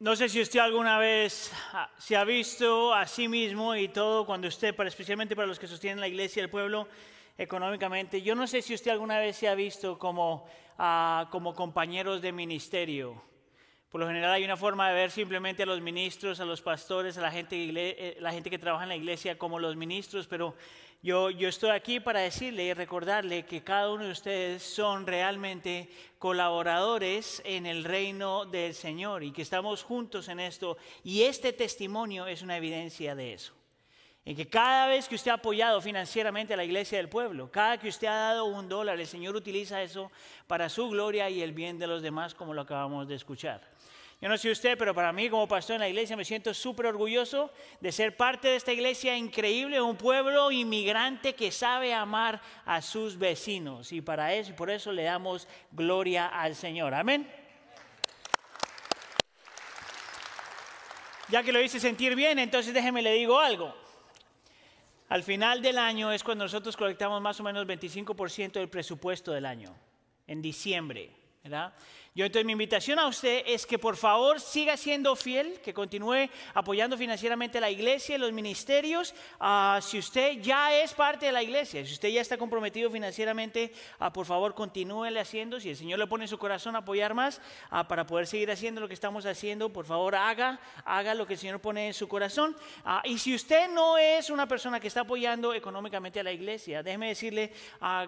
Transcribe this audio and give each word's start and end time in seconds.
No 0.00 0.16
sé 0.16 0.28
si 0.28 0.40
usted 0.40 0.58
alguna 0.58 0.98
vez 0.98 1.52
ah, 1.72 1.88
se 1.98 2.16
ha 2.16 2.24
visto 2.24 2.92
a 2.92 3.06
sí 3.06 3.28
mismo 3.28 3.76
y 3.76 3.86
todo 3.86 4.26
cuando 4.26 4.48
usted, 4.48 4.74
especialmente 4.80 5.36
para 5.36 5.46
los 5.46 5.60
que 5.60 5.68
sostienen 5.68 6.00
la 6.00 6.08
iglesia 6.08 6.42
del 6.42 6.50
pueblo 6.50 6.88
económicamente, 7.38 8.20
yo 8.20 8.34
no 8.34 8.48
sé 8.48 8.60
si 8.60 8.74
usted 8.74 8.90
alguna 8.90 9.20
vez 9.20 9.36
se 9.36 9.46
ha 9.46 9.54
visto 9.54 9.96
como, 9.96 10.48
ah, 10.78 11.28
como 11.30 11.54
compañeros 11.54 12.20
de 12.22 12.32
ministerio. 12.32 13.22
Por 13.88 14.00
lo 14.00 14.08
general 14.08 14.32
hay 14.32 14.42
una 14.42 14.56
forma 14.56 14.88
de 14.88 14.94
ver 14.96 15.12
simplemente 15.12 15.62
a 15.62 15.66
los 15.66 15.80
ministros, 15.80 16.40
a 16.40 16.44
los 16.44 16.60
pastores, 16.60 17.16
a 17.16 17.20
la 17.20 17.30
gente, 17.30 17.54
eh, 17.56 18.16
la 18.18 18.32
gente 18.32 18.50
que 18.50 18.58
trabaja 18.58 18.82
en 18.82 18.88
la 18.88 18.96
iglesia 18.96 19.38
como 19.38 19.60
los 19.60 19.76
ministros, 19.76 20.26
pero 20.26 20.56
yo, 21.04 21.28
estoy 21.28 21.68
aquí 21.68 22.00
para 22.00 22.20
decirle 22.20 22.64
y 22.64 22.72
recordarle 22.72 23.44
que 23.44 23.62
cada 23.62 23.92
uno 23.92 24.04
de 24.04 24.10
ustedes 24.10 24.62
son 24.62 25.06
realmente 25.06 25.90
colaboradores 26.18 27.42
en 27.44 27.66
el 27.66 27.84
reino 27.84 28.46
del 28.46 28.72
Señor 28.72 29.22
y 29.22 29.30
que 29.30 29.42
estamos 29.42 29.82
juntos 29.82 30.28
en 30.28 30.40
esto. 30.40 30.78
Y 31.02 31.24
este 31.24 31.52
testimonio 31.52 32.26
es 32.26 32.40
una 32.40 32.56
evidencia 32.56 33.14
de 33.14 33.34
eso. 33.34 33.52
En 34.24 34.34
que 34.34 34.48
cada 34.48 34.86
vez 34.86 35.06
que 35.06 35.16
usted 35.16 35.30
ha 35.30 35.34
apoyado 35.34 35.82
financieramente 35.82 36.54
a 36.54 36.56
la 36.56 36.64
iglesia 36.64 36.96
del 36.96 37.10
pueblo, 37.10 37.50
cada 37.50 37.76
que 37.76 37.88
usted 37.88 38.06
ha 38.06 38.32
dado 38.32 38.46
un 38.46 38.66
dólar, 38.70 38.98
el 38.98 39.06
Señor 39.06 39.36
utiliza 39.36 39.82
eso 39.82 40.10
para 40.46 40.70
su 40.70 40.88
gloria 40.88 41.28
y 41.28 41.42
el 41.42 41.52
bien 41.52 41.78
de 41.78 41.86
los 41.86 42.00
demás, 42.00 42.34
como 42.34 42.54
lo 42.54 42.62
acabamos 42.62 43.06
de 43.06 43.16
escuchar. 43.16 43.73
Yo 44.24 44.30
no 44.30 44.38
sé 44.38 44.50
usted, 44.50 44.78
pero 44.78 44.94
para 44.94 45.12
mí 45.12 45.28
como 45.28 45.46
pastor 45.46 45.74
en 45.74 45.80
la 45.80 45.88
iglesia 45.90 46.16
me 46.16 46.24
siento 46.24 46.54
súper 46.54 46.86
orgulloso 46.86 47.52
de 47.78 47.92
ser 47.92 48.16
parte 48.16 48.48
de 48.48 48.56
esta 48.56 48.72
iglesia 48.72 49.14
increíble, 49.14 49.82
un 49.82 49.98
pueblo 49.98 50.50
inmigrante 50.50 51.34
que 51.34 51.52
sabe 51.52 51.92
amar 51.92 52.40
a 52.64 52.80
sus 52.80 53.18
vecinos. 53.18 53.92
Y 53.92 54.00
para 54.00 54.32
eso 54.32 54.56
por 54.56 54.70
eso 54.70 54.92
le 54.92 55.02
damos 55.02 55.46
gloria 55.70 56.28
al 56.28 56.54
Señor. 56.54 56.94
Amén. 56.94 57.30
Ya 61.28 61.42
que 61.42 61.52
lo 61.52 61.60
hice 61.60 61.78
sentir 61.78 62.16
bien, 62.16 62.38
entonces 62.38 62.72
déjeme 62.72 63.02
le 63.02 63.12
digo 63.12 63.38
algo. 63.38 63.76
Al 65.10 65.22
final 65.22 65.60
del 65.60 65.76
año 65.76 66.10
es 66.10 66.24
cuando 66.24 66.46
nosotros 66.46 66.78
colectamos 66.78 67.20
más 67.20 67.38
o 67.40 67.42
menos 67.42 67.66
25% 67.66 68.52
del 68.52 68.70
presupuesto 68.70 69.32
del 69.32 69.44
año, 69.44 69.76
en 70.26 70.40
diciembre, 70.40 71.10
¿verdad? 71.42 71.74
Yo 72.16 72.24
entonces 72.24 72.46
mi 72.46 72.52
invitación 72.52 73.00
a 73.00 73.08
usted 73.08 73.42
es 73.44 73.66
que 73.66 73.76
por 73.76 73.96
favor 73.96 74.40
siga 74.40 74.76
siendo 74.76 75.16
fiel, 75.16 75.60
que 75.64 75.74
continúe 75.74 76.30
apoyando 76.54 76.96
financieramente 76.96 77.58
a 77.58 77.60
la 77.60 77.70
iglesia 77.70 78.14
y 78.14 78.18
los 78.18 78.32
ministerios. 78.32 79.12
Ah, 79.40 79.80
si 79.82 79.98
usted 79.98 80.40
ya 80.40 80.72
es 80.80 80.94
parte 80.94 81.26
de 81.26 81.32
la 81.32 81.42
iglesia, 81.42 81.84
si 81.84 81.92
usted 81.92 82.10
ya 82.10 82.20
está 82.20 82.38
comprometido 82.38 82.88
financieramente, 82.88 83.72
uh, 83.98 84.12
por 84.12 84.26
favor 84.26 84.54
continúele 84.54 85.18
haciendo. 85.18 85.58
Si 85.58 85.70
el 85.70 85.76
Señor 85.76 85.98
le 85.98 86.06
pone 86.06 86.22
en 86.22 86.28
su 86.28 86.38
corazón 86.38 86.76
apoyar 86.76 87.14
más 87.14 87.40
ah, 87.68 87.88
para 87.88 88.06
poder 88.06 88.28
seguir 88.28 88.48
haciendo 88.52 88.80
lo 88.80 88.86
que 88.86 88.94
estamos 88.94 89.26
haciendo, 89.26 89.72
por 89.72 89.84
favor 89.84 90.14
haga, 90.14 90.60
haga 90.84 91.14
lo 91.14 91.26
que 91.26 91.32
el 91.32 91.40
Señor 91.40 91.58
pone 91.60 91.88
en 91.88 91.94
su 91.94 92.06
corazón. 92.06 92.56
y 93.02 93.18
si 93.18 93.34
usted 93.34 93.68
no 93.70 93.98
es 93.98 94.30
una 94.30 94.46
persona 94.46 94.78
que 94.78 94.86
está 94.86 95.00
apoyando 95.00 95.52
económicamente 95.52 96.20
a 96.20 96.22
la 96.22 96.30
iglesia, 96.30 96.80
déjeme 96.80 97.08
decirle 97.08 97.52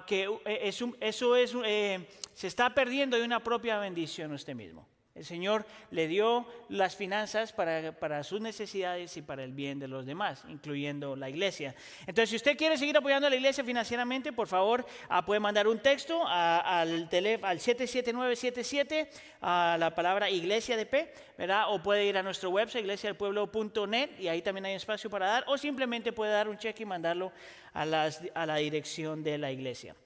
que 0.06 0.30
eh, 0.44 0.72
eso 1.00 1.34
es, 1.34 1.56
eh, 1.64 2.06
se 2.34 2.46
está 2.46 2.72
perdiendo 2.72 3.16
de 3.16 3.24
una 3.24 3.42
propia 3.42 3.80
bendición 3.80 3.95
bendición 3.97 4.30
usted 4.33 4.55
mismo. 4.55 4.86
El 5.14 5.25
Señor 5.25 5.64
le 5.91 6.06
dio 6.06 6.47
las 6.69 6.94
finanzas 6.94 7.55
para, 7.55 8.22
sus 8.22 8.42
necesidades 8.42 9.16
y 9.16 9.22
para 9.22 9.42
el 9.42 9.55
bien 9.55 9.78
de 9.78 9.89
los 9.89 10.05
demás, 10.05 10.44
incluyendo 10.50 11.16
la 11.16 11.30
iglesia. 11.30 11.75
Entonces, 12.00 12.28
si 12.28 12.36
usted 12.36 12.58
quiere 12.58 12.77
seguir 12.77 12.94
apoyando 12.98 13.27
a 13.27 13.30
la 13.30 13.36
iglesia 13.36 13.64
financieramente, 13.64 14.34
por 14.34 14.48
favor, 14.48 14.84
ah, 15.08 15.24
puede 15.24 15.41
mandar 15.41 15.67
un 15.67 15.78
texto 15.78 16.22
al, 16.27 17.08
teléfono, 17.08 17.48
al 17.48 17.58
77977 17.61 19.08
a 19.41 19.78
la 19.80 19.94
palabra 19.94 20.28
iglesia 20.28 20.77
de 20.77 20.84
P, 20.84 21.11
¿verdad? 21.39 21.72
O 21.72 21.83
puede 21.83 22.05
ir 22.05 22.19
a 22.19 22.22
nuestro 22.22 22.50
website, 22.50 22.83
iglesiadelpueblo.net, 22.83 24.11
y 24.19 24.28
ahí 24.28 24.42
también 24.42 24.67
hay 24.67 24.74
espacio 24.74 25.08
para 25.08 25.28
dar, 25.28 25.44
o 25.47 25.56
simplemente 25.56 26.12
puede 26.12 26.33
dar 26.33 26.47
un 26.47 26.58
cheque 26.58 26.83
y 26.83 26.86
mandarlo 26.86 27.33
a 27.72 27.86
la 27.86 28.57
dirección 28.57 29.23
de 29.23 29.39
la 29.39 29.51
iglesia. 29.51 29.96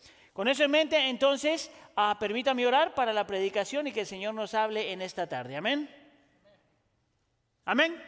Con 0.41 0.49
eso 0.49 0.65
en 0.65 0.71
mente, 0.71 0.97
entonces, 1.11 1.71
ah, 1.97 2.17
permítame 2.19 2.67
orar 2.67 2.95
para 2.95 3.13
la 3.13 3.27
predicación 3.27 3.87
y 3.89 3.93
que 3.93 4.01
el 4.01 4.07
Señor 4.07 4.33
nos 4.33 4.55
hable 4.55 4.91
en 4.91 5.03
esta 5.03 5.27
tarde. 5.27 5.55
Amén. 5.55 5.87
Amén. 7.67 8.03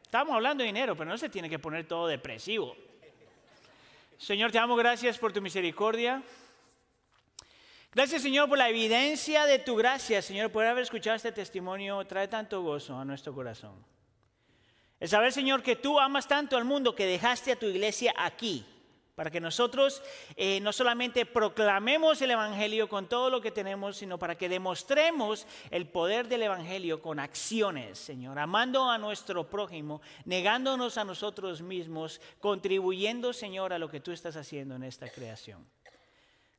Estamos 0.00 0.34
hablando 0.34 0.62
de 0.62 0.68
dinero, 0.68 0.96
pero 0.96 1.10
no 1.10 1.18
se 1.18 1.28
tiene 1.28 1.50
que 1.50 1.58
poner 1.58 1.86
todo 1.86 2.06
depresivo. 2.06 2.74
Señor, 4.16 4.50
te 4.50 4.56
damos 4.56 4.78
gracias 4.78 5.18
por 5.18 5.30
tu 5.30 5.42
misericordia. 5.42 6.22
Gracias, 7.92 8.22
Señor, 8.22 8.48
por 8.48 8.56
la 8.56 8.70
evidencia 8.70 9.44
de 9.44 9.58
tu 9.58 9.76
gracia, 9.76 10.22
Señor, 10.22 10.50
por 10.50 10.64
haber 10.64 10.84
escuchado 10.84 11.16
este 11.16 11.32
testimonio. 11.32 12.02
Trae 12.06 12.28
tanto 12.28 12.62
gozo 12.62 12.98
a 12.98 13.04
nuestro 13.04 13.34
corazón. 13.34 13.74
El 14.98 15.10
saber, 15.10 15.34
Señor, 15.34 15.62
que 15.62 15.76
tú 15.76 16.00
amas 16.00 16.26
tanto 16.26 16.56
al 16.56 16.64
mundo 16.64 16.94
que 16.94 17.04
dejaste 17.04 17.52
a 17.52 17.56
tu 17.56 17.66
iglesia 17.66 18.14
aquí 18.16 18.64
para 19.20 19.30
que 19.30 19.38
nosotros 19.38 20.02
eh, 20.34 20.60
no 20.60 20.72
solamente 20.72 21.26
proclamemos 21.26 22.22
el 22.22 22.30
Evangelio 22.30 22.88
con 22.88 23.06
todo 23.06 23.28
lo 23.28 23.42
que 23.42 23.50
tenemos, 23.50 23.98
sino 23.98 24.18
para 24.18 24.34
que 24.34 24.48
demostremos 24.48 25.46
el 25.70 25.86
poder 25.86 26.26
del 26.26 26.44
Evangelio 26.44 27.02
con 27.02 27.18
acciones, 27.18 27.98
Señor, 27.98 28.38
amando 28.38 28.88
a 28.88 28.96
nuestro 28.96 29.46
prójimo, 29.46 30.00
negándonos 30.24 30.96
a 30.96 31.04
nosotros 31.04 31.60
mismos, 31.60 32.18
contribuyendo, 32.38 33.34
Señor, 33.34 33.74
a 33.74 33.78
lo 33.78 33.90
que 33.90 34.00
tú 34.00 34.10
estás 34.10 34.36
haciendo 34.36 34.74
en 34.74 34.84
esta 34.84 35.10
creación. 35.10 35.66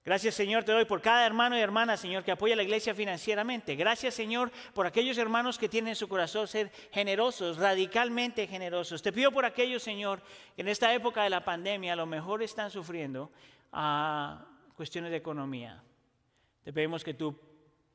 Gracias 0.03 0.33
Señor 0.33 0.63
te 0.63 0.71
doy 0.71 0.85
por 0.85 0.99
cada 0.99 1.25
hermano 1.27 1.55
y 1.55 1.61
hermana, 1.61 1.95
Señor, 1.95 2.23
que 2.23 2.31
apoya 2.31 2.55
a 2.55 2.57
la 2.57 2.63
iglesia 2.63 2.95
financieramente. 2.95 3.75
Gracias 3.75 4.15
Señor 4.15 4.51
por 4.73 4.87
aquellos 4.87 5.17
hermanos 5.19 5.59
que 5.59 5.69
tienen 5.69 5.89
en 5.89 5.95
su 5.95 6.07
corazón 6.07 6.47
ser 6.47 6.71
generosos, 6.91 7.57
radicalmente 7.57 8.47
generosos. 8.47 9.03
Te 9.03 9.13
pido 9.13 9.31
por 9.31 9.45
aquellos, 9.45 9.83
Señor, 9.83 10.23
que 10.55 10.63
en 10.63 10.69
esta 10.69 10.91
época 10.93 11.23
de 11.23 11.29
la 11.29 11.45
pandemia 11.45 11.93
a 11.93 11.95
lo 11.95 12.07
mejor 12.07 12.41
están 12.41 12.71
sufriendo 12.71 13.31
a 13.71 14.43
cuestiones 14.75 15.11
de 15.11 15.17
economía. 15.17 15.83
Te 16.63 16.73
pedimos 16.73 17.03
que 17.03 17.13
tú 17.13 17.37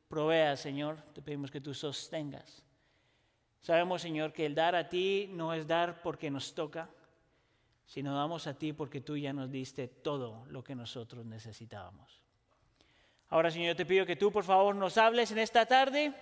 proveas, 0.09 0.61
Señor, 0.61 1.03
te 1.13 1.23
pedimos 1.23 1.51
que 1.51 1.61
tú 1.61 1.75
sostengas. 1.75 2.63
Sabemos, 3.61 4.03
Señor, 4.03 4.33
que 4.33 4.47
el 4.47 4.55
dar 4.55 4.77
a 4.77 4.89
ti 4.89 5.29
no 5.33 5.53
es 5.53 5.67
dar 5.67 6.01
porque 6.03 6.31
nos 6.31 6.55
toca, 6.55 6.89
sino 7.87 8.17
damos 8.17 8.47
a 8.47 8.59
ti 8.59 8.73
porque 8.73 9.01
tú 9.01 9.17
ya 9.17 9.33
nos 9.33 9.51
diste 9.51 9.89
todo 9.89 10.45
lo 10.47 10.63
que 10.63 10.75
nosotros 10.75 11.25
necesitábamos. 11.25 12.21
Ahora, 13.29 13.51
Señor, 13.51 13.69
yo 13.69 13.77
te 13.77 13.87
pido 13.87 14.05
que 14.05 14.17
tú, 14.17 14.31
por 14.31 14.45
favor, 14.45 14.75
nos 14.75 14.99
hables 14.99 15.31
en 15.31 15.39
esta 15.39 15.67
tarde, 15.67 16.13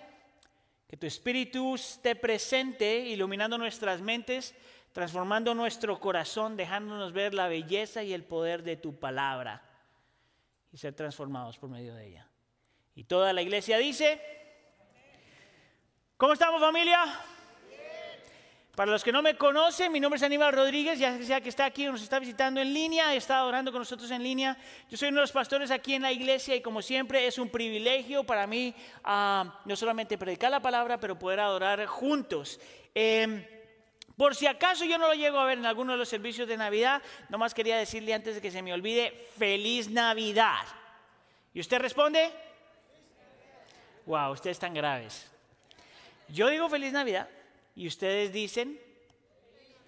que 0.87 0.97
tu 0.97 1.07
Espíritu 1.07 1.75
esté 1.75 2.15
presente, 2.15 2.99
iluminando 2.99 3.57
nuestras 3.57 4.01
mentes, 4.01 4.55
transformando 4.91 5.53
nuestro 5.53 5.99
corazón, 5.99 6.55
dejándonos 6.55 7.13
ver 7.13 7.33
la 7.33 7.47
belleza 7.47 8.03
y 8.03 8.13
el 8.13 8.23
poder 8.23 8.63
de 8.63 8.77
tu 8.77 8.97
palabra 8.97 9.61
y 10.71 10.77
ser 10.77 10.93
transformados 10.93 11.57
por 11.57 11.69
medio 11.69 11.93
de 11.95 12.07
ella. 12.07 12.29
Y 12.95 13.03
toda 13.03 13.33
la 13.33 13.41
iglesia 13.41 13.77
dice, 13.77 14.21
¿cómo 16.17 16.33
estamos 16.33 16.61
familia? 16.61 17.03
Para 18.75 18.91
los 18.91 19.05
que 19.05 19.13
no 19.13 19.21
me 19.21 19.37
conocen, 19.37 19.89
mi 19.89 20.01
nombre 20.01 20.17
es 20.17 20.23
Aníbal 20.23 20.51
Rodríguez, 20.51 20.99
ya 20.99 21.17
sea 21.23 21.39
que 21.39 21.47
está 21.47 21.63
aquí 21.63 21.87
o 21.87 21.93
nos 21.93 22.01
está 22.01 22.19
visitando 22.19 22.59
en 22.59 22.73
línea, 22.73 23.15
está 23.15 23.45
orando 23.45 23.71
con 23.71 23.79
nosotros 23.79 24.11
en 24.11 24.21
línea. 24.21 24.57
Yo 24.89 24.97
soy 24.97 25.09
uno 25.09 25.19
de 25.19 25.23
los 25.23 25.31
pastores 25.31 25.71
aquí 25.71 25.93
en 25.93 26.01
la 26.01 26.11
iglesia 26.11 26.55
y 26.55 26.61
como 26.61 26.81
siempre 26.81 27.25
es 27.25 27.37
un 27.39 27.47
privilegio 27.47 28.25
para 28.25 28.45
mí 28.47 28.75
ah, 29.05 29.61
no 29.63 29.77
solamente 29.77 30.17
predicar 30.17 30.51
la 30.51 30.59
palabra, 30.59 30.99
pero 30.99 31.17
poder 31.17 31.39
adorar 31.39 31.85
juntos. 31.85 32.59
Em, 32.93 33.45
por 34.17 34.35
si 34.35 34.45
acaso 34.45 34.83
yo 34.83 34.97
no 34.97 35.07
lo 35.07 35.13
llego 35.13 35.39
a 35.39 35.45
ver 35.45 35.57
en 35.57 35.65
alguno 35.65 35.93
de 35.93 35.97
los 35.97 36.09
servicios 36.09 36.45
de 36.45 36.57
Navidad, 36.57 37.01
nomás 37.29 37.53
quería 37.53 37.77
decirle 37.77 38.13
antes 38.13 38.35
de 38.35 38.41
que 38.41 38.51
se 38.51 38.61
me 38.61 38.73
olvide, 38.73 39.29
feliz 39.37 39.89
Navidad. 39.89 40.65
¿Y 41.53 41.61
usted 41.61 41.79
responde? 41.79 42.29
Wow, 44.05 44.33
ustedes 44.33 44.55
están 44.55 44.73
graves. 44.73 45.31
Yo 46.27 46.49
digo 46.49 46.67
feliz 46.67 46.91
Navidad. 46.91 47.29
¿Y 47.75 47.87
ustedes 47.87 48.31
dicen? 48.31 48.79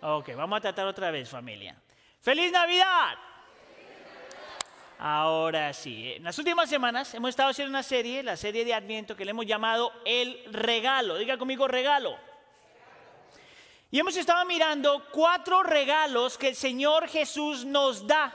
Ok, 0.01 0.35
vamos 0.35 0.57
a 0.57 0.61
tratar 0.61 0.85
otra 0.87 1.09
vez, 1.09 1.29
familia. 1.29 1.81
¡Feliz 2.21 2.51
Navidad! 2.51 3.17
Ahora 4.99 5.71
sí, 5.73 6.13
en 6.13 6.23
las 6.23 6.37
últimas 6.37 6.69
semanas 6.69 7.13
hemos 7.13 7.29
estado 7.29 7.51
haciendo 7.51 7.69
una 7.69 7.83
serie, 7.83 8.23
la 8.23 8.35
serie 8.35 8.65
de 8.65 8.73
Adviento 8.73 9.15
que 9.15 9.23
le 9.23 9.31
hemos 9.31 9.45
llamado 9.45 9.93
El 10.03 10.43
Regalo. 10.51 11.17
Diga 11.17 11.37
conmigo 11.37 11.67
regalo. 11.67 12.17
Y 13.89 13.99
hemos 13.99 14.17
estado 14.17 14.43
mirando 14.45 15.07
cuatro 15.11 15.63
regalos 15.63 16.37
que 16.37 16.49
el 16.49 16.55
Señor 16.55 17.07
Jesús 17.07 17.63
nos 17.63 18.05
da. 18.05 18.33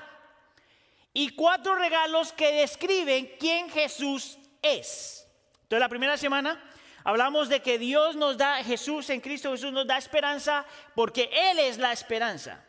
Y 1.12 1.30
cuatro 1.30 1.74
regalos 1.74 2.32
que 2.32 2.52
describen 2.52 3.36
quién 3.38 3.68
Jesús 3.68 4.38
es. 4.62 5.28
Entonces 5.64 5.80
la 5.80 5.88
primera 5.90 6.16
semana 6.16 6.71
Hablamos 7.04 7.48
de 7.48 7.60
que 7.60 7.78
Dios 7.78 8.16
nos 8.16 8.36
da, 8.36 8.62
Jesús 8.62 9.10
en 9.10 9.20
Cristo 9.20 9.50
Jesús 9.50 9.72
nos 9.72 9.86
da 9.86 9.98
esperanza 9.98 10.64
porque 10.94 11.30
Él 11.32 11.58
es 11.58 11.78
la 11.78 11.92
esperanza. 11.92 12.64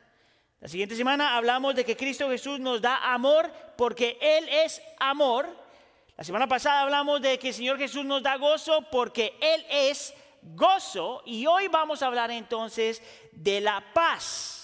La 0.59 0.67
siguiente 0.67 0.95
semana 0.95 1.35
hablamos 1.35 1.75
de 1.75 1.83
que 1.83 1.97
Cristo 1.97 2.29
Jesús 2.29 2.59
nos 2.59 2.81
da 2.81 3.13
amor 3.13 3.51
porque 3.75 4.17
Él 4.21 4.47
es 4.49 4.81
amor. 4.99 5.45
La 6.15 6.23
semana 6.23 6.47
pasada 6.47 6.81
hablamos 6.81 7.21
de 7.21 7.37
que 7.37 7.49
el 7.49 7.53
Señor 7.53 7.77
Jesús 7.77 8.05
nos 8.05 8.23
da 8.23 8.37
gozo 8.37 8.87
porque 8.89 9.37
Él 9.41 9.65
es 9.69 10.13
gozo 10.41 11.21
y 11.25 11.45
hoy 11.45 11.67
vamos 11.67 12.01
a 12.01 12.07
hablar 12.07 12.31
entonces 12.31 13.01
de 13.33 13.61
la 13.61 13.83
paz. 13.93 14.62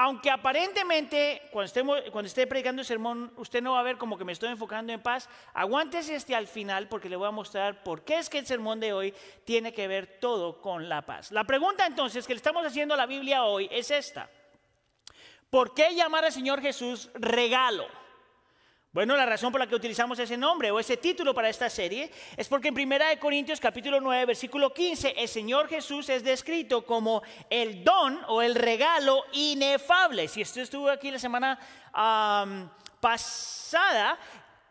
Aunque 0.00 0.30
aparentemente 0.30 1.42
cuando, 1.50 2.28
esté 2.28 2.46
predicando 2.46 2.82
el 2.82 2.86
sermón 2.86 3.32
usted 3.36 3.60
no 3.60 3.72
va 3.72 3.80
a 3.80 3.82
ver 3.82 3.98
como 3.98 4.16
que 4.16 4.24
me 4.24 4.30
estoy 4.30 4.48
enfocando 4.48 4.92
en 4.92 5.02
paz, 5.02 5.28
aguántese 5.52 6.14
este 6.14 6.36
al 6.36 6.46
final 6.46 6.86
porque 6.86 7.08
le 7.08 7.16
voy 7.16 7.26
a 7.26 7.32
mostrar 7.32 7.82
por 7.82 8.04
qué 8.04 8.18
es 8.18 8.30
que 8.30 8.38
el 8.38 8.46
sermón 8.46 8.78
de 8.78 8.92
hoy 8.92 9.12
tiene 9.44 9.74
que 9.74 9.88
ver 9.88 10.20
todo 10.20 10.62
con 10.62 10.88
la 10.88 11.02
paz. 11.02 11.32
La 11.32 11.42
pregunta 11.42 11.84
entonces 11.84 12.28
que 12.28 12.32
le 12.32 12.36
estamos 12.36 12.64
haciendo 12.64 12.94
a 12.94 12.96
la 12.96 13.06
Biblia 13.06 13.42
hoy 13.42 13.68
es 13.72 13.90
esta. 13.90 14.30
¿Por 15.50 15.74
qué 15.74 15.92
llamar 15.92 16.24
al 16.24 16.32
Señor 16.32 16.60
Jesús 16.62 17.10
regalo? 17.14 17.88
Bueno, 18.90 19.14
la 19.18 19.26
razón 19.26 19.52
por 19.52 19.60
la 19.60 19.66
que 19.66 19.74
utilizamos 19.74 20.18
ese 20.18 20.38
nombre 20.38 20.70
o 20.70 20.80
ese 20.80 20.96
título 20.96 21.34
para 21.34 21.50
esta 21.50 21.68
serie 21.68 22.10
es 22.38 22.48
porque 22.48 22.68
en 22.68 22.74
1 22.74 23.04
Corintios 23.20 23.60
capítulo 23.60 24.00
9, 24.00 24.24
versículo 24.24 24.72
15, 24.72 25.12
el 25.14 25.28
Señor 25.28 25.68
Jesús 25.68 26.08
es 26.08 26.24
descrito 26.24 26.86
como 26.86 27.22
el 27.50 27.84
don 27.84 28.18
o 28.28 28.40
el 28.40 28.54
regalo 28.54 29.24
inefable. 29.32 30.26
Si 30.26 30.40
usted 30.40 30.62
estuvo 30.62 30.88
aquí 30.88 31.10
la 31.10 31.18
semana 31.18 31.58
pasada, 32.98 34.18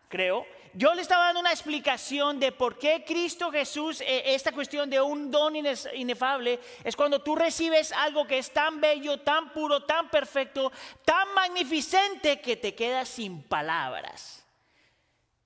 creo, 0.09 0.47
yo 0.73 0.93
le 0.93 1.01
estaba 1.01 1.25
dando 1.25 1.39
una 1.39 1.51
explicación 1.51 2.39
de 2.39 2.51
por 2.51 2.77
qué 2.77 3.03
Cristo 3.05 3.51
Jesús, 3.51 4.01
eh, 4.01 4.23
esta 4.35 4.51
cuestión 4.51 4.89
de 4.89 5.01
un 5.01 5.31
don 5.31 5.55
inefable, 5.55 6.59
es 6.83 6.95
cuando 6.95 7.21
tú 7.21 7.35
recibes 7.35 7.91
algo 7.91 8.27
que 8.27 8.37
es 8.37 8.51
tan 8.51 8.81
bello, 8.81 9.19
tan 9.21 9.51
puro, 9.53 9.83
tan 9.83 10.09
perfecto, 10.09 10.71
tan 11.05 11.33
magnificente 11.33 12.39
que 12.41 12.55
te 12.55 12.75
quedas 12.75 13.09
sin 13.09 13.41
palabras. 13.43 14.45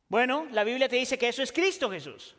Bueno, 0.07 0.47
la 0.51 0.63
Biblia 0.63 0.89
te 0.89 0.97
dice 0.97 1.18
que 1.18 1.29
eso 1.29 1.41
es 1.41 1.51
Cristo 1.51 1.89
Jesús. 1.89 2.35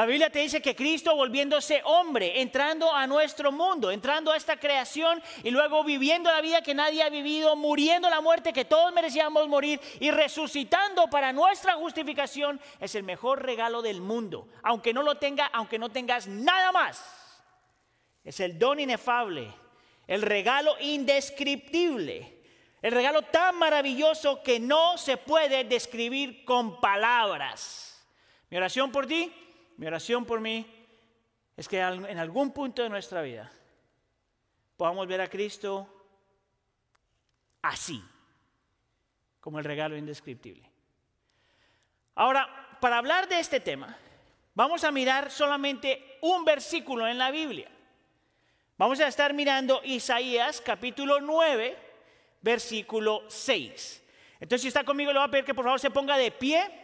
La 0.00 0.06
Biblia 0.06 0.30
te 0.30 0.38
dice 0.38 0.62
que 0.62 0.74
Cristo 0.74 1.14
volviéndose 1.14 1.82
hombre, 1.84 2.40
entrando 2.40 2.90
a 2.90 3.06
nuestro 3.06 3.52
mundo, 3.52 3.90
entrando 3.90 4.32
a 4.32 4.36
esta 4.38 4.56
creación 4.56 5.22
y 5.42 5.50
luego 5.50 5.84
viviendo 5.84 6.30
la 6.30 6.40
vida 6.40 6.62
que 6.62 6.72
nadie 6.72 7.02
ha 7.02 7.10
vivido, 7.10 7.54
muriendo 7.54 8.08
la 8.08 8.22
muerte 8.22 8.54
que 8.54 8.64
todos 8.64 8.94
merecíamos 8.94 9.46
morir 9.46 9.78
y 10.00 10.10
resucitando 10.10 11.10
para 11.10 11.34
nuestra 11.34 11.74
justificación, 11.74 12.58
es 12.80 12.94
el 12.94 13.02
mejor 13.02 13.42
regalo 13.42 13.82
del 13.82 14.00
mundo. 14.00 14.48
Aunque 14.62 14.94
no 14.94 15.02
lo 15.02 15.16
tenga, 15.16 15.48
aunque 15.48 15.78
no 15.78 15.90
tengas 15.90 16.26
nada 16.26 16.72
más. 16.72 17.44
Es 18.24 18.40
el 18.40 18.58
don 18.58 18.80
inefable, 18.80 19.52
el 20.06 20.22
regalo 20.22 20.76
indescriptible, 20.80 22.38
el 22.80 22.92
regalo 22.92 23.20
tan 23.20 23.54
maravilloso 23.56 24.42
que 24.42 24.60
no 24.60 24.96
se 24.96 25.18
puede 25.18 25.64
describir 25.64 26.42
con 26.46 26.80
palabras. 26.80 28.02
Mi 28.48 28.56
oración 28.56 28.90
por 28.90 29.06
ti 29.06 29.30
mi 29.80 29.86
oración 29.86 30.26
por 30.26 30.42
mí 30.42 30.66
es 31.56 31.66
que 31.66 31.80
en 31.80 32.18
algún 32.18 32.52
punto 32.52 32.82
de 32.82 32.90
nuestra 32.90 33.22
vida 33.22 33.50
podamos 34.76 35.06
ver 35.06 35.22
a 35.22 35.26
Cristo 35.26 35.88
así, 37.62 38.04
como 39.40 39.58
el 39.58 39.64
regalo 39.64 39.96
indescriptible. 39.96 40.68
Ahora, 42.14 42.76
para 42.78 42.98
hablar 42.98 43.26
de 43.26 43.40
este 43.40 43.58
tema, 43.58 43.96
vamos 44.52 44.84
a 44.84 44.90
mirar 44.90 45.30
solamente 45.30 46.18
un 46.20 46.44
versículo 46.44 47.08
en 47.08 47.16
la 47.16 47.30
Biblia. 47.30 47.70
Vamos 48.76 49.00
a 49.00 49.08
estar 49.08 49.32
mirando 49.32 49.80
Isaías 49.82 50.60
capítulo 50.60 51.22
9, 51.22 51.78
versículo 52.42 53.22
6. 53.28 54.04
Entonces, 54.40 54.60
si 54.60 54.68
está 54.68 54.84
conmigo, 54.84 55.10
le 55.10 55.20
voy 55.20 55.28
a 55.28 55.30
pedir 55.30 55.46
que 55.46 55.54
por 55.54 55.64
favor 55.64 55.80
se 55.80 55.90
ponga 55.90 56.18
de 56.18 56.30
pie 56.32 56.79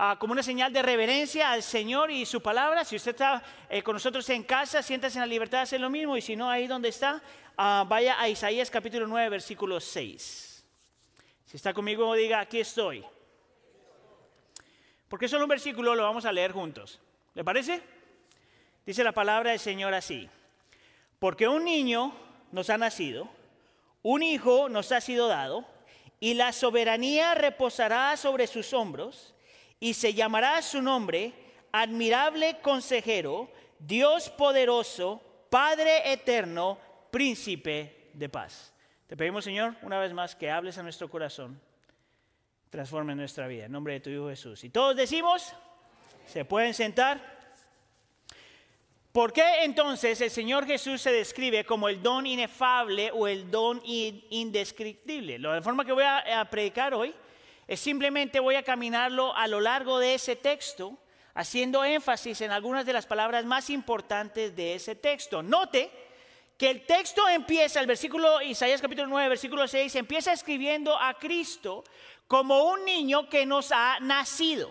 Ah, 0.00 0.16
como 0.16 0.32
una 0.32 0.44
señal 0.44 0.72
de 0.72 0.80
reverencia 0.80 1.50
al 1.50 1.60
Señor 1.60 2.12
y 2.12 2.24
su 2.24 2.40
palabra. 2.40 2.84
Si 2.84 2.94
usted 2.94 3.10
está 3.10 3.42
eh, 3.68 3.82
con 3.82 3.94
nosotros 3.94 4.30
en 4.30 4.44
casa, 4.44 4.80
siéntase 4.80 5.18
en 5.18 5.22
la 5.22 5.26
libertad 5.26 5.58
de 5.58 5.62
hacer 5.62 5.80
lo 5.80 5.90
mismo. 5.90 6.16
Y 6.16 6.22
si 6.22 6.36
no, 6.36 6.48
ahí 6.48 6.68
donde 6.68 6.90
está, 6.90 7.20
ah, 7.56 7.84
vaya 7.84 8.14
a 8.20 8.28
Isaías 8.28 8.70
capítulo 8.70 9.08
9, 9.08 9.28
versículo 9.28 9.80
6. 9.80 10.64
Si 11.46 11.56
está 11.56 11.74
conmigo, 11.74 12.14
diga, 12.14 12.38
aquí 12.38 12.60
estoy. 12.60 13.04
Porque 15.08 15.26
solo 15.26 15.46
un 15.46 15.48
versículo 15.48 15.96
lo 15.96 16.04
vamos 16.04 16.24
a 16.26 16.30
leer 16.30 16.52
juntos. 16.52 17.00
¿Le 17.34 17.42
parece? 17.42 17.82
Dice 18.86 19.02
la 19.02 19.10
palabra 19.10 19.50
del 19.50 19.58
Señor 19.58 19.94
así. 19.94 20.28
Porque 21.18 21.48
un 21.48 21.64
niño 21.64 22.14
nos 22.52 22.70
ha 22.70 22.78
nacido, 22.78 23.28
un 24.02 24.22
hijo 24.22 24.68
nos 24.68 24.92
ha 24.92 25.00
sido 25.00 25.26
dado, 25.26 25.64
y 26.20 26.34
la 26.34 26.52
soberanía 26.52 27.34
reposará 27.34 28.16
sobre 28.16 28.46
sus 28.46 28.72
hombros 28.72 29.34
y 29.80 29.94
se 29.94 30.14
llamará 30.14 30.60
su 30.62 30.82
nombre 30.82 31.32
admirable 31.72 32.58
consejero, 32.60 33.50
Dios 33.78 34.30
poderoso, 34.30 35.22
Padre 35.50 36.12
eterno, 36.12 36.78
príncipe 37.10 38.10
de 38.12 38.28
paz. 38.28 38.72
Te 39.06 39.16
pedimos, 39.16 39.44
Señor, 39.44 39.74
una 39.82 39.98
vez 39.98 40.12
más 40.12 40.34
que 40.34 40.50
hables 40.50 40.76
a 40.78 40.82
nuestro 40.82 41.08
corazón, 41.08 41.60
transforme 42.68 43.14
nuestra 43.14 43.46
vida. 43.46 43.64
En 43.64 43.72
nombre 43.72 43.94
de 43.94 44.00
tu 44.00 44.10
Hijo 44.10 44.28
Jesús. 44.28 44.62
Y 44.64 44.70
todos 44.70 44.96
decimos, 44.96 45.54
se 46.26 46.44
pueden 46.44 46.74
sentar. 46.74 47.38
¿Por 49.12 49.32
qué 49.32 49.64
entonces 49.64 50.20
el 50.20 50.30
Señor 50.30 50.66
Jesús 50.66 51.00
se 51.00 51.10
describe 51.10 51.64
como 51.64 51.88
el 51.88 52.02
don 52.02 52.26
inefable 52.26 53.10
o 53.12 53.26
el 53.26 53.50
don 53.50 53.80
indescriptible? 53.84 55.38
La 55.38 55.62
forma 55.62 55.84
que 55.84 55.92
voy 55.92 56.04
a 56.04 56.46
predicar 56.50 56.92
hoy 56.92 57.14
es 57.68 57.80
simplemente 57.80 58.40
voy 58.40 58.54
a 58.54 58.62
caminarlo 58.62 59.36
a 59.36 59.46
lo 59.46 59.60
largo 59.60 59.98
de 59.98 60.14
ese 60.14 60.36
texto, 60.36 60.98
haciendo 61.34 61.84
énfasis 61.84 62.40
en 62.40 62.50
algunas 62.50 62.86
de 62.86 62.94
las 62.94 63.04
palabras 63.04 63.44
más 63.44 63.68
importantes 63.68 64.56
de 64.56 64.74
ese 64.74 64.94
texto. 64.94 65.42
Note 65.42 65.90
que 66.56 66.70
el 66.70 66.86
texto 66.86 67.28
empieza, 67.28 67.78
el 67.78 67.86
versículo, 67.86 68.40
Isaías 68.40 68.80
capítulo 68.80 69.06
9, 69.06 69.28
versículo 69.28 69.68
6, 69.68 69.94
empieza 69.96 70.32
escribiendo 70.32 70.98
a 70.98 71.14
Cristo 71.14 71.84
como 72.26 72.64
un 72.64 72.86
niño 72.86 73.28
que 73.28 73.44
nos 73.44 73.70
ha 73.70 74.00
nacido. 74.00 74.70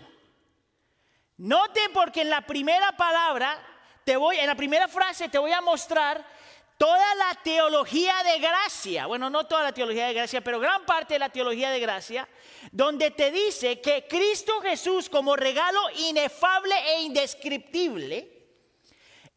Note 1.37 1.79
porque 1.93 2.21
en 2.21 2.31
la 2.31 2.41
primera 2.41 2.97
palabra, 2.97 3.63
te 4.03 4.17
voy, 4.17 4.37
en 4.37 4.47
la 4.47 4.55
primera 4.55 4.87
frase 4.87 5.29
te 5.29 5.37
voy 5.37 5.51
a 5.51 5.61
mostrar 5.61 6.25
toda 6.77 7.15
la 7.15 7.33
teología 7.43 8.13
de 8.23 8.39
gracia, 8.39 9.07
bueno, 9.07 9.29
no 9.29 9.45
toda 9.45 9.63
la 9.63 9.71
teología 9.71 10.07
de 10.07 10.13
gracia, 10.13 10.41
pero 10.41 10.59
gran 10.59 10.85
parte 10.85 11.15
de 11.15 11.19
la 11.19 11.29
teología 11.29 11.71
de 11.71 11.79
gracia, 11.79 12.27
donde 12.71 13.11
te 13.11 13.31
dice 13.31 13.81
que 13.81 14.07
Cristo 14.07 14.61
Jesús 14.61 15.09
como 15.09 15.35
regalo 15.35 15.79
inefable 15.97 16.75
e 16.93 17.01
indescriptible, 17.01 18.31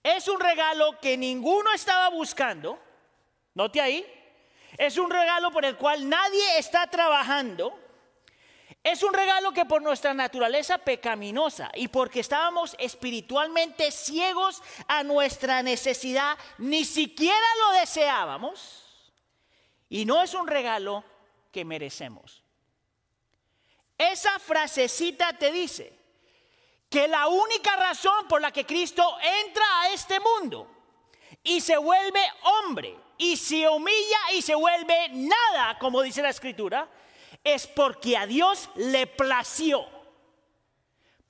es 0.02 0.28
un 0.28 0.40
regalo 0.40 0.99
que 1.00 1.16
ninguno 1.16 1.73
estaba 1.73 2.09
buscando, 2.09 2.78
note 3.54 3.80
ahí, 3.80 4.06
es 4.78 4.99
un 4.99 5.11
regalo 5.11 5.50
por 5.50 5.64
el 5.64 5.76
cual 5.76 6.09
nadie 6.09 6.59
está 6.59 6.87
trabajando, 6.88 7.78
es 8.82 9.02
un 9.02 9.12
regalo 9.12 9.52
que 9.52 9.66
por 9.66 9.82
nuestra 9.82 10.14
naturaleza 10.14 10.78
pecaminosa 10.78 11.70
y 11.75 11.88
porque 11.88 12.20
estábamos 12.20 12.75
espiritualmente 12.78 13.92
ciegos 13.92 14.62
a 14.88 15.02
nuestra 15.02 15.62
necesidad, 15.62 16.38
ni 16.56 16.84
siquiera 16.84 17.46
lo 17.58 17.80
deseábamos. 17.80 18.87
Y 19.90 20.06
no 20.06 20.22
es 20.22 20.32
un 20.32 20.46
regalo 20.46 21.04
que 21.52 21.64
merecemos. 21.64 22.42
Esa 23.99 24.38
frasecita 24.38 25.34
te 25.34 25.52
dice 25.52 25.92
que 26.88 27.06
la 27.06 27.28
única 27.28 27.76
razón 27.76 28.26
por 28.28 28.40
la 28.40 28.50
que 28.50 28.64
Cristo 28.64 29.18
entra 29.46 29.82
a 29.82 29.90
este 29.90 30.18
mundo 30.20 30.66
y 31.42 31.60
se 31.60 31.76
vuelve 31.76 32.20
hombre 32.42 32.96
y 33.18 33.37
se 33.37 33.68
humilla 33.68 34.18
y 34.32 34.40
se 34.40 34.54
vuelve 34.54 35.10
nada, 35.10 35.78
como 35.78 36.00
dice 36.00 36.22
la 36.22 36.30
escritura, 36.30 36.88
es 37.44 37.66
porque 37.66 38.16
a 38.16 38.26
Dios 38.26 38.68
le 38.76 39.06
plació. 39.06 39.87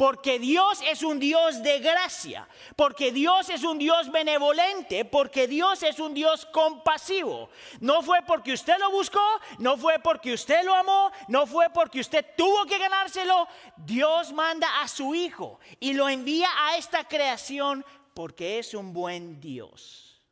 Porque 0.01 0.39
Dios 0.39 0.81
es 0.87 1.03
un 1.03 1.19
Dios 1.19 1.63
de 1.63 1.79
gracia, 1.79 2.49
porque 2.75 3.13
Dios 3.13 3.51
es 3.51 3.65
un 3.65 3.77
Dios 3.77 4.11
benevolente, 4.11 5.05
porque 5.05 5.47
Dios 5.47 5.83
es 5.83 5.99
un 5.99 6.15
Dios 6.15 6.47
compasivo. 6.47 7.51
No 7.81 8.01
fue 8.01 8.23
porque 8.23 8.55
usted 8.55 8.79
lo 8.79 8.91
buscó, 8.91 9.21
no 9.59 9.77
fue 9.77 9.99
porque 9.99 10.33
usted 10.33 10.65
lo 10.65 10.75
amó, 10.75 11.13
no 11.29 11.47
fue 11.47 11.69
porque 11.69 12.01
usted 12.01 12.25
tuvo 12.35 12.65
que 12.65 12.79
ganárselo. 12.79 13.47
Dios 13.77 14.33
manda 14.33 14.81
a 14.81 14.89
su 14.89 15.15
Hijo 15.15 15.61
y 15.81 15.93
lo 15.93 16.09
envía 16.09 16.49
a 16.57 16.79
esta 16.79 17.07
creación 17.07 17.85
porque 18.15 18.59
es 18.59 18.73
un 18.73 18.95
buen 18.95 19.39
Dios. 19.39 20.23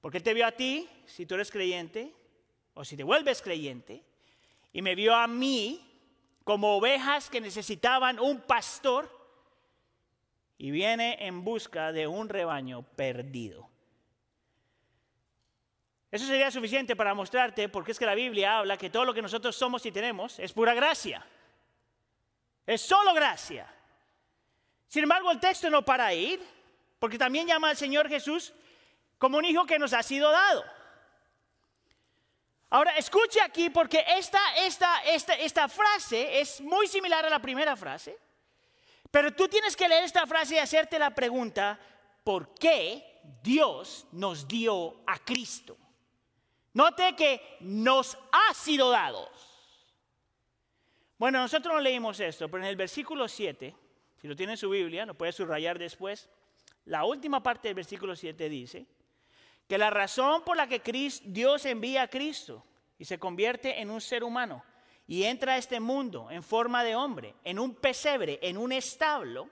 Porque 0.00 0.16
Él 0.16 0.24
te 0.24 0.32
vio 0.32 0.46
a 0.46 0.52
ti, 0.52 0.88
si 1.04 1.26
tú 1.26 1.34
eres 1.34 1.50
creyente, 1.50 2.14
o 2.72 2.82
si 2.82 2.96
te 2.96 3.04
vuelves 3.04 3.42
creyente, 3.42 4.02
y 4.74 4.82
me 4.82 4.94
vio 4.94 5.14
a 5.14 5.26
mí 5.28 5.80
como 6.42 6.76
ovejas 6.76 7.30
que 7.30 7.40
necesitaban 7.40 8.18
un 8.18 8.42
pastor 8.42 9.08
y 10.58 10.72
viene 10.72 11.16
en 11.26 11.44
busca 11.44 11.92
de 11.92 12.06
un 12.08 12.28
rebaño 12.28 12.82
perdido. 12.82 13.70
Eso 16.10 16.26
sería 16.26 16.50
suficiente 16.50 16.96
para 16.96 17.14
mostrarte 17.14 17.68
porque 17.68 17.92
es 17.92 17.98
que 17.98 18.04
la 18.04 18.16
Biblia 18.16 18.58
habla 18.58 18.76
que 18.76 18.90
todo 18.90 19.04
lo 19.04 19.14
que 19.14 19.22
nosotros 19.22 19.54
somos 19.56 19.86
y 19.86 19.92
tenemos 19.92 20.40
es 20.40 20.52
pura 20.52 20.74
gracia. 20.74 21.24
Es 22.66 22.82
solo 22.82 23.14
gracia. 23.14 23.72
Sin 24.88 25.04
embargo, 25.04 25.30
el 25.30 25.38
texto 25.40 25.70
no 25.70 25.84
para 25.84 26.06
ahí, 26.06 26.40
porque 26.98 27.18
también 27.18 27.46
llama 27.46 27.70
al 27.70 27.76
Señor 27.76 28.08
Jesús 28.08 28.52
como 29.18 29.38
un 29.38 29.44
hijo 29.44 29.66
que 29.66 29.78
nos 29.78 29.92
ha 29.92 30.02
sido 30.02 30.32
dado. 30.32 30.64
Ahora, 32.74 32.96
escuche 32.96 33.40
aquí 33.40 33.70
porque 33.70 34.04
esta, 34.18 34.40
esta, 34.56 35.04
esta, 35.04 35.34
esta 35.34 35.68
frase 35.68 36.40
es 36.40 36.60
muy 36.60 36.88
similar 36.88 37.24
a 37.24 37.30
la 37.30 37.38
primera 37.38 37.76
frase, 37.76 38.18
pero 39.12 39.32
tú 39.32 39.46
tienes 39.46 39.76
que 39.76 39.88
leer 39.88 40.02
esta 40.02 40.26
frase 40.26 40.56
y 40.56 40.58
hacerte 40.58 40.98
la 40.98 41.14
pregunta, 41.14 41.78
¿por 42.24 42.52
qué 42.54 43.20
Dios 43.44 44.08
nos 44.10 44.48
dio 44.48 45.04
a 45.06 45.20
Cristo? 45.20 45.76
Note 46.72 47.14
que 47.14 47.58
nos 47.60 48.18
ha 48.32 48.52
sido 48.54 48.90
dado. 48.90 49.30
Bueno, 51.16 51.38
nosotros 51.38 51.74
no 51.74 51.80
leímos 51.80 52.18
esto, 52.18 52.48
pero 52.48 52.64
en 52.64 52.70
el 52.70 52.74
versículo 52.74 53.28
7, 53.28 53.72
si 54.20 54.26
lo 54.26 54.34
tiene 54.34 54.54
en 54.54 54.58
su 54.58 54.68
Biblia, 54.68 55.06
lo 55.06 55.14
puede 55.14 55.30
subrayar 55.30 55.78
después, 55.78 56.28
la 56.86 57.04
última 57.04 57.40
parte 57.40 57.68
del 57.68 57.76
versículo 57.76 58.16
7 58.16 58.48
dice 58.48 58.84
que 59.68 59.78
la 59.78 59.90
razón 59.90 60.42
por 60.44 60.56
la 60.56 60.66
que 60.66 60.80
Dios 61.24 61.64
envía 61.66 62.02
a 62.02 62.08
Cristo 62.08 62.64
y 62.98 63.04
se 63.04 63.18
convierte 63.18 63.80
en 63.80 63.90
un 63.90 64.00
ser 64.00 64.24
humano 64.24 64.62
y 65.06 65.24
entra 65.24 65.54
a 65.54 65.58
este 65.58 65.80
mundo 65.80 66.30
en 66.30 66.42
forma 66.42 66.84
de 66.84 66.96
hombre, 66.96 67.34
en 67.44 67.58
un 67.58 67.74
pesebre, 67.74 68.38
en 68.42 68.56
un 68.56 68.72
establo, 68.72 69.48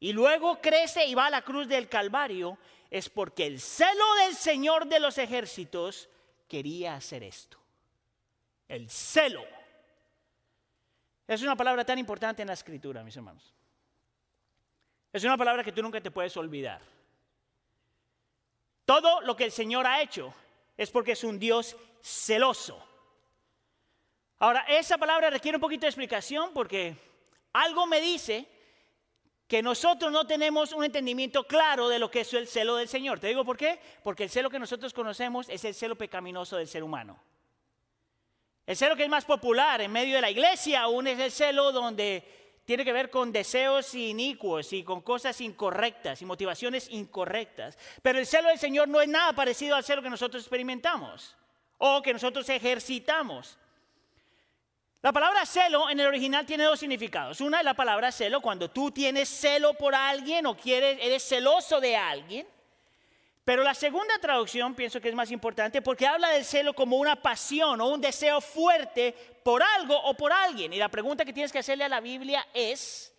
y 0.00 0.12
luego 0.12 0.60
crece 0.60 1.06
y 1.06 1.14
va 1.14 1.26
a 1.26 1.30
la 1.30 1.42
cruz 1.42 1.66
del 1.66 1.88
Calvario, 1.88 2.58
es 2.90 3.08
porque 3.08 3.46
el 3.46 3.60
celo 3.60 4.04
del 4.24 4.34
Señor 4.34 4.86
de 4.86 5.00
los 5.00 5.18
ejércitos 5.18 6.08
quería 6.46 6.94
hacer 6.94 7.24
esto. 7.24 7.58
El 8.68 8.88
celo. 8.88 9.44
Es 11.26 11.42
una 11.42 11.56
palabra 11.56 11.84
tan 11.84 11.98
importante 11.98 12.42
en 12.42 12.48
la 12.48 12.54
escritura, 12.54 13.02
mis 13.02 13.16
hermanos. 13.16 13.52
Es 15.12 15.24
una 15.24 15.36
palabra 15.36 15.64
que 15.64 15.72
tú 15.72 15.82
nunca 15.82 16.00
te 16.00 16.10
puedes 16.10 16.36
olvidar. 16.36 16.80
Todo 18.88 19.20
lo 19.20 19.36
que 19.36 19.44
el 19.44 19.52
Señor 19.52 19.86
ha 19.86 20.00
hecho 20.00 20.32
es 20.74 20.90
porque 20.90 21.12
es 21.12 21.22
un 21.22 21.38
Dios 21.38 21.76
celoso. 22.00 22.82
Ahora, 24.38 24.64
esa 24.66 24.96
palabra 24.96 25.28
requiere 25.28 25.58
un 25.58 25.60
poquito 25.60 25.82
de 25.82 25.90
explicación 25.90 26.52
porque 26.54 26.96
algo 27.52 27.86
me 27.86 28.00
dice 28.00 28.48
que 29.46 29.60
nosotros 29.60 30.10
no 30.10 30.26
tenemos 30.26 30.72
un 30.72 30.84
entendimiento 30.84 31.44
claro 31.44 31.90
de 31.90 31.98
lo 31.98 32.10
que 32.10 32.20
es 32.20 32.32
el 32.32 32.48
celo 32.48 32.76
del 32.76 32.88
Señor. 32.88 33.20
¿Te 33.20 33.26
digo 33.26 33.44
por 33.44 33.58
qué? 33.58 33.78
Porque 34.02 34.24
el 34.24 34.30
celo 34.30 34.48
que 34.48 34.58
nosotros 34.58 34.94
conocemos 34.94 35.50
es 35.50 35.62
el 35.66 35.74
celo 35.74 35.94
pecaminoso 35.94 36.56
del 36.56 36.66
ser 36.66 36.82
humano. 36.82 37.22
El 38.64 38.74
celo 38.74 38.96
que 38.96 39.04
es 39.04 39.10
más 39.10 39.26
popular 39.26 39.82
en 39.82 39.92
medio 39.92 40.14
de 40.14 40.22
la 40.22 40.30
iglesia 40.30 40.80
aún 40.80 41.08
es 41.08 41.18
el 41.18 41.30
celo 41.30 41.72
donde 41.72 42.47
tiene 42.68 42.84
que 42.84 42.92
ver 42.92 43.08
con 43.08 43.32
deseos 43.32 43.94
inicuos 43.94 44.74
y 44.74 44.84
con 44.84 45.00
cosas 45.00 45.40
incorrectas 45.40 46.20
y 46.20 46.26
motivaciones 46.26 46.86
incorrectas. 46.90 47.78
Pero 48.02 48.18
el 48.18 48.26
celo 48.26 48.50
del 48.50 48.58
Señor 48.58 48.88
no 48.88 49.00
es 49.00 49.08
nada 49.08 49.32
parecido 49.32 49.74
al 49.74 49.82
celo 49.82 50.02
que 50.02 50.10
nosotros 50.10 50.42
experimentamos 50.42 51.34
o 51.78 52.02
que 52.02 52.12
nosotros 52.12 52.46
ejercitamos. 52.50 53.56
La 55.00 55.14
palabra 55.14 55.46
celo 55.46 55.88
en 55.88 55.98
el 55.98 56.08
original 56.08 56.44
tiene 56.44 56.64
dos 56.64 56.78
significados. 56.78 57.40
Una 57.40 57.60
es 57.60 57.64
la 57.64 57.72
palabra 57.72 58.12
celo, 58.12 58.42
cuando 58.42 58.70
tú 58.70 58.90
tienes 58.90 59.30
celo 59.30 59.72
por 59.72 59.94
alguien 59.94 60.44
o 60.44 60.54
quieres, 60.54 60.98
eres 61.00 61.26
celoso 61.26 61.80
de 61.80 61.96
alguien. 61.96 62.46
Pero 63.48 63.62
la 63.62 63.72
segunda 63.72 64.18
traducción 64.18 64.74
pienso 64.74 65.00
que 65.00 65.08
es 65.08 65.14
más 65.14 65.30
importante 65.30 65.80
porque 65.80 66.06
habla 66.06 66.28
del 66.28 66.44
celo 66.44 66.74
como 66.74 66.98
una 66.98 67.16
pasión 67.16 67.80
o 67.80 67.88
un 67.88 67.98
deseo 67.98 68.42
fuerte 68.42 69.14
por 69.42 69.62
algo 69.62 69.98
o 70.02 70.12
por 70.12 70.34
alguien. 70.34 70.74
Y 70.74 70.76
la 70.76 70.90
pregunta 70.90 71.24
que 71.24 71.32
tienes 71.32 71.50
que 71.50 71.60
hacerle 71.60 71.84
a 71.84 71.88
la 71.88 72.00
Biblia 72.00 72.46
es, 72.52 73.10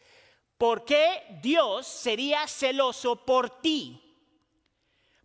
¿por 0.56 0.86
qué 0.86 1.24
Dios 1.42 1.88
sería 1.88 2.48
celoso 2.48 3.26
por 3.26 3.60
ti? 3.60 4.00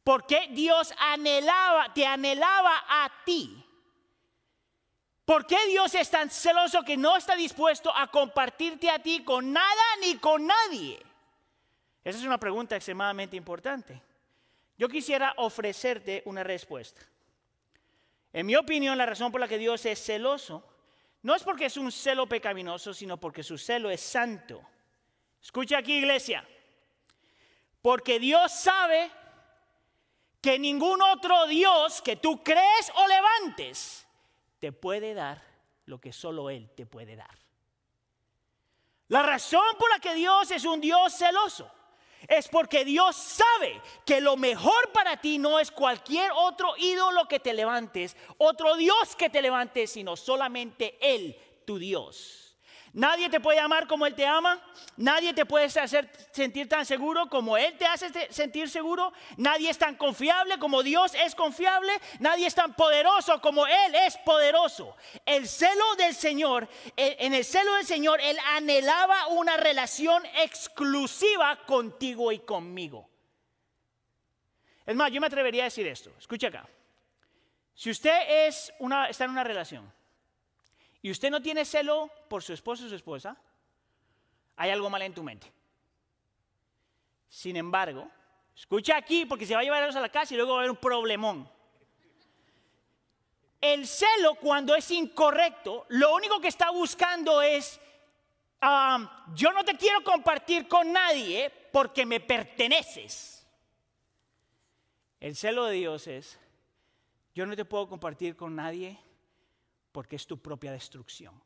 ¿Por 0.02 0.26
qué 0.26 0.48
Dios 0.52 0.94
anhelaba, 0.98 1.92
te 1.92 2.06
anhelaba 2.06 2.74
a 2.88 3.12
ti? 3.26 3.62
¿Por 5.26 5.46
qué 5.46 5.66
Dios 5.66 5.94
es 5.96 6.08
tan 6.08 6.30
celoso 6.30 6.82
que 6.82 6.96
no 6.96 7.14
está 7.18 7.36
dispuesto 7.36 7.94
a 7.94 8.10
compartirte 8.10 8.88
a 8.88 8.98
ti 9.00 9.22
con 9.22 9.52
nada 9.52 9.84
ni 10.00 10.16
con 10.16 10.46
nadie? 10.46 10.98
Esa 12.02 12.18
es 12.18 12.24
una 12.24 12.38
pregunta 12.38 12.74
extremadamente 12.74 13.36
importante. 13.36 14.00
Yo 14.76 14.88
quisiera 14.88 15.34
ofrecerte 15.36 16.22
una 16.26 16.42
respuesta. 16.42 17.00
En 18.32 18.46
mi 18.46 18.56
opinión, 18.56 18.98
la 18.98 19.06
razón 19.06 19.30
por 19.30 19.40
la 19.40 19.48
que 19.48 19.58
Dios 19.58 19.86
es 19.86 20.04
celoso 20.04 20.64
no 21.22 21.34
es 21.34 21.42
porque 21.42 21.66
es 21.66 21.76
un 21.76 21.92
celo 21.92 22.28
pecaminoso, 22.28 22.92
sino 22.92 23.16
porque 23.16 23.42
su 23.42 23.56
celo 23.56 23.90
es 23.90 24.00
santo. 24.00 24.60
Escucha 25.40 25.78
aquí, 25.78 25.98
iglesia. 25.98 26.46
Porque 27.80 28.18
Dios 28.18 28.52
sabe 28.52 29.10
que 30.40 30.58
ningún 30.58 31.00
otro 31.00 31.46
Dios 31.46 32.02
que 32.02 32.16
tú 32.16 32.42
crees 32.42 32.92
o 32.96 33.06
levantes 33.06 34.06
te 34.58 34.72
puede 34.72 35.14
dar 35.14 35.40
lo 35.86 36.00
que 36.00 36.12
solo 36.12 36.50
Él 36.50 36.70
te 36.74 36.84
puede 36.84 37.16
dar. 37.16 37.38
La 39.08 39.22
razón 39.22 39.64
por 39.78 39.90
la 39.90 39.98
que 40.00 40.14
Dios 40.14 40.50
es 40.50 40.64
un 40.64 40.80
Dios 40.80 41.14
celoso 41.14 41.70
es 42.28 42.48
porque 42.48 42.84
Dios 42.84 43.16
sabe 43.16 43.80
que 44.04 44.20
lo 44.20 44.36
mejor 44.36 44.92
para 44.92 45.16
ti 45.16 45.38
no 45.38 45.58
es 45.58 45.70
cualquier 45.70 46.30
otro 46.34 46.74
ídolo 46.76 47.26
que 47.28 47.40
te 47.40 47.54
levantes, 47.54 48.16
otro 48.38 48.76
Dios 48.76 49.16
que 49.16 49.30
te 49.30 49.42
levantes, 49.42 49.90
sino 49.90 50.16
solamente 50.16 50.96
Él, 51.00 51.36
tu 51.64 51.78
Dios. 51.78 52.43
Nadie 52.94 53.28
te 53.28 53.40
puede 53.40 53.58
amar 53.58 53.88
como 53.88 54.06
Él 54.06 54.14
te 54.14 54.24
ama. 54.24 54.62
Nadie 54.96 55.34
te 55.34 55.44
puede 55.44 55.64
hacer 55.64 56.08
sentir 56.30 56.68
tan 56.68 56.86
seguro 56.86 57.28
como 57.28 57.56
Él 57.56 57.76
te 57.76 57.84
hace 57.84 58.32
sentir 58.32 58.70
seguro. 58.70 59.12
Nadie 59.36 59.68
es 59.68 59.78
tan 59.78 59.96
confiable 59.96 60.60
como 60.60 60.80
Dios 60.84 61.12
es 61.16 61.34
confiable. 61.34 61.92
Nadie 62.20 62.46
es 62.46 62.54
tan 62.54 62.74
poderoso 62.74 63.40
como 63.40 63.66
Él 63.66 63.94
es 64.06 64.16
poderoso. 64.18 64.96
El 65.26 65.48
celo 65.48 65.96
del 65.96 66.14
Señor, 66.14 66.68
en 66.96 67.34
el 67.34 67.44
celo 67.44 67.74
del 67.74 67.84
Señor, 67.84 68.20
Él 68.20 68.38
anhelaba 68.54 69.26
una 69.26 69.56
relación 69.56 70.24
exclusiva 70.42 71.66
contigo 71.66 72.30
y 72.30 72.38
conmigo. 72.38 73.10
Es 74.86 74.94
más, 74.94 75.10
yo 75.10 75.20
me 75.20 75.26
atrevería 75.26 75.64
a 75.64 75.64
decir 75.64 75.86
esto. 75.88 76.12
Escucha 76.16 76.46
acá. 76.46 76.68
Si 77.74 77.90
usted 77.90 78.46
está 78.48 79.24
en 79.24 79.30
una 79.30 79.42
relación 79.42 79.92
y 81.04 81.10
usted 81.10 81.30
no 81.30 81.42
tiene 81.42 81.66
celo 81.66 82.10
por 82.30 82.42
su 82.42 82.54
esposo 82.54 82.86
o 82.86 82.88
su 82.88 82.94
esposa, 82.94 83.36
hay 84.56 84.70
algo 84.70 84.88
mal 84.88 85.02
en 85.02 85.12
tu 85.12 85.22
mente. 85.22 85.52
Sin 87.28 87.56
embargo, 87.56 88.08
escucha 88.56 88.96
aquí 88.96 89.26
porque 89.26 89.44
se 89.44 89.52
va 89.54 89.60
a 89.60 89.64
llevar 89.64 89.82
a 89.82 90.00
la 90.00 90.08
casa 90.08 90.32
y 90.32 90.38
luego 90.38 90.52
va 90.52 90.56
a 90.56 90.60
haber 90.60 90.70
un 90.70 90.78
problemón. 90.78 91.46
El 93.60 93.86
celo 93.86 94.36
cuando 94.36 94.74
es 94.74 94.90
incorrecto, 94.92 95.84
lo 95.90 96.14
único 96.14 96.40
que 96.40 96.48
está 96.48 96.70
buscando 96.70 97.42
es, 97.42 97.78
ah, 98.62 99.26
yo 99.34 99.52
no 99.52 99.62
te 99.62 99.76
quiero 99.76 100.02
compartir 100.02 100.66
con 100.66 100.90
nadie 100.90 101.52
porque 101.70 102.06
me 102.06 102.20
perteneces. 102.20 103.46
El 105.20 105.36
celo 105.36 105.66
de 105.66 105.74
Dios 105.74 106.06
es, 106.06 106.40
yo 107.34 107.44
no 107.44 107.54
te 107.54 107.66
puedo 107.66 107.90
compartir 107.90 108.36
con 108.36 108.56
nadie 108.56 109.03
porque 109.94 110.16
es 110.16 110.26
tu 110.26 110.36
propia 110.42 110.72
destrucción. 110.72 111.40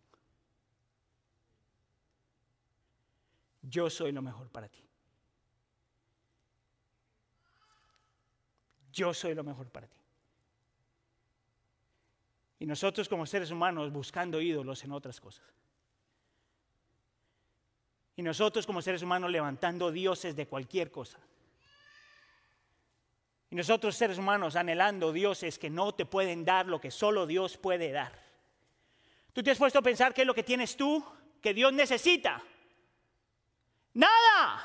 Yo 3.61 3.91
soy 3.91 4.11
lo 4.11 4.23
mejor 4.23 4.49
para 4.49 4.71
ti. 4.71 4.83
Yo 8.91 9.13
soy 9.13 9.35
lo 9.35 9.45
mejor 9.45 9.69
para 9.69 9.87
ti. 9.87 9.99
Y 12.61 12.65
nosotros 12.65 13.07
como 13.07 13.27
seres 13.27 13.51
humanos 13.51 13.93
buscando 13.93 14.41
ídolos 14.41 14.83
en 14.83 14.93
otras 14.93 15.21
cosas. 15.21 15.45
Y 18.17 18.23
nosotros 18.23 18.65
como 18.65 18.81
seres 18.81 19.03
humanos 19.03 19.31
levantando 19.31 19.93
dioses 19.93 20.35
de 20.35 20.49
cualquier 20.49 20.91
cosa. 20.91 21.19
Y 23.51 23.57
nosotros 23.57 23.95
seres 23.95 24.17
humanos 24.17 24.57
anhelando 24.57 25.13
dioses 25.13 25.59
que 25.59 25.69
no 25.69 25.95
te 25.95 26.07
pueden 26.07 26.47
dar 26.47 26.65
lo 26.65 26.81
que 26.81 26.91
solo 26.91 27.27
Dios 27.27 27.59
puede 27.59 27.93
dar. 27.93 28.28
¿Tú 29.39 29.45
te 29.45 29.53
has 29.53 29.59
puesto 29.59 29.79
a 29.79 29.83
pensar 29.83 30.13
qué 30.13 30.23
es 30.23 30.27
lo 30.27 30.35
que 30.35 30.43
tienes 30.43 30.77
tú 30.77 31.01
que 31.41 31.55
Dios 31.55 31.73
necesita? 31.73 32.43
Nada. 33.95 34.65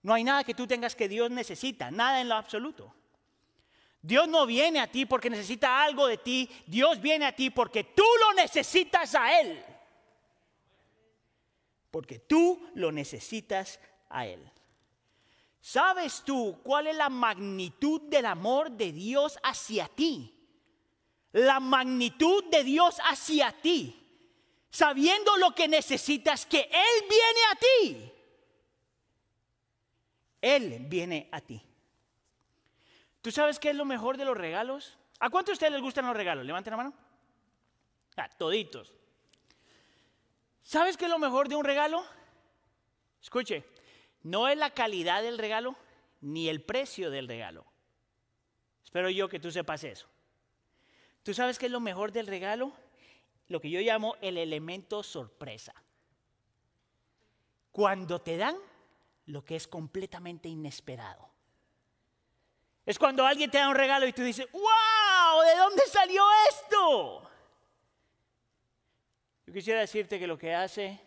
No 0.00 0.14
hay 0.14 0.24
nada 0.24 0.42
que 0.42 0.54
tú 0.54 0.66
tengas 0.66 0.96
que 0.96 1.06
Dios 1.06 1.30
necesita, 1.30 1.90
nada 1.90 2.22
en 2.22 2.30
lo 2.30 2.36
absoluto. 2.36 2.94
Dios 4.00 4.26
no 4.26 4.46
viene 4.46 4.80
a 4.80 4.90
ti 4.90 5.04
porque 5.04 5.28
necesita 5.28 5.82
algo 5.82 6.06
de 6.06 6.16
ti, 6.16 6.48
Dios 6.66 6.98
viene 6.98 7.26
a 7.26 7.36
ti 7.36 7.50
porque 7.50 7.84
tú 7.84 8.06
lo 8.20 8.32
necesitas 8.32 9.14
a 9.14 9.38
Él. 9.38 9.62
Porque 11.90 12.20
tú 12.20 12.70
lo 12.74 12.90
necesitas 12.90 13.78
a 14.08 14.26
Él. 14.26 14.50
¿Sabes 15.60 16.22
tú 16.24 16.58
cuál 16.62 16.86
es 16.86 16.96
la 16.96 17.10
magnitud 17.10 18.00
del 18.08 18.24
amor 18.24 18.70
de 18.70 18.92
Dios 18.92 19.38
hacia 19.42 19.88
ti? 19.88 20.37
La 21.32 21.60
magnitud 21.60 22.44
de 22.50 22.64
Dios 22.64 22.98
hacia 23.04 23.52
ti, 23.52 23.94
sabiendo 24.70 25.36
lo 25.36 25.54
que 25.54 25.68
necesitas, 25.68 26.46
que 26.46 26.60
Él 26.60 27.08
viene 27.08 27.40
a 27.50 27.56
ti. 27.56 28.12
Él 30.40 30.86
viene 30.88 31.28
a 31.32 31.40
ti. 31.40 31.60
¿Tú 33.20 33.30
sabes 33.30 33.58
qué 33.58 33.70
es 33.70 33.76
lo 33.76 33.84
mejor 33.84 34.16
de 34.16 34.24
los 34.24 34.36
regalos? 34.36 34.96
¿A 35.18 35.30
cuántos 35.30 35.52
de 35.52 35.54
ustedes 35.54 35.72
les 35.72 35.82
gustan 35.82 36.06
los 36.06 36.16
regalos? 36.16 36.46
Levanten 36.46 36.70
la 36.70 36.76
mano. 36.76 36.94
A 38.16 38.28
toditos. 38.28 38.94
¿Sabes 40.62 40.96
qué 40.96 41.06
es 41.06 41.10
lo 41.10 41.18
mejor 41.18 41.48
de 41.48 41.56
un 41.56 41.64
regalo? 41.64 42.04
Escuche, 43.20 43.64
no 44.22 44.48
es 44.48 44.56
la 44.56 44.70
calidad 44.70 45.22
del 45.22 45.38
regalo 45.38 45.76
ni 46.20 46.48
el 46.48 46.62
precio 46.62 47.10
del 47.10 47.28
regalo. 47.28 47.64
Espero 48.84 49.10
yo 49.10 49.28
que 49.28 49.40
tú 49.40 49.50
sepas 49.50 49.84
eso. 49.84 50.08
¿Tú 51.28 51.34
sabes 51.34 51.58
qué 51.58 51.66
es 51.66 51.72
lo 51.72 51.80
mejor 51.80 52.10
del 52.10 52.26
regalo? 52.26 52.72
Lo 53.48 53.60
que 53.60 53.68
yo 53.68 53.80
llamo 53.80 54.16
el 54.22 54.38
elemento 54.38 55.02
sorpresa. 55.02 55.74
Cuando 57.70 58.22
te 58.22 58.38
dan 58.38 58.56
lo 59.26 59.44
que 59.44 59.54
es 59.54 59.68
completamente 59.68 60.48
inesperado. 60.48 61.28
Es 62.86 62.98
cuando 62.98 63.26
alguien 63.26 63.50
te 63.50 63.58
da 63.58 63.68
un 63.68 63.74
regalo 63.74 64.06
y 64.06 64.14
tú 64.14 64.22
dices, 64.22 64.50
wow, 64.52 65.42
¿de 65.44 65.58
dónde 65.58 65.82
salió 65.92 66.24
esto? 66.48 67.30
Yo 69.48 69.52
quisiera 69.52 69.80
decirte 69.80 70.18
que 70.18 70.26
lo 70.26 70.38
que 70.38 70.54
hace 70.54 70.98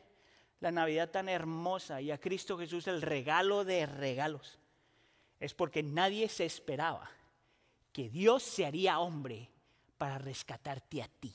la 0.59 0.71
Navidad 0.71 1.09
tan 1.09 1.29
hermosa 1.29 1.99
y 1.99 2.11
a 2.11 2.19
Cristo 2.19 2.59
Jesús 2.59 2.85
el 2.85 3.01
regalo 3.01 3.65
de 3.65 3.87
regalos 3.87 4.59
es 5.39 5.55
porque 5.55 5.81
nadie 5.81 6.29
se 6.29 6.45
esperaba 6.45 7.09
que 7.91 8.07
Dios 8.07 8.43
se 8.43 8.67
haría 8.67 8.99
hombre 8.99 9.50
para 10.01 10.17
rescatarte 10.17 10.99
a 11.03 11.07
ti. 11.07 11.31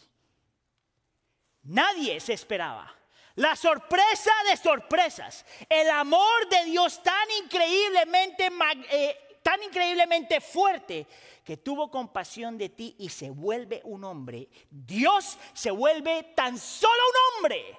Nadie 1.63 2.19
se 2.19 2.33
esperaba. 2.33 2.93
La 3.37 3.55
sorpresa 3.55 4.33
de 4.51 4.57
sorpresas, 4.57 5.47
el 5.69 5.89
amor 5.89 6.49
de 6.51 6.65
Dios 6.65 7.01
tan 7.01 7.31
increíblemente, 7.45 8.51
eh, 8.91 9.39
tan 9.41 9.63
increíblemente 9.63 10.41
fuerte 10.41 11.07
que 11.45 11.59
tuvo 11.59 11.93
compasión 11.93 12.59
de 12.59 12.71
ti 12.71 12.97
y 12.99 13.09
se 13.09 13.31
vuelve 13.31 13.83
un 13.85 14.03
hombre. 14.03 14.49
Dios 14.69 15.39
se 15.55 15.71
vuelve 15.71 16.33
tan 16.35 16.59
solo 16.59 16.93
un 16.93 17.37
hombre. 17.37 17.79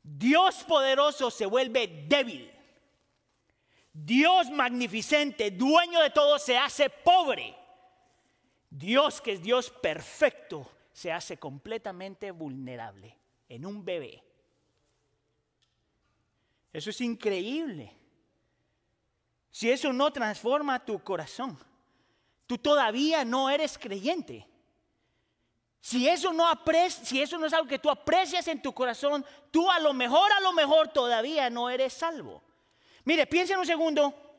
Dios 0.00 0.62
poderoso 0.62 1.28
se 1.32 1.46
vuelve 1.46 1.88
débil. 2.06 2.52
Dios 3.92 4.48
magnificente, 4.48 5.50
dueño 5.50 6.00
de 6.00 6.10
todo, 6.10 6.38
se 6.38 6.56
hace 6.56 6.88
pobre. 6.88 7.61
Dios 8.72 9.20
que 9.20 9.32
es 9.32 9.42
Dios 9.42 9.70
perfecto, 9.70 10.66
se 10.94 11.12
hace 11.12 11.36
completamente 11.36 12.30
vulnerable 12.30 13.18
en 13.48 13.66
un 13.66 13.84
bebé. 13.84 14.22
Eso 16.72 16.88
es 16.88 17.00
increíble. 17.02 17.94
Si 19.50 19.70
eso 19.70 19.92
no 19.92 20.10
transforma 20.10 20.82
tu 20.82 20.98
corazón, 21.00 21.58
tú 22.46 22.56
todavía 22.56 23.26
no 23.26 23.50
eres 23.50 23.76
creyente. 23.76 24.48
Si 25.82 26.08
eso 26.08 26.32
no 26.32 26.46
si 26.88 27.20
eso 27.20 27.36
no 27.36 27.46
es 27.46 27.52
algo 27.52 27.68
que 27.68 27.78
tú 27.78 27.90
aprecias 27.90 28.48
en 28.48 28.62
tu 28.62 28.72
corazón, 28.72 29.22
tú 29.50 29.70
a 29.70 29.80
lo 29.80 29.92
mejor, 29.92 30.32
a 30.32 30.40
lo 30.40 30.54
mejor 30.54 30.88
todavía 30.88 31.50
no 31.50 31.68
eres 31.68 31.92
salvo. 31.92 32.42
Mire, 33.04 33.26
piensen 33.26 33.58
un 33.58 33.66
segundo 33.66 34.31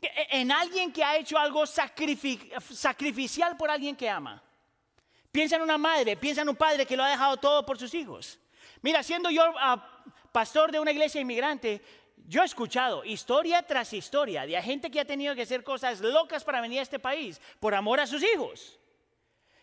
en 0.00 0.52
alguien 0.52 0.92
que 0.92 1.02
ha 1.02 1.16
hecho 1.16 1.38
algo 1.38 1.64
sacrificial 1.66 3.56
por 3.56 3.70
alguien 3.70 3.96
que 3.96 4.08
ama. 4.08 4.42
Piensa 5.30 5.56
en 5.56 5.62
una 5.62 5.78
madre, 5.78 6.16
piensa 6.16 6.42
en 6.42 6.48
un 6.48 6.56
padre 6.56 6.86
que 6.86 6.96
lo 6.96 7.04
ha 7.04 7.10
dejado 7.10 7.36
todo 7.36 7.64
por 7.66 7.78
sus 7.78 7.92
hijos. 7.94 8.38
Mira, 8.80 9.02
siendo 9.02 9.30
yo 9.30 9.42
ah, 9.58 10.02
pastor 10.32 10.72
de 10.72 10.80
una 10.80 10.92
iglesia 10.92 11.20
inmigrante, 11.20 11.82
yo 12.26 12.42
he 12.42 12.46
escuchado 12.46 13.04
historia 13.04 13.62
tras 13.62 13.92
historia 13.92 14.46
de 14.46 14.60
gente 14.62 14.90
que 14.90 15.00
ha 15.00 15.04
tenido 15.04 15.34
que 15.34 15.42
hacer 15.42 15.64
cosas 15.64 16.00
locas 16.00 16.44
para 16.44 16.60
venir 16.60 16.78
a 16.78 16.82
este 16.82 16.98
país 16.98 17.40
por 17.60 17.74
amor 17.74 18.00
a 18.00 18.06
sus 18.06 18.22
hijos. 18.22 18.78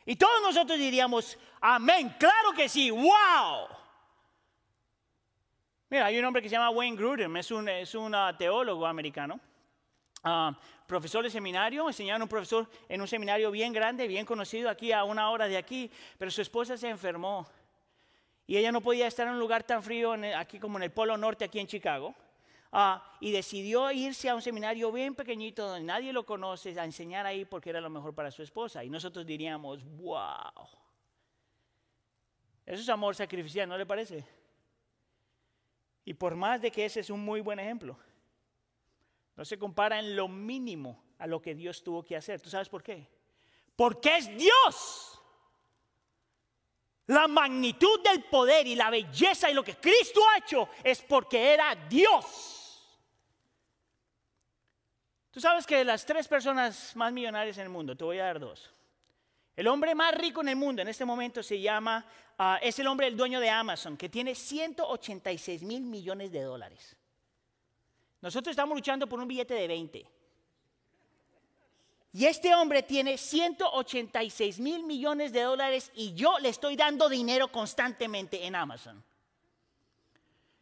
Y 0.05 0.15
todos 0.15 0.41
nosotros 0.41 0.77
diríamos, 0.77 1.37
amén, 1.61 2.15
claro 2.19 2.53
que 2.55 2.69
sí, 2.69 2.91
wow. 2.91 3.67
Mira, 5.89 6.05
hay 6.05 6.19
un 6.19 6.25
hombre 6.25 6.41
que 6.41 6.49
se 6.49 6.55
llama 6.55 6.69
Wayne 6.69 6.97
Grudem, 6.97 7.37
es 7.37 7.49
un, 7.51 7.67
es 7.69 7.95
un 7.95 8.13
ah, 8.13 8.35
teólogo 8.37 8.85
americano. 8.85 9.39
Ah, 10.27 10.57
profesor 10.87 11.23
de 11.23 11.29
seminario, 11.29 11.87
enseñaron 11.87 12.23
un 12.23 12.27
profesor 12.27 12.67
en 12.89 12.99
un 12.99 13.07
seminario 13.07 13.51
bien 13.51 13.71
grande, 13.71 14.07
bien 14.07 14.25
conocido 14.25 14.71
aquí 14.71 14.91
a 14.91 15.03
una 15.03 15.29
hora 15.29 15.47
de 15.47 15.55
aquí, 15.55 15.91
pero 16.17 16.31
su 16.31 16.41
esposa 16.41 16.75
se 16.77 16.89
enfermó 16.89 17.47
y 18.47 18.57
ella 18.57 18.71
no 18.71 18.81
podía 18.81 19.05
estar 19.05 19.27
en 19.27 19.33
un 19.33 19.39
lugar 19.39 19.63
tan 19.63 19.83
frío 19.83 20.13
aquí 20.35 20.57
como 20.57 20.77
en 20.77 20.83
el 20.83 20.91
Polo 20.91 21.15
Norte, 21.15 21.45
aquí 21.45 21.59
en 21.59 21.67
Chicago. 21.67 22.15
Ah, 22.71 23.15
y 23.19 23.31
decidió 23.31 23.91
irse 23.91 24.27
a 24.27 24.33
un 24.33 24.41
seminario 24.41 24.91
bien 24.91 25.13
pequeñito 25.13 25.67
donde 25.67 25.85
nadie 25.85 26.11
lo 26.11 26.25
conoce, 26.25 26.77
a 26.79 26.85
enseñar 26.85 27.27
ahí 27.27 27.45
porque 27.45 27.69
era 27.69 27.79
lo 27.79 27.91
mejor 27.91 28.15
para 28.15 28.31
su 28.31 28.41
esposa. 28.41 28.83
Y 28.83 28.89
nosotros 28.89 29.27
diríamos, 29.27 29.83
wow, 29.97 30.67
eso 32.65 32.81
es 32.81 32.89
amor 32.89 33.15
sacrificial, 33.15 33.69
¿no 33.69 33.77
le 33.77 33.85
parece? 33.85 34.25
Y 36.03 36.15
por 36.15 36.35
más 36.35 36.61
de 36.61 36.71
que 36.71 36.85
ese 36.85 37.01
es 37.01 37.11
un 37.11 37.23
muy 37.23 37.41
buen 37.41 37.59
ejemplo. 37.59 37.95
No 39.35 39.43
se 39.43 39.57
compara 39.57 39.99
en 39.99 40.15
lo 40.15 40.27
mínimo 40.27 41.03
a 41.19 41.27
lo 41.27 41.41
que 41.41 41.55
Dios 41.55 41.83
tuvo 41.83 42.03
que 42.03 42.15
hacer. 42.15 42.41
¿Tú 42.41 42.49
sabes 42.49 42.69
por 42.69 42.83
qué? 42.83 43.07
Porque 43.75 44.17
es 44.17 44.37
Dios. 44.37 45.19
La 47.07 47.27
magnitud 47.27 48.01
del 48.01 48.23
poder 48.23 48.65
y 48.65 48.75
la 48.75 48.89
belleza 48.89 49.49
y 49.49 49.53
lo 49.53 49.63
que 49.63 49.75
Cristo 49.75 50.21
ha 50.29 50.37
hecho 50.39 50.69
es 50.83 51.01
porque 51.01 51.53
era 51.53 51.75
Dios. 51.75 52.55
Tú 55.29 55.39
sabes 55.41 55.67
que 55.67 55.77
de 55.77 55.85
las 55.85 56.05
tres 56.05 56.27
personas 56.27 56.95
más 56.95 57.11
millonarias 57.11 57.57
en 57.57 57.63
el 57.63 57.69
mundo, 57.69 57.95
te 57.95 58.05
voy 58.05 58.19
a 58.19 58.25
dar 58.25 58.39
dos. 58.39 58.71
El 59.55 59.67
hombre 59.67 59.93
más 59.93 60.15
rico 60.15 60.41
en 60.41 60.49
el 60.49 60.55
mundo 60.55 60.81
en 60.81 60.87
este 60.87 61.05
momento 61.05 61.43
se 61.43 61.59
llama, 61.59 62.05
ah, 62.37 62.57
es 62.61 62.79
el 62.79 62.87
hombre, 62.87 63.07
el 63.07 63.17
dueño 63.17 63.39
de 63.39 63.49
Amazon, 63.49 63.97
que 63.97 64.09
tiene 64.09 64.33
186 64.33 65.63
mil 65.63 65.81
millones 65.83 66.31
de 66.31 66.41
dólares. 66.41 66.95
Nosotros 68.25 68.53
estamos 68.53 68.75
luchando 68.75 69.07
por 69.07 69.19
un 69.19 69.27
billete 69.27 69.53
de 69.53 69.67
20. 69.67 70.07
Y 72.13 72.25
este 72.25 72.55
hombre 72.55 72.81
tiene 72.81 73.19
186 73.19 74.59
mil 74.61 74.83
millones 74.83 75.31
de 75.31 75.43
dólares 75.43 75.91
y 75.93 76.11
yo 76.15 76.39
le 76.39 76.49
estoy 76.49 76.75
dando 76.75 77.07
dinero 77.07 77.51
constantemente 77.51 78.43
en 78.43 78.55
Amazon. 78.55 79.05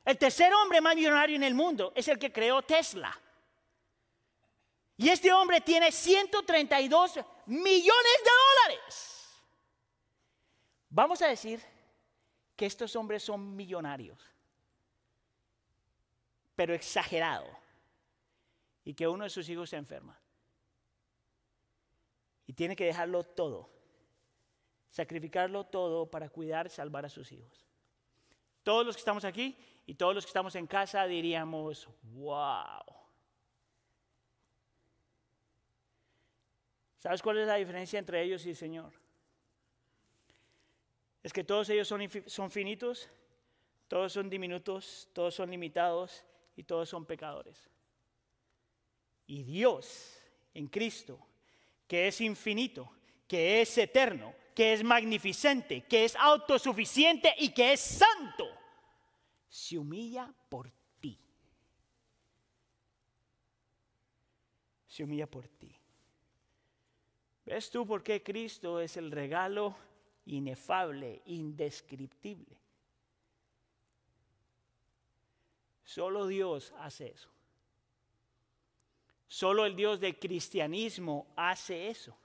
El 0.04 0.18
tercer 0.18 0.54
hombre 0.54 0.82
más 0.82 0.94
millonario 0.94 1.38
en 1.38 1.44
el 1.44 1.54
mundo 1.54 1.94
es 1.96 2.10
el 2.10 2.20
que 2.20 2.34
creó 2.34 2.64
Tesla. 2.64 3.18
Y 4.98 5.08
este 5.08 5.32
hombre 5.32 5.62
tiene 5.62 5.90
132 5.90 7.16
millones 7.46 8.18
de 8.26 8.32
dólares. 8.68 9.30
Vamos 10.90 11.22
a 11.22 11.28
decir 11.28 11.64
que 12.58 12.66
estos 12.66 12.94
hombres 12.98 13.24
son 13.24 13.56
millonarios 13.56 14.33
pero 16.56 16.74
exagerado, 16.74 17.48
y 18.84 18.94
que 18.94 19.08
uno 19.08 19.24
de 19.24 19.30
sus 19.30 19.48
hijos 19.50 19.70
se 19.70 19.78
enferma. 19.78 20.20
Y 22.46 22.54
tiene 22.54 22.76
que 22.76 22.86
dejarlo 22.86 23.24
todo, 23.24 23.70
sacrificarlo 24.90 25.66
todo 25.66 26.10
para 26.10 26.30
cuidar, 26.30 26.70
salvar 26.70 27.06
a 27.06 27.10
sus 27.10 27.32
hijos. 27.32 27.66
Todos 28.64 28.86
los 28.86 28.96
que 28.96 29.00
estamos 29.00 29.26
aquí 29.26 29.58
y 29.86 29.96
todos 29.96 30.14
los 30.14 30.26
que 30.26 30.30
estamos 30.30 30.56
en 30.56 30.68
casa 30.68 31.06
diríamos, 31.06 31.90
wow. 32.14 32.84
¿Sabes 37.00 37.22
cuál 37.22 37.40
es 37.40 37.48
la 37.48 37.56
diferencia 37.56 38.00
entre 38.00 38.22
ellos 38.22 38.46
y 38.46 38.52
el 38.52 38.56
Señor? 38.56 38.94
Es 41.22 41.34
que 41.34 41.44
todos 41.44 41.70
ellos 41.70 41.88
son, 41.88 42.02
son 42.28 42.52
finitos, 42.52 43.10
todos 43.88 44.14
son 44.14 44.30
diminutos, 44.30 45.10
todos 45.14 45.36
son 45.36 45.50
limitados 45.50 46.24
y 46.56 46.64
todos 46.64 46.90
son 46.90 47.06
pecadores. 47.06 47.70
Y 49.28 49.44
Dios 49.44 50.18
en 50.54 50.68
Cristo, 50.68 51.20
que 51.88 52.08
es 52.08 52.22
infinito, 52.22 52.92
que 53.28 53.62
es 53.62 53.78
eterno, 53.78 54.34
que 54.54 54.74
es 54.74 54.84
magnificente, 54.84 55.86
que 55.86 56.06
es 56.06 56.16
autosuficiente 56.16 57.34
y 57.40 57.50
que 57.50 57.74
es 57.74 57.80
santo, 57.80 58.48
se 59.50 59.78
humilla 59.78 60.34
por 60.50 60.72
ti. 61.00 61.20
Se 64.88 65.04
humilla 65.04 65.28
por 65.28 65.48
ti. 65.48 65.76
¿Ves 67.46 67.70
tú 67.70 67.86
por 67.86 68.04
qué 68.04 68.24
Cristo 68.24 68.80
es 68.80 68.96
el 68.96 69.12
regalo 69.12 69.76
inefable, 70.26 71.22
indescriptible? 71.26 72.63
Solo 75.94 76.26
Dios 76.26 76.74
hace 76.80 77.12
eso. 77.12 77.30
Solo 79.28 79.64
el 79.64 79.76
Dios 79.76 80.00
del 80.00 80.18
cristianismo 80.18 81.32
hace 81.36 81.88
eso. 81.88 82.18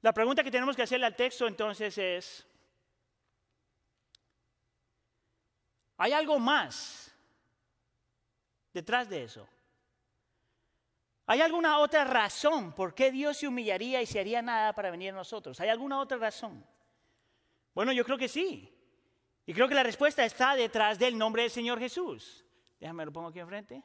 La 0.00 0.12
pregunta 0.12 0.44
que 0.44 0.52
tenemos 0.52 0.76
que 0.76 0.82
hacerle 0.82 1.06
al 1.06 1.16
texto 1.16 1.48
entonces 1.48 1.98
es, 1.98 2.46
¿hay 5.96 6.12
algo 6.12 6.38
más 6.38 7.12
detrás 8.72 9.08
de 9.08 9.24
eso? 9.24 9.48
¿Hay 11.26 11.40
alguna 11.40 11.80
otra 11.80 12.04
razón 12.04 12.72
por 12.72 12.94
qué 12.94 13.10
Dios 13.10 13.36
se 13.36 13.48
humillaría 13.48 14.00
y 14.00 14.06
se 14.06 14.20
haría 14.20 14.42
nada 14.42 14.72
para 14.74 14.92
venir 14.92 15.12
a 15.12 15.16
nosotros? 15.16 15.58
¿Hay 15.58 15.70
alguna 15.70 15.98
otra 15.98 16.18
razón? 16.18 16.64
Bueno, 17.74 17.90
yo 17.90 18.04
creo 18.04 18.16
que 18.16 18.28
sí. 18.28 18.77
Y 19.48 19.54
creo 19.54 19.66
que 19.66 19.74
la 19.74 19.82
respuesta 19.82 20.26
está 20.26 20.54
detrás 20.54 20.98
del 20.98 21.16
nombre 21.16 21.40
del 21.40 21.50
Señor 21.50 21.78
Jesús. 21.78 22.44
Déjame 22.78 23.06
lo 23.06 23.12
pongo 23.14 23.28
aquí 23.28 23.38
enfrente. 23.38 23.82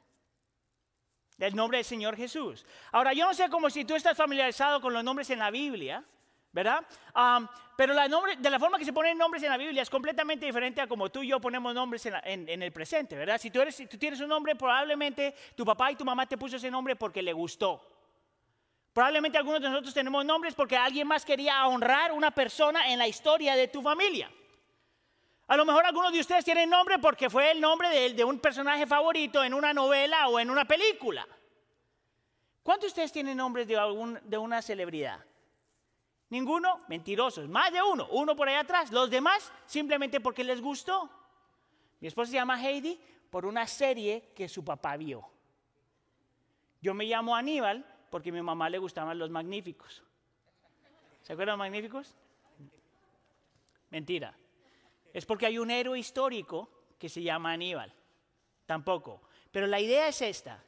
Del 1.38 1.56
nombre 1.56 1.78
del 1.78 1.86
Señor 1.86 2.17
Jesús. 2.17 2.65
Ahora, 2.91 3.13
yo 3.13 3.26
no 3.26 3.34
sé 3.34 3.47
cómo 3.49 3.69
si 3.69 3.86
tú 3.86 3.95
estás 3.95 4.17
familiarizado 4.17 4.82
con 4.82 4.91
los 4.91 5.06
nombres 5.06 5.30
en 5.30 5.39
la 5.39 5.52
Biblia, 5.52 6.04
¿verdad? 6.52 6.86
pero 7.78 7.93
la 7.93 8.10
nombre, 8.10 8.36
de 8.36 8.49
la 8.49 8.60
forma 8.60 8.78
que 8.78 8.84
se 8.84 8.91
ponen 8.91 9.17
nombres 9.17 9.41
en 9.41 9.52
la 9.52 9.58
Biblia 9.58 9.84
es 9.84 9.89
completamente 9.89 10.45
diferente 10.45 10.82
a 10.82 10.88
como 10.88 11.10
tú 11.10 11.23
y 11.23 11.30
yo 11.30 11.39
ponemos 11.39 11.73
nombres 11.73 12.06
en, 12.08 12.62
el 12.62 12.71
presente, 12.73 13.15
¿verdad? 13.15 13.38
Si 13.38 13.49
tú, 13.49 13.62
eres, 13.62 13.73
si 13.73 13.88
tú 13.88 13.97
tienes 13.97 14.19
un 14.19 14.28
nombre, 14.28 14.58
probablemente 14.58 15.34
tu 15.56 15.63
papá 15.63 15.93
y 15.93 15.95
tu 15.95 16.04
mamá 16.04 16.26
te 16.26 16.38
puso 16.38 16.58
ese 16.58 16.69
nombre 16.69 16.97
porque 16.97 17.21
le 17.21 17.32
gustó. 17.32 17.82
Probablemente 18.91 19.38
algunos 19.38 19.62
de 19.62 19.69
nosotros 19.69 19.93
tenemos 19.93 20.26
nombres 20.26 20.56
porque 20.56 20.76
alguien 20.76 21.08
más 21.08 21.23
quería 21.23 21.65
honrar 21.67 22.12
una 22.12 22.32
persona 22.32 22.91
en 22.91 22.99
la 22.99 23.08
historia 23.08 23.56
de 23.56 23.69
tu 23.69 23.82
familia. 23.82 24.30
A 25.47 25.58
lo 25.58 25.65
mejor 25.65 25.86
algunos 25.86 26.12
de 26.12 26.19
ustedes 26.19 26.45
tienen 26.45 26.69
nombre 26.69 26.99
porque 26.99 27.29
fue 27.29 27.51
el 27.51 27.60
nombre 27.60 27.89
de, 27.89 28.13
de 28.13 28.23
un 28.23 28.39
personaje 28.39 28.88
favorito 28.88 29.43
en 29.43 29.53
una 29.53 29.73
novela 29.73 30.27
o 30.29 30.39
en 30.39 30.49
una 30.49 30.65
película. 30.65 31.27
¿Cuántos 32.63 32.84
de 32.84 32.88
ustedes 32.88 33.12
tienen 33.12 33.38
nombres 33.38 33.67
de, 33.67 33.75
algún, 33.75 34.19
de 34.23 34.38
una 34.38 34.62
celebridad? 34.62 35.23
Ninguno, 36.29 36.79
mentirosos. 36.88 37.47
Más 37.49 37.71
de 37.73 37.84
uno, 37.84 38.08
uno 38.12 38.36
por 38.36 38.47
ahí 38.47 38.56
atrás. 38.56 38.91
Los 38.91 39.10
demás 39.10 39.51
simplemente 39.65 40.21
porque 40.21 40.43
les 40.43 40.62
gustó. 40.62 41.10
Mi 41.99 42.08
esposa 42.08 42.32
se 42.32 42.38
llama 42.38 42.60
Heidi 42.60 42.99
por 43.29 43.45
una 43.45 43.67
serie 43.67 44.32
que 44.34 44.47
su 44.47 44.63
papá 44.63 44.95
vio. 44.95 45.29
Yo 46.82 46.93
me 46.93 47.06
llamo 47.06 47.36
Aníbal 47.36 47.86
porque 48.10 48.29
a 48.29 48.34
mi 48.34 48.41
mamá 48.41 48.69
le 48.69 48.77
gustaban 48.77 49.19
los 49.19 49.29
magníficos. 49.29 50.03
¿Se 51.21 51.34
acuerdan 51.34 51.53
los 51.53 51.60
magníficos? 51.60 52.15
Mentira. 53.89 54.34
Es 55.13 55.26
porque 55.26 55.45
hay 55.45 55.60
un 55.60 55.71
héroe 55.71 55.99
histórico 55.99 56.69
que 56.97 57.08
se 57.08 57.21
llama 57.21 57.54
Aníbal. 57.54 57.93
Tampoco. 58.65 59.21
Pero 59.52 59.67
la 59.67 59.80
idea 59.80 60.08
es 60.08 60.21
esta. 60.21 60.63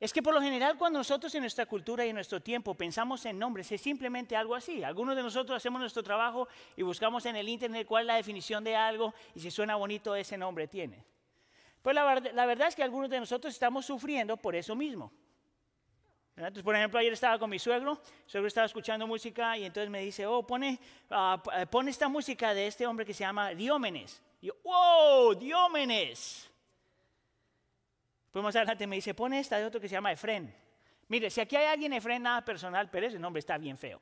Es 0.00 0.12
que 0.12 0.22
por 0.22 0.32
lo 0.32 0.40
general 0.40 0.78
cuando 0.78 1.00
nosotros 1.00 1.34
en 1.34 1.40
nuestra 1.40 1.66
cultura 1.66 2.06
y 2.06 2.10
en 2.10 2.14
nuestro 2.14 2.40
tiempo 2.40 2.74
pensamos 2.74 3.26
en 3.26 3.38
nombres 3.38 3.70
es 3.72 3.80
simplemente 3.80 4.36
algo 4.36 4.54
así. 4.54 4.84
Algunos 4.84 5.16
de 5.16 5.22
nosotros 5.22 5.56
hacemos 5.56 5.80
nuestro 5.80 6.04
trabajo 6.04 6.48
y 6.76 6.82
buscamos 6.82 7.26
en 7.26 7.34
el 7.34 7.48
internet 7.48 7.86
cuál 7.86 8.04
es 8.04 8.06
la 8.06 8.14
definición 8.14 8.62
de 8.62 8.76
algo 8.76 9.12
y 9.34 9.40
si 9.40 9.50
suena 9.50 9.74
bonito 9.74 10.14
ese 10.14 10.38
nombre 10.38 10.68
tiene. 10.68 11.04
Pues 11.82 11.94
la, 11.94 12.46
verdad 12.46 12.68
es 12.68 12.76
que 12.76 12.82
algunos 12.82 13.10
de 13.10 13.18
nosotros 13.18 13.52
estamos 13.52 13.86
sufriendo 13.86 14.36
por 14.36 14.54
eso 14.54 14.76
mismo. 14.76 15.12
Entonces, 16.38 16.62
por 16.62 16.76
ejemplo, 16.76 17.00
ayer 17.00 17.12
estaba 17.12 17.36
con 17.36 17.50
mi 17.50 17.58
suegro, 17.58 17.92
el 17.92 18.30
suegro 18.30 18.46
estaba 18.46 18.66
escuchando 18.66 19.08
música 19.08 19.58
y 19.58 19.64
entonces 19.64 19.90
me 19.90 20.02
dice, 20.02 20.24
oh, 20.24 20.46
pone, 20.46 20.78
ah, 21.10 21.42
pone 21.68 21.90
esta 21.90 22.08
música 22.08 22.54
de 22.54 22.68
este 22.68 22.86
hombre 22.86 23.04
que 23.04 23.12
se 23.12 23.24
llama 23.24 23.50
Diómenes. 23.50 24.22
Y 24.40 24.46
yo, 24.46 24.54
wow, 24.62 25.34
Diómenes. 25.34 26.48
Pues 28.30 28.42
más 28.42 28.54
adelante 28.54 28.86
me 28.86 28.96
dice, 28.96 29.14
pone 29.14 29.40
esta 29.40 29.58
de 29.58 29.64
otro 29.64 29.80
que 29.80 29.88
se 29.88 29.94
llama 29.94 30.12
Efren. 30.12 30.54
Mire, 31.08 31.28
si 31.28 31.40
aquí 31.40 31.56
hay 31.56 31.66
alguien 31.66 31.92
Efren, 31.92 32.22
nada 32.22 32.44
personal, 32.44 32.88
pero 32.88 33.08
ese 33.08 33.18
nombre 33.18 33.40
está 33.40 33.58
bien 33.58 33.76
feo. 33.76 34.00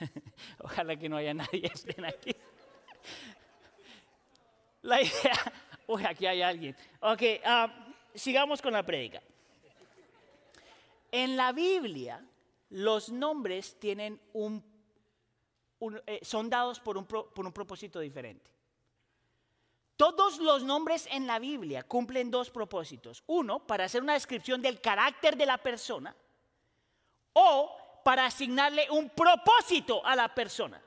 Ojalá 0.60 0.96
que 0.96 1.06
no 1.06 1.18
haya 1.18 1.34
nadie 1.34 1.66
Efren 1.66 2.06
aquí. 2.06 2.34
La 4.82 5.02
idea, 5.02 5.52
uy, 5.86 6.02
aquí 6.06 6.24
hay 6.24 6.40
alguien. 6.40 6.74
Ok, 7.00 7.22
ah, 7.44 7.70
sigamos 8.14 8.62
con 8.62 8.72
la 8.72 8.82
prédica. 8.82 9.20
En 11.12 11.36
la 11.36 11.52
Biblia, 11.52 12.24
los 12.70 13.10
nombres 13.10 13.78
tienen 13.78 14.20
un, 14.32 14.64
eh, 16.06 16.20
son 16.22 16.48
dados 16.48 16.80
por 16.80 16.96
un, 16.96 17.06
por 17.06 17.46
un 17.46 17.52
propósito 17.52 18.00
diferente. 18.00 18.50
Todos 19.96 20.38
los 20.38 20.62
nombres 20.64 21.06
en 21.10 21.26
la 21.26 21.38
Biblia 21.38 21.82
cumplen 21.82 22.30
dos 22.30 22.48
propósitos. 22.48 23.22
Uno, 23.26 23.66
para 23.66 23.84
hacer 23.84 24.02
una 24.02 24.14
descripción 24.14 24.62
del 24.62 24.80
carácter 24.80 25.36
de 25.36 25.44
la 25.44 25.58
persona 25.58 26.16
o 27.34 27.76
para 28.02 28.24
asignarle 28.24 28.88
un 28.90 29.10
propósito 29.10 30.04
a 30.06 30.16
la 30.16 30.34
persona. 30.34 30.80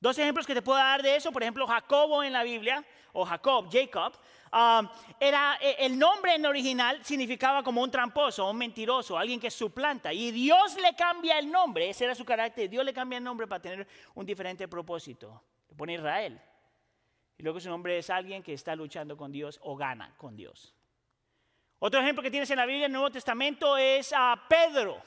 Dos 0.00 0.18
ejemplos 0.18 0.46
que 0.46 0.54
te 0.54 0.62
puedo 0.62 0.78
dar 0.78 1.02
de 1.02 1.16
eso, 1.16 1.30
por 1.30 1.42
ejemplo, 1.42 1.66
Jacobo 1.66 2.22
en 2.22 2.32
la 2.32 2.42
Biblia, 2.42 2.84
o 3.12 3.24
Jacob, 3.24 3.68
Jacob, 3.70 4.12
um, 4.56 4.88
era, 5.20 5.58
eh, 5.60 5.76
el 5.80 5.98
nombre 5.98 6.34
en 6.34 6.46
original 6.46 7.04
significaba 7.04 7.62
como 7.62 7.82
un 7.82 7.90
tramposo, 7.90 8.48
un 8.50 8.56
mentiroso, 8.56 9.18
alguien 9.18 9.38
que 9.38 9.50
suplanta. 9.50 10.12
Y 10.12 10.30
Dios 10.30 10.76
le 10.80 10.94
cambia 10.94 11.38
el 11.38 11.50
nombre, 11.50 11.90
ese 11.90 12.04
era 12.04 12.14
su 12.14 12.24
carácter, 12.24 12.68
Dios 12.68 12.84
le 12.84 12.94
cambia 12.94 13.18
el 13.18 13.24
nombre 13.24 13.46
para 13.46 13.60
tener 13.60 13.86
un 14.14 14.24
diferente 14.24 14.66
propósito. 14.66 15.42
Le 15.68 15.76
pone 15.76 15.94
Israel. 15.94 16.40
Y 17.38 17.42
luego 17.42 17.60
su 17.60 17.68
nombre 17.68 17.98
es 17.98 18.08
alguien 18.08 18.42
que 18.42 18.54
está 18.54 18.74
luchando 18.74 19.16
con 19.16 19.30
Dios 19.30 19.60
o 19.62 19.76
gana 19.76 20.14
con 20.16 20.36
Dios. 20.36 20.74
Otro 21.78 22.00
ejemplo 22.00 22.22
que 22.22 22.30
tienes 22.30 22.50
en 22.50 22.56
la 22.56 22.64
Biblia, 22.64 22.86
en 22.86 22.90
el 22.90 22.94
Nuevo 22.94 23.10
Testamento, 23.10 23.76
es 23.76 24.12
a 24.16 24.42
Pedro. 24.48 25.02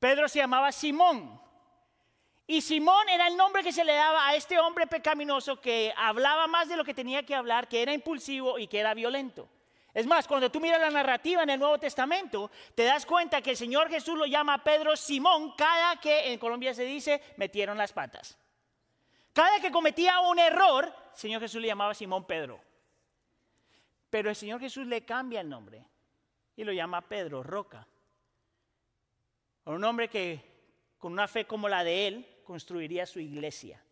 Pedro 0.00 0.28
se 0.28 0.40
llamaba 0.40 0.72
Simón. 0.72 1.40
Y 2.52 2.60
Simón 2.60 3.08
era 3.08 3.28
el 3.28 3.36
nombre 3.38 3.62
que 3.62 3.72
se 3.72 3.82
le 3.82 3.94
daba 3.94 4.28
a 4.28 4.34
este 4.34 4.58
hombre 4.58 4.86
pecaminoso 4.86 5.58
que 5.58 5.90
hablaba 5.96 6.46
más 6.46 6.68
de 6.68 6.76
lo 6.76 6.84
que 6.84 6.92
tenía 6.92 7.22
que 7.22 7.34
hablar, 7.34 7.66
que 7.66 7.80
era 7.80 7.94
impulsivo 7.94 8.58
y 8.58 8.66
que 8.66 8.78
era 8.78 8.92
violento. 8.92 9.48
Es 9.94 10.06
más, 10.06 10.28
cuando 10.28 10.52
tú 10.52 10.60
miras 10.60 10.78
la 10.78 10.90
narrativa 10.90 11.42
en 11.42 11.48
el 11.48 11.58
Nuevo 11.58 11.78
Testamento, 11.78 12.50
te 12.74 12.84
das 12.84 13.06
cuenta 13.06 13.40
que 13.40 13.52
el 13.52 13.56
Señor 13.56 13.88
Jesús 13.88 14.18
lo 14.18 14.26
llama 14.26 14.52
a 14.52 14.62
Pedro 14.62 14.94
Simón 14.96 15.54
cada 15.56 15.96
que 15.96 16.30
en 16.30 16.38
Colombia 16.38 16.74
se 16.74 16.84
dice 16.84 17.22
metieron 17.38 17.78
las 17.78 17.94
patas. 17.94 18.36
Cada 19.32 19.58
que 19.58 19.72
cometía 19.72 20.20
un 20.20 20.38
error, 20.38 20.84
el 20.84 21.18
Señor 21.18 21.40
Jesús 21.40 21.62
le 21.62 21.68
llamaba 21.68 21.94
Simón 21.94 22.26
Pedro. 22.26 22.60
Pero 24.10 24.28
el 24.28 24.36
Señor 24.36 24.60
Jesús 24.60 24.86
le 24.86 25.06
cambia 25.06 25.40
el 25.40 25.48
nombre 25.48 25.86
y 26.54 26.64
lo 26.64 26.72
llama 26.72 27.00
Pedro, 27.00 27.42
Roca. 27.42 27.86
Un 29.64 29.82
hombre 29.84 30.10
que 30.10 30.52
con 30.98 31.12
una 31.12 31.26
fe 31.26 31.46
como 31.46 31.66
la 31.66 31.82
de 31.82 32.08
él 32.08 32.28
construiría 32.42 33.06
su 33.06 33.20
iglesia. 33.20 33.82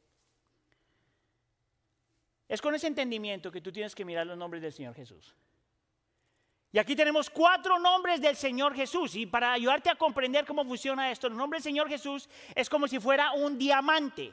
Es 2.49 2.61
con 2.61 2.75
ese 2.75 2.87
entendimiento 2.87 3.53
que 3.53 3.61
tú 3.61 3.71
tienes 3.71 3.95
que 3.95 4.05
mirar 4.05 4.27
los 4.27 4.37
nombres 4.37 4.63
del 4.63 4.73
Señor 4.73 4.95
Jesús. 4.95 5.35
Y 6.73 6.79
aquí 6.79 6.95
tenemos 6.95 7.29
cuatro 7.29 7.79
nombres 7.79 8.21
del 8.21 8.37
Señor 8.37 8.75
Jesús. 8.75 9.15
Y 9.17 9.27
para 9.27 9.53
ayudarte 9.53 9.91
a 9.91 9.97
comprender 9.97 10.47
cómo 10.47 10.65
funciona 10.65 11.11
esto, 11.11 11.27
el 11.27 11.37
nombre 11.37 11.59
del 11.59 11.65
Señor 11.65 11.89
Jesús 11.89 12.29
es 12.55 12.71
como 12.71 12.87
si 12.87 13.01
fuera 13.01 13.33
un 13.33 13.59
diamante 13.59 14.33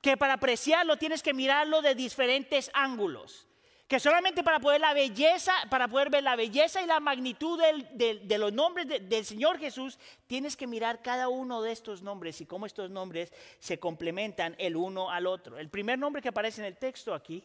que 0.00 0.16
para 0.16 0.34
apreciarlo 0.34 0.96
tienes 0.96 1.22
que 1.22 1.34
mirarlo 1.34 1.82
de 1.82 1.94
diferentes 1.94 2.70
ángulos. 2.74 3.47
Que 3.88 3.98
solamente 3.98 4.44
para 4.44 4.60
poder 4.60 4.82
la 4.82 4.92
belleza, 4.92 5.54
para 5.70 5.88
poder 5.88 6.10
ver 6.10 6.22
la 6.22 6.36
belleza 6.36 6.82
y 6.82 6.86
la 6.86 7.00
magnitud 7.00 7.58
de 7.58 8.38
los 8.38 8.52
nombres 8.52 8.86
del 8.86 9.24
Señor 9.24 9.58
Jesús, 9.58 9.98
tienes 10.26 10.58
que 10.58 10.66
mirar 10.66 11.00
cada 11.00 11.30
uno 11.30 11.62
de 11.62 11.72
estos 11.72 12.02
nombres 12.02 12.38
y 12.42 12.46
cómo 12.46 12.66
estos 12.66 12.90
nombres 12.90 13.32
se 13.58 13.80
complementan 13.80 14.54
el 14.58 14.76
uno 14.76 15.10
al 15.10 15.26
otro. 15.26 15.58
El 15.58 15.70
primer 15.70 15.98
nombre 15.98 16.20
que 16.20 16.28
aparece 16.28 16.60
en 16.60 16.66
el 16.66 16.76
texto 16.76 17.14
aquí 17.14 17.42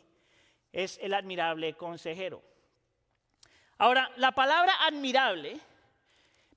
es 0.73 0.99
el 1.01 1.13
admirable 1.13 1.75
consejero. 1.75 2.41
Ahora, 3.77 4.11
la 4.17 4.33
palabra 4.33 4.73
admirable, 4.85 5.57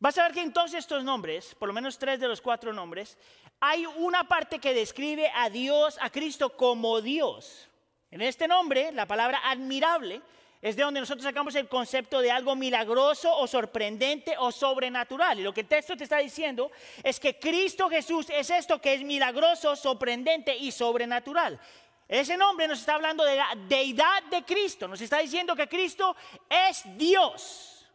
vas 0.01 0.19
a 0.19 0.25
ver 0.25 0.33
que 0.33 0.43
en 0.43 0.53
todos 0.53 0.75
estos 0.75 1.05
nombres, 1.05 1.55
por 1.55 1.69
lo 1.69 1.73
menos 1.73 1.97
tres 1.97 2.19
de 2.19 2.27
los 2.27 2.41
cuatro 2.41 2.73
nombres, 2.73 3.17
hay 3.61 3.87
una 3.87 4.27
parte 4.27 4.59
que 4.59 4.75
describe 4.75 5.31
a 5.33 5.49
Dios, 5.49 5.97
a 6.01 6.11
Cristo 6.11 6.57
como 6.57 7.01
Dios. 7.01 7.69
En 8.17 8.23
este 8.23 8.49
nombre, 8.49 8.93
la 8.93 9.05
palabra 9.05 9.43
admirable 9.45 10.23
es 10.63 10.75
de 10.75 10.83
donde 10.83 11.01
nosotros 11.01 11.23
sacamos 11.23 11.55
el 11.55 11.69
concepto 11.69 12.21
de 12.21 12.31
algo 12.31 12.57
milagroso 12.57 13.31
o 13.31 13.47
sorprendente 13.47 14.35
o 14.39 14.51
sobrenatural. 14.51 15.39
Y 15.39 15.43
lo 15.43 15.53
que 15.53 15.61
el 15.61 15.67
texto 15.67 15.99
te 15.99 16.05
está 16.05 16.17
diciendo 16.17 16.73
es 17.05 17.21
que 17.21 17.39
Cristo 17.39 17.91
Jesús 17.91 18.31
es 18.31 18.49
esto 18.49 18.81
que 18.81 18.95
es 18.95 19.03
milagroso, 19.03 19.77
sorprendente 19.77 20.57
y 20.57 20.73
sobrenatural. 20.73 21.61
Ese 22.09 22.39
nombre 22.39 22.67
nos 22.67 22.81
está 22.81 22.95
hablando 22.95 23.23
de 23.23 23.37
la 23.37 23.55
deidad 23.69 24.23
de 24.31 24.43
Cristo, 24.45 24.89
nos 24.89 25.03
está 25.03 25.19
diciendo 25.19 25.55
que 25.55 25.69
Cristo 25.69 26.17
es 26.49 26.85
Dios. 26.97 27.87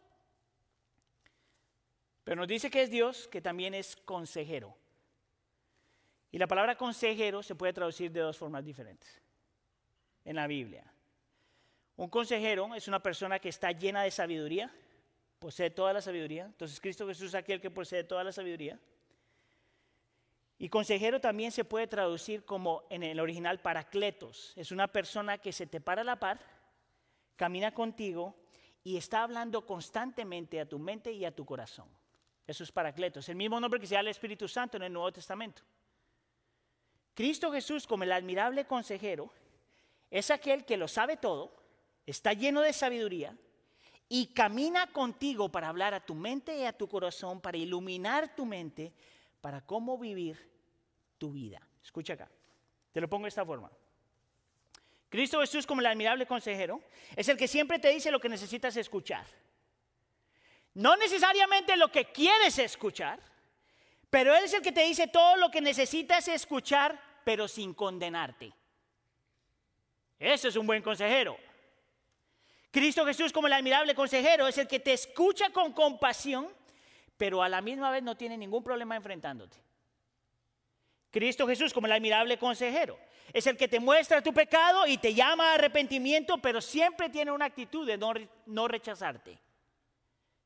Pero 2.23 2.35
nos 2.35 2.47
dice 2.47 2.69
que 2.69 2.83
es 2.83 2.91
Dios, 2.91 3.27
que 3.27 3.41
también 3.41 3.73
es 3.73 3.95
consejero. 3.95 4.77
Y 6.31 6.37
la 6.37 6.45
palabra 6.45 6.77
consejero 6.77 7.41
se 7.41 7.55
puede 7.55 7.73
traducir 7.73 8.11
de 8.11 8.19
dos 8.19 8.37
formas 8.37 8.63
diferentes 8.63 9.20
en 10.25 10.35
la 10.35 10.47
Biblia. 10.47 10.83
Un 11.95 12.09
consejero 12.09 12.73
es 12.75 12.87
una 12.87 13.01
persona 13.01 13.39
que 13.39 13.49
está 13.49 13.71
llena 13.71 14.03
de 14.03 14.11
sabiduría, 14.11 14.73
posee 15.39 15.69
toda 15.69 15.93
la 15.93 16.01
sabiduría. 16.01 16.45
Entonces 16.45 16.79
Cristo 16.79 17.07
Jesús 17.07 17.27
es 17.27 17.35
aquel 17.35 17.59
que 17.61 17.71
posee 17.71 18.03
toda 18.03 18.23
la 18.23 18.31
sabiduría. 18.31 18.79
Y 20.57 20.69
consejero 20.69 21.19
también 21.19 21.51
se 21.51 21.65
puede 21.65 21.87
traducir 21.87 22.45
como 22.45 22.83
en 22.89 23.01
el 23.01 23.19
original 23.19 23.59
paracletos. 23.59 24.53
Es 24.55 24.71
una 24.71 24.87
persona 24.87 25.39
que 25.39 25.51
se 25.51 25.65
te 25.65 25.81
para 25.81 26.01
a 26.01 26.03
la 26.03 26.19
par, 26.19 26.39
camina 27.35 27.73
contigo 27.73 28.35
y 28.83 28.97
está 28.97 29.23
hablando 29.23 29.65
constantemente 29.65 30.59
a 30.59 30.69
tu 30.69 30.77
mente 30.77 31.11
y 31.11 31.25
a 31.25 31.35
tu 31.35 31.45
corazón. 31.45 31.87
Eso 32.45 32.63
es 32.63 32.71
Paracletos, 32.71 33.29
el 33.29 33.35
mismo 33.35 33.59
nombre 33.59 33.79
que 33.79 33.87
se 33.87 33.95
da 33.95 34.01
al 34.01 34.07
Espíritu 34.07 34.47
Santo 34.47 34.77
en 34.77 34.83
el 34.83 34.93
Nuevo 34.93 35.11
Testamento. 35.11 35.61
Cristo 37.13 37.51
Jesús, 37.51 37.87
como 37.87 38.03
el 38.03 38.11
admirable 38.11 38.65
consejero, 38.65 39.31
es 40.11 40.29
aquel 40.29 40.65
que 40.65 40.77
lo 40.77 40.87
sabe 40.87 41.17
todo, 41.17 41.55
está 42.05 42.33
lleno 42.33 42.61
de 42.61 42.73
sabiduría 42.73 43.35
y 44.09 44.27
camina 44.33 44.91
contigo 44.91 45.49
para 45.49 45.69
hablar 45.69 45.93
a 45.93 46.05
tu 46.05 46.13
mente 46.13 46.57
y 46.57 46.65
a 46.65 46.73
tu 46.73 46.89
corazón, 46.89 47.39
para 47.39 47.57
iluminar 47.57 48.35
tu 48.35 48.45
mente, 48.45 48.93
para 49.39 49.65
cómo 49.65 49.97
vivir 49.97 50.51
tu 51.17 51.31
vida. 51.31 51.65
Escucha 51.81 52.13
acá, 52.13 52.29
te 52.91 52.99
lo 52.99 53.09
pongo 53.09 53.23
de 53.23 53.29
esta 53.29 53.45
forma. 53.45 53.71
Cristo 55.07 55.39
Jesús 55.39 55.65
como 55.65 55.81
el 55.81 55.87
admirable 55.87 56.25
consejero 56.25 56.81
es 57.15 57.29
el 57.29 57.37
que 57.37 57.47
siempre 57.47 57.79
te 57.79 57.89
dice 57.89 58.11
lo 58.11 58.19
que 58.19 58.29
necesitas 58.29 58.75
escuchar. 58.75 59.25
No 60.73 60.95
necesariamente 60.97 61.75
lo 61.77 61.89
que 61.89 62.11
quieres 62.11 62.59
escuchar, 62.59 63.19
pero 64.09 64.35
Él 64.35 64.43
es 64.43 64.53
el 64.53 64.61
que 64.61 64.71
te 64.71 64.83
dice 64.83 65.07
todo 65.07 65.37
lo 65.37 65.49
que 65.51 65.61
necesitas 65.61 66.27
escuchar, 66.27 67.01
pero 67.23 67.47
sin 67.47 67.73
condenarte. 67.73 68.53
Ese 70.21 70.49
es 70.49 70.55
un 70.55 70.67
buen 70.67 70.83
consejero. 70.83 71.35
Cristo 72.69 73.03
Jesús 73.03 73.33
como 73.33 73.47
el 73.47 73.53
admirable 73.53 73.95
consejero 73.95 74.47
es 74.47 74.55
el 74.59 74.67
que 74.67 74.79
te 74.79 74.93
escucha 74.93 75.49
con 75.49 75.73
compasión, 75.73 76.47
pero 77.17 77.41
a 77.41 77.49
la 77.49 77.59
misma 77.59 77.89
vez 77.89 78.03
no 78.03 78.15
tiene 78.15 78.37
ningún 78.37 78.63
problema 78.63 78.95
enfrentándote. 78.95 79.57
Cristo 81.09 81.47
Jesús 81.47 81.73
como 81.73 81.87
el 81.87 81.93
admirable 81.93 82.37
consejero 82.37 82.99
es 83.33 83.47
el 83.47 83.57
que 83.57 83.67
te 83.67 83.79
muestra 83.79 84.21
tu 84.21 84.31
pecado 84.31 84.85
y 84.85 84.99
te 84.99 85.15
llama 85.15 85.51
a 85.51 85.53
arrepentimiento, 85.55 86.37
pero 86.37 86.61
siempre 86.61 87.09
tiene 87.09 87.31
una 87.31 87.45
actitud 87.45 87.87
de 87.87 87.97
no, 87.97 88.13
no 88.45 88.67
rechazarte. 88.67 89.39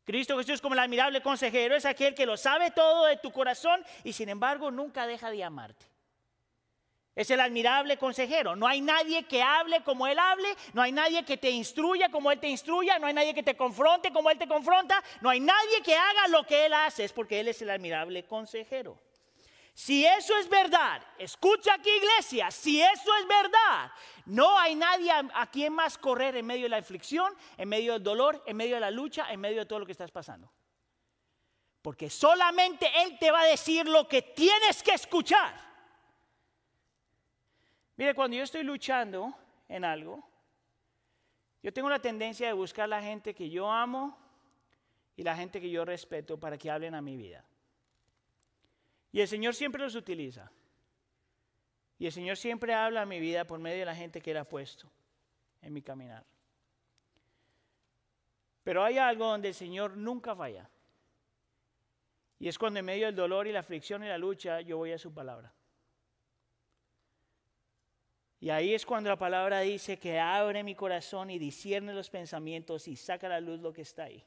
Cristo 0.06 0.38
Jesús 0.38 0.62
como 0.62 0.76
el 0.76 0.80
admirable 0.80 1.22
consejero 1.22 1.76
es 1.76 1.84
aquel 1.84 2.16
que 2.16 2.26
lo 2.26 2.38
sabe 2.38 2.72
todo 2.72 3.06
de 3.06 3.18
tu 3.18 3.30
corazón 3.30 3.84
y 4.06 4.14
sin 4.14 4.30
embargo 4.30 4.72
nunca 4.72 5.06
deja 5.06 5.30
de 5.32 5.44
amarte. 5.44 5.86
Es 7.16 7.32
el 7.32 7.40
admirable 7.40 7.98
consejero. 7.98 8.56
No 8.56 8.68
hay 8.68 8.82
nadie 8.82 9.24
que 9.24 9.42
hable 9.42 9.82
como 9.84 10.06
Él 10.06 10.20
hable, 10.20 10.48
no 10.74 10.82
hay 10.82 10.92
nadie 10.92 11.24
que 11.24 11.38
te 11.38 11.50
instruya 11.50 12.10
como 12.10 12.30
Él 12.30 12.40
te 12.40 12.50
instruya, 12.50 13.00
no 13.00 13.08
hay 13.08 13.14
nadie 13.14 13.34
que 13.34 13.44
te 13.44 13.56
confronte 13.56 14.12
como 14.12 14.30
Él 14.30 14.38
te 14.38 14.48
confronta, 14.48 15.02
no 15.22 15.30
hay 15.30 15.40
nadie 15.40 15.82
que 15.82 15.96
haga 15.96 16.28
lo 16.28 16.44
que 16.46 16.66
Él 16.66 16.74
hace, 16.74 17.06
es 17.06 17.14
porque 17.14 17.40
Él 17.40 17.48
es 17.48 17.62
el 17.62 17.70
admirable 17.70 18.24
consejero. 18.24 19.00
Si 19.74 20.06
eso 20.06 20.38
es 20.38 20.48
verdad, 20.48 21.02
escucha 21.18 21.74
aquí 21.74 21.90
iglesia, 21.90 22.50
si 22.50 22.82
eso 22.82 23.14
es 23.20 23.28
verdad, 23.28 23.92
no 24.26 24.58
hay 24.58 24.74
nadie 24.74 25.12
a, 25.12 25.48
quien 25.48 25.74
más 25.74 25.98
correr 25.98 26.38
en 26.38 26.46
medio 26.46 26.64
de 26.64 26.70
la 26.70 26.78
aflicción, 26.78 27.34
en 27.58 27.68
medio 27.68 27.92
del 27.92 28.04
dolor, 28.04 28.42
en 28.46 28.56
medio 28.56 28.76
de 28.76 28.82
la 28.82 28.90
lucha, 28.90 29.30
en 29.32 29.42
medio 29.42 29.60
de 29.60 29.66
todo 29.66 29.80
lo 29.80 29.86
que 29.86 29.92
estás 29.92 30.12
pasando. 30.12 30.50
Porque 31.82 32.10
solamente 32.10 32.90
Él 33.04 33.18
te 33.20 33.32
va 33.32 33.42
a 33.42 33.48
decir 33.48 33.86
lo 33.86 34.08
que 34.08 34.22
tienes 34.22 34.82
que 34.82 34.94
escuchar. 34.94 35.65
Mire, 37.98 38.14
cuando 38.14 38.38
yo 38.38 38.44
estoy 38.44 38.64
luchando 38.64 39.34
en 39.68 39.86
algo, 39.86 40.24
yo 41.64 41.74
tengo 41.74 41.90
la 41.90 42.00
tendencia 42.00 42.48
de 42.48 42.54
buscar 42.54 42.90
la 42.90 43.02
gente 43.02 43.34
que 43.34 43.50
yo 43.50 43.72
amo 43.72 44.18
y 45.16 45.24
la 45.24 45.36
gente 45.36 45.62
que 45.62 45.70
yo 45.70 45.86
respeto 45.86 46.40
para 46.40 46.58
que 46.58 46.70
hablen 46.70 46.94
a 46.94 47.02
mi 47.02 47.16
vida. 47.16 47.44
Y 49.12 49.22
el 49.22 49.28
Señor 49.28 49.56
siempre 49.56 49.82
los 49.82 49.96
utiliza. 49.96 50.52
Y 51.98 52.06
el 52.06 52.12
Señor 52.12 52.36
siempre 52.36 52.74
habla 52.74 53.04
a 53.04 53.06
mi 53.06 53.20
vida 53.20 53.46
por 53.46 53.60
medio 53.60 53.80
de 53.80 53.86
la 53.86 53.96
gente 53.96 54.22
que 54.22 54.32
Él 54.32 54.38
ha 54.38 54.44
puesto 54.44 54.92
en 55.62 55.74
mi 55.74 55.82
caminar. 55.82 56.26
Pero 58.64 58.84
hay 58.84 58.98
algo 58.98 59.28
donde 59.28 59.48
el 59.48 59.54
Señor 59.54 59.96
nunca 59.96 60.36
falla. 60.36 60.70
Y 62.40 62.50
es 62.50 62.60
cuando 62.60 62.80
en 62.80 62.86
medio 62.86 63.06
del 63.06 63.16
dolor 63.16 63.48
y 63.48 63.54
la 63.54 63.62
aflicción 63.62 64.04
y 64.04 64.08
la 64.08 64.18
lucha 64.18 64.60
yo 64.62 64.78
voy 64.78 64.92
a 64.92 64.98
su 64.98 65.14
palabra. 65.14 65.54
Y 68.40 68.50
ahí 68.50 68.74
es 68.74 68.86
cuando 68.86 69.10
la 69.10 69.18
palabra 69.18 69.62
dice 69.62 69.98
que 69.98 70.20
abre 70.20 70.64
mi 70.64 70.76
corazón 70.76 71.30
y 71.30 71.40
discierne 71.40 71.94
los 71.94 72.10
pensamientos 72.10 72.88
y 72.88 72.96
saca 72.96 73.28
a 73.28 73.32
la 73.32 73.40
luz 73.40 73.60
lo 73.60 73.74
que 73.74 73.82
está 73.82 74.04
ahí. 74.04 74.24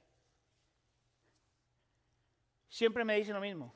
Siempre 2.68 3.05
me 3.05 3.16
dice 3.16 3.33
lo 3.33 3.40
mismo. 3.40 3.75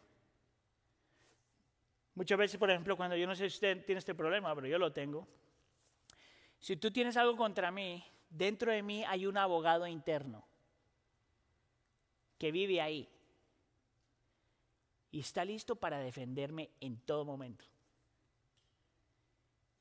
Muchas 2.14 2.38
veces, 2.38 2.59
por 2.59 2.71
ejemplo, 2.71 2.97
cuando 2.97 3.16
yo 3.16 3.27
no 3.27 3.35
sé 3.35 3.49
si 3.49 3.55
usted 3.55 3.85
tiene 3.85 3.99
este 3.99 4.14
problema, 4.14 4.55
pero 4.55 4.66
yo 4.66 4.79
lo 4.79 4.92
tengo. 4.92 5.27
Si 6.59 6.77
tú 6.77 6.90
tienes 6.90 7.16
algo 7.16 7.37
contra 7.37 7.71
mí, 7.71 8.05
dentro 8.29 8.71
de 8.71 8.83
mí 8.83 9.05
hay 9.05 9.27
un 9.27 9.37
abogado 9.37 9.87
interno 9.87 10.45
que 12.38 12.53
vive 12.53 12.81
ahí 12.81 13.09
y 15.11 15.21
está 15.21 15.45
listo 15.45 15.77
para 15.77 16.01
defenderme 16.01 16.71
en 16.81 16.99
todo 16.99 17.25
momento. 17.25 17.64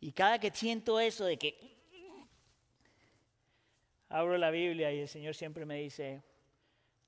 Y 0.02 0.12
cada 0.12 0.40
que 0.40 0.50
siento 0.50 1.00
eso 1.00 1.26
de 1.26 1.38
que 1.38 1.78
abro 4.10 4.38
la 4.38 4.50
Biblia 4.50 4.92
y 4.92 5.00
el 5.00 5.08
Señor 5.08 5.36
siempre 5.36 5.64
me 5.64 5.76
dice, 5.76 6.24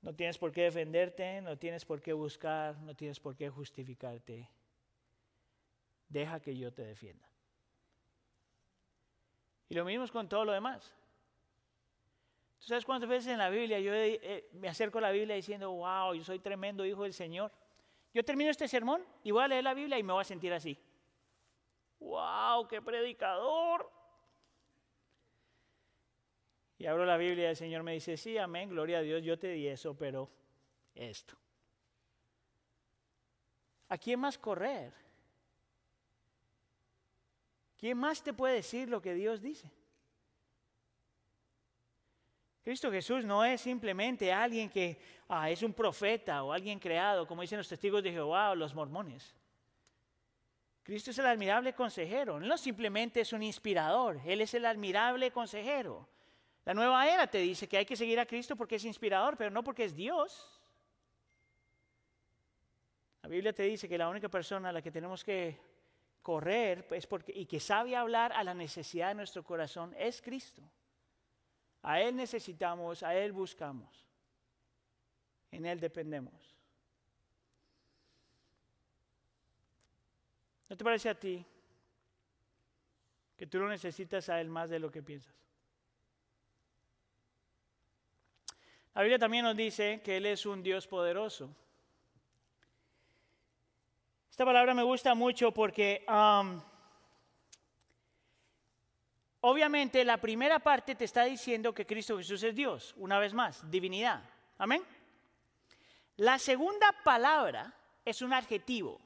no 0.00 0.14
tienes 0.14 0.38
por 0.38 0.52
qué 0.52 0.62
defenderte, 0.62 1.42
no 1.42 1.58
tienes 1.58 1.84
por 1.84 2.00
qué 2.00 2.12
buscar, 2.12 2.78
no 2.78 2.94
tienes 2.94 3.18
por 3.18 3.36
qué 3.36 3.50
justificarte. 3.50 4.48
Deja 6.08 6.38
que 6.40 6.56
yo 6.56 6.72
te 6.72 6.82
defienda. 6.82 7.28
Y 9.68 9.74
lo 9.74 9.84
mismo 9.84 10.04
es 10.04 10.12
con 10.12 10.28
todo 10.28 10.44
lo 10.44 10.52
demás. 10.52 10.94
¿Tú 12.60 12.66
sabes 12.68 12.84
cuántas 12.84 13.10
veces 13.10 13.32
en 13.32 13.38
la 13.38 13.50
Biblia 13.50 13.80
yo 13.80 13.92
eh, 13.92 14.48
me 14.52 14.68
acerco 14.68 14.98
a 14.98 15.00
la 15.00 15.10
Biblia 15.10 15.34
diciendo, 15.34 15.72
wow, 15.72 16.14
yo 16.14 16.22
soy 16.22 16.38
tremendo 16.38 16.86
hijo 16.86 17.02
del 17.02 17.12
Señor? 17.12 17.50
Yo 18.14 18.24
termino 18.24 18.50
este 18.50 18.68
sermón 18.68 19.04
y 19.24 19.32
voy 19.32 19.42
a 19.42 19.48
leer 19.48 19.64
la 19.64 19.74
Biblia 19.74 19.98
y 19.98 20.04
me 20.04 20.12
voy 20.12 20.20
a 20.20 20.24
sentir 20.24 20.52
así. 20.52 20.78
¡Wow! 22.04 22.68
¡Qué 22.68 22.82
predicador! 22.82 23.90
Y 26.76 26.86
abro 26.86 27.06
la 27.06 27.16
Biblia 27.16 27.46
y 27.46 27.50
el 27.50 27.56
Señor 27.56 27.82
me 27.82 27.92
dice, 27.92 28.16
sí, 28.16 28.36
amén, 28.36 28.68
gloria 28.68 28.98
a 28.98 29.02
Dios, 29.02 29.22
yo 29.22 29.38
te 29.38 29.48
di 29.48 29.66
eso, 29.66 29.96
pero 29.96 30.30
esto. 30.94 31.34
¿A 33.88 33.96
quién 33.96 34.20
más 34.20 34.36
correr? 34.36 34.92
¿Quién 37.78 37.96
más 37.96 38.22
te 38.22 38.34
puede 38.34 38.56
decir 38.56 38.88
lo 38.88 39.00
que 39.00 39.14
Dios 39.14 39.40
dice? 39.40 39.70
Cristo 42.62 42.90
Jesús 42.90 43.24
no 43.24 43.44
es 43.44 43.60
simplemente 43.60 44.32
alguien 44.32 44.68
que 44.68 44.98
ah, 45.28 45.50
es 45.50 45.62
un 45.62 45.72
profeta 45.72 46.42
o 46.42 46.52
alguien 46.52 46.78
creado, 46.78 47.26
como 47.26 47.42
dicen 47.42 47.58
los 47.58 47.68
testigos 47.68 48.02
de 48.02 48.10
Jehová 48.12 48.50
o 48.50 48.54
los 48.54 48.74
mormones. 48.74 49.34
Cristo 50.84 51.10
es 51.10 51.18
el 51.18 51.26
admirable 51.26 51.72
consejero. 51.72 52.38
no 52.38 52.58
simplemente 52.58 53.22
es 53.22 53.32
un 53.32 53.42
inspirador, 53.42 54.20
Él 54.24 54.42
es 54.42 54.52
el 54.54 54.66
admirable 54.66 55.30
consejero. 55.32 56.06
La 56.66 56.74
nueva 56.74 57.08
era 57.08 57.26
te 57.26 57.38
dice 57.38 57.66
que 57.66 57.78
hay 57.78 57.86
que 57.86 57.96
seguir 57.96 58.20
a 58.20 58.26
Cristo 58.26 58.54
porque 58.54 58.76
es 58.76 58.84
inspirador, 58.84 59.36
pero 59.36 59.50
no 59.50 59.64
porque 59.64 59.84
es 59.84 59.94
Dios. 59.94 60.60
La 63.22 63.28
Biblia 63.30 63.54
te 63.54 63.62
dice 63.62 63.88
que 63.88 63.96
la 63.96 64.08
única 64.08 64.28
persona 64.28 64.68
a 64.68 64.72
la 64.72 64.82
que 64.82 64.90
tenemos 64.90 65.24
que 65.24 65.58
correr 66.20 66.86
es 66.90 67.06
porque, 67.06 67.32
y 67.34 67.46
que 67.46 67.60
sabe 67.60 67.96
hablar 67.96 68.32
a 68.34 68.44
la 68.44 68.52
necesidad 68.52 69.08
de 69.08 69.14
nuestro 69.14 69.42
corazón 69.42 69.94
es 69.98 70.20
Cristo. 70.20 70.62
A 71.82 72.00
Él 72.00 72.16
necesitamos, 72.16 73.02
a 73.02 73.14
Él 73.14 73.32
buscamos. 73.32 74.06
En 75.50 75.64
Él 75.64 75.80
dependemos. 75.80 76.53
¿No 80.74 80.78
te 80.78 80.82
parece 80.82 81.08
a 81.08 81.14
ti 81.14 81.46
que 83.36 83.46
tú 83.46 83.60
lo 83.60 83.68
necesitas 83.68 84.28
a 84.28 84.40
Él 84.40 84.48
más 84.48 84.68
de 84.68 84.80
lo 84.80 84.90
que 84.90 85.04
piensas? 85.04 85.32
La 88.92 89.02
Biblia 89.02 89.20
también 89.20 89.44
nos 89.44 89.56
dice 89.56 90.02
que 90.02 90.16
Él 90.16 90.26
es 90.26 90.44
un 90.44 90.64
Dios 90.64 90.88
poderoso. 90.88 91.54
Esta 94.28 94.44
palabra 94.44 94.74
me 94.74 94.82
gusta 94.82 95.14
mucho 95.14 95.52
porque 95.52 96.04
um, 96.08 96.60
obviamente 99.42 100.04
la 100.04 100.16
primera 100.16 100.58
parte 100.58 100.96
te 100.96 101.04
está 101.04 101.22
diciendo 101.22 101.72
que 101.72 101.86
Cristo 101.86 102.18
Jesús 102.18 102.42
es 102.42 102.52
Dios, 102.52 102.94
una 102.96 103.20
vez 103.20 103.32
más, 103.32 103.70
divinidad. 103.70 104.28
Amén. 104.58 104.82
La 106.16 106.40
segunda 106.40 106.90
palabra 107.04 107.72
es 108.04 108.22
un 108.22 108.32
adjetivo 108.32 109.00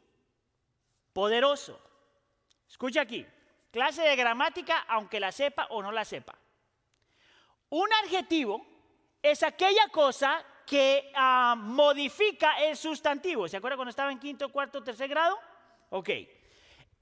poderoso. 1.19 1.77
Escucha 2.69 3.01
aquí, 3.01 3.27
clase 3.73 4.03
de 4.03 4.15
gramática 4.15 4.85
aunque 4.87 5.19
la 5.19 5.33
sepa 5.33 5.67
o 5.71 5.83
no 5.83 5.91
la 5.91 6.05
sepa. 6.05 6.39
Un 7.71 7.89
adjetivo 8.05 8.65
es 9.21 9.43
aquella 9.43 9.89
cosa 9.89 10.45
que 10.65 11.11
ah, 11.17 11.57
modifica 11.59 12.63
el 12.63 12.77
sustantivo. 12.77 13.49
¿Se 13.49 13.57
acuerda 13.57 13.75
cuando 13.75 13.91
estaba 13.91 14.13
en 14.13 14.21
quinto, 14.21 14.49
cuarto, 14.51 14.85
tercer 14.85 15.09
grado? 15.09 15.37
Ok. 15.91 16.09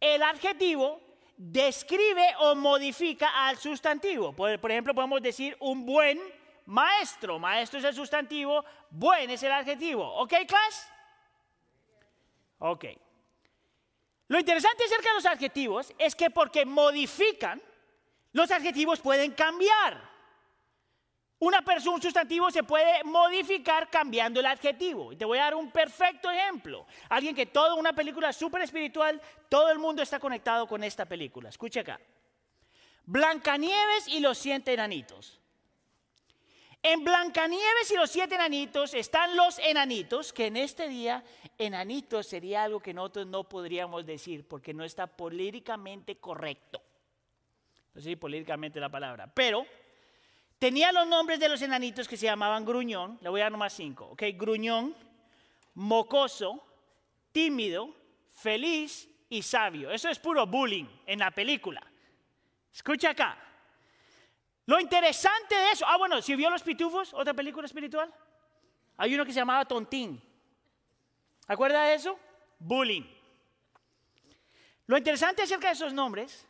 El 0.01 0.23
adjetivo 0.23 0.99
describe 1.37 2.37
o 2.39 2.55
modifica 2.55 3.47
al 3.47 3.59
sustantivo. 3.59 4.33
Por, 4.33 4.71
ejemplo, 4.71 4.95
podemos 4.95 5.21
decir 5.21 5.55
un 5.61 5.85
buen 5.85 6.19
maestro. 6.65 7.39
Maestro 7.39 7.81
es 7.81 7.85
el 7.85 7.95
sustantivo, 7.95 8.65
buen 8.89 9.29
es 9.29 9.43
el 9.43 9.53
adjetivo. 9.53 10.11
¿Ok, 10.23 10.33
class? 10.49 10.91
Ok. 12.61 12.87
Lo 14.29 14.39
interesante 14.39 14.85
acerca 14.85 15.09
de 15.09 15.15
los 15.15 15.27
adjetivos 15.27 15.93
es 15.99 16.15
que 16.17 16.31
porque 16.31 16.67
modifican, 16.67 17.63
los 18.33 18.51
adjetivos 18.51 19.01
pueden 19.01 19.33
cambiar. 19.33 20.17
Una 21.39 21.63
persona, 21.63 21.97
un 21.97 22.03
sustantivo 22.03 22.51
se 22.51 22.63
puede 22.63 23.05
modificar 23.05 23.91
cambiando 23.91 24.41
el 24.41 24.47
adjetivo. 24.47 25.13
Y 25.13 25.17
te 25.17 25.25
voy 25.25 25.39
a 25.39 25.43
dar 25.43 25.55
un 25.55 25.71
perfecto 25.71 26.31
ejemplo. 26.31 26.87
Alguien 27.11 27.35
que 27.35 27.47
toda 27.47 27.75
una 27.75 27.93
película 27.93 28.33
súper 28.33 28.63
espiritual, 28.63 29.21
todo 29.49 29.71
el 29.71 29.79
mundo 29.79 30.03
está 30.03 30.19
conectado 30.19 30.67
con 30.67 30.83
esta 30.83 31.05
película. 31.05 31.51
Escucha 31.51 31.81
acá. 31.81 32.01
Blancanieves 33.05 34.09
y 34.09 34.21
los 34.21 34.39
siete 34.39 34.73
enanitos. 34.73 35.39
En 36.89 37.03
Blancanieves 37.03 37.91
y 37.91 37.97
los 37.97 38.09
siete 38.09 38.37
enanitos 38.37 38.95
están 38.95 39.37
los 39.37 39.59
enanitos, 39.59 40.33
que 40.33 40.47
en 40.47 40.57
este 40.57 40.89
día 40.89 41.25
enanitos 41.59 42.29
sería 42.29 42.63
algo 42.63 42.79
que 42.79 42.95
nosotros 42.95 43.27
no 43.27 43.43
podríamos 43.43 44.07
decir 44.07 44.47
porque 44.47 44.73
no 44.73 44.85
está 44.85 45.09
políticamente 45.09 46.19
correcto. 46.19 46.81
No 47.93 48.01
sé 48.01 48.11
si 48.11 48.15
políticamente 48.15 48.79
la 48.79 48.89
palabra, 48.89 49.27
pero 49.27 49.67
Tenía 50.59 50.91
los 50.91 51.07
nombres 51.07 51.39
de 51.39 51.51
los 51.51 51.61
enanitos 51.61 52.09
que 52.09 52.17
se 52.17 52.25
llamaban 52.25 52.65
Gruñón, 52.65 53.19
le 53.21 53.29
voy 53.29 53.41
a 53.43 53.45
dar 53.45 53.53
nomás 53.53 53.75
cinco, 53.75 54.07
¿ok? 54.07 54.23
Gruñón, 54.37 54.97
Mocoso, 55.75 56.65
Tímido, 57.31 57.95
Feliz 58.31 59.07
y 59.29 59.43
Sabio. 59.43 59.91
Eso 59.91 60.09
es 60.09 60.19
puro 60.19 60.47
bullying 60.47 60.87
en 61.05 61.19
la 61.19 61.31
película. 61.31 61.87
Escucha 62.73 63.11
acá. 63.11 63.39
Lo 64.67 64.81
interesante 64.81 65.55
de 65.55 65.71
eso, 65.71 65.85
ah 65.87 65.97
bueno, 65.97 66.21
si 66.21 66.35
vio 66.35 66.51
Los 66.51 66.63
Pitufos, 66.63 67.15
otra 67.15 67.33
película 67.33 67.67
espiritual, 67.67 68.13
hay 68.97 69.15
uno 69.15 69.25
que 69.25 69.33
se 69.33 69.39
llamaba 69.39 69.65
Tontín. 69.65 70.21
¿Acuerda 71.47 71.85
de 71.85 71.95
eso? 71.95 72.19
Bullying. 72.59 73.05
Lo 74.87 74.97
interesante 74.97 75.43
acerca 75.43 75.69
de 75.69 75.75
esos 75.75 75.93
nombres 75.93 76.47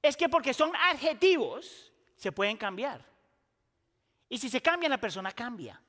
es 0.00 0.16
que 0.16 0.28
porque 0.28 0.52
son 0.52 0.72
adjetivos, 0.74 1.92
se 2.16 2.32
pueden 2.32 2.56
cambiar. 2.56 3.04
Y 4.28 4.38
si 4.38 4.48
se 4.48 4.60
cambia, 4.60 4.88
la 4.88 4.98
persona 4.98 5.30
cambia. 5.30 5.80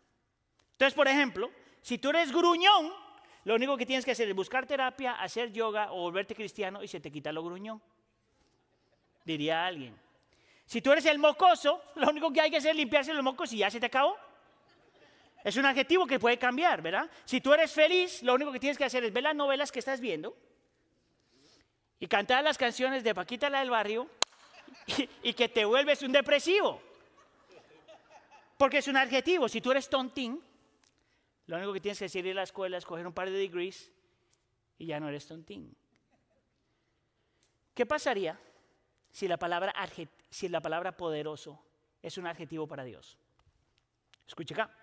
Entonces, 0.74 0.94
por 0.94 1.08
ejemplo, 1.08 1.50
si 1.82 1.98
tú 1.98 2.10
eres 2.10 2.32
gruñón, 2.32 2.92
lo 3.46 3.56
único 3.56 3.78
que 3.78 3.86
tienes 3.86 4.06
que 4.06 4.12
hacer 4.12 4.30
es 4.30 4.36
buscar 4.36 4.66
terapia, 4.66 5.14
hacer 5.14 5.52
yoga 5.52 5.92
o 5.92 6.02
volverte 6.02 6.36
cristiano 6.36 6.84
y 6.84 6.88
se 6.88 7.00
te 7.00 7.12
quita 7.12 7.32
lo 7.32 7.44
gruñón. 7.44 7.82
Diría 9.26 9.66
alguien. 9.66 9.98
Si 10.66 10.82
tú 10.82 10.92
eres 10.92 11.06
el 11.06 11.20
mocoso, 11.20 11.82
lo 11.96 12.10
único 12.10 12.32
que 12.32 12.42
hay 12.42 12.52
que 12.52 12.58
hacer 12.58 12.72
es 12.72 12.78
limpiarse 12.78 13.14
los 13.14 13.24
mocos 13.24 13.52
y 13.54 13.58
ya 13.58 13.70
se 13.70 13.80
te 13.80 13.88
acabó. 13.88 14.18
Es 15.44 15.58
un 15.58 15.66
adjetivo 15.66 16.08
que 16.08 16.20
puede 16.20 16.38
cambiar, 16.38 16.82
¿verdad? 16.82 17.10
Si 17.26 17.42
tú 17.42 17.54
eres 17.54 17.72
feliz, 17.72 18.24
lo 18.24 18.34
único 18.34 18.52
que 18.52 18.60
tienes 18.60 18.78
que 18.78 18.86
hacer 18.86 19.04
es 19.04 19.12
ver 19.12 19.24
las 19.24 19.36
novelas 19.36 19.72
que 19.72 19.80
estás 19.80 20.00
viendo 20.00 20.36
y 22.00 22.08
cantar 22.08 22.44
las 22.44 22.58
canciones 22.58 23.04
de 23.04 23.14
Paquita 23.14 23.50
la 23.50 23.60
del 23.60 23.70
barrio 23.70 24.10
y, 25.24 25.34
que 25.34 25.50
te 25.50 25.66
vuelves 25.66 26.02
un 26.02 26.14
depresivo. 26.14 26.82
Porque 28.58 28.78
es 28.78 28.88
un 28.88 28.96
adjetivo. 28.96 29.50
Si 29.50 29.60
tú 29.60 29.72
eres 29.72 29.90
tontín, 29.90 30.42
lo 31.48 31.58
único 31.58 31.74
que 31.74 31.82
tienes 31.82 32.00
que 32.00 32.06
hacer 32.06 32.26
ir 32.26 32.32
a 32.32 32.36
la 32.36 32.44
escuela 32.44 32.78
es 32.78 32.86
coger 32.86 33.06
un 33.06 33.14
par 33.14 33.30
de 33.30 33.38
degrees 33.38 33.92
y 34.78 34.86
ya 34.86 35.00
no 35.00 35.10
eres 35.10 35.28
tontín. 35.28 35.76
¿Qué 37.74 37.86
pasaría 37.86 38.40
si 39.12 39.28
la 39.28 39.38
palabra, 39.38 39.74
si 40.34 40.50
la 40.50 40.62
palabra 40.62 40.98
poderoso 40.98 41.64
es 42.02 42.18
un 42.18 42.26
adjetivo 42.26 42.68
para 42.68 42.84
Dios? 42.84 43.20
Escucha 44.28 44.56
acá. 44.56 44.76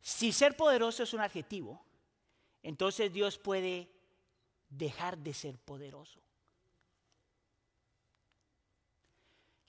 Si 0.00 0.32
ser 0.32 0.56
poderoso 0.56 1.02
es 1.02 1.12
un 1.12 1.20
adjetivo, 1.20 1.84
entonces 2.62 3.12
Dios 3.12 3.36
puede 3.38 3.90
dejar 4.70 5.18
de 5.18 5.34
ser 5.34 5.58
poderoso. 5.58 6.18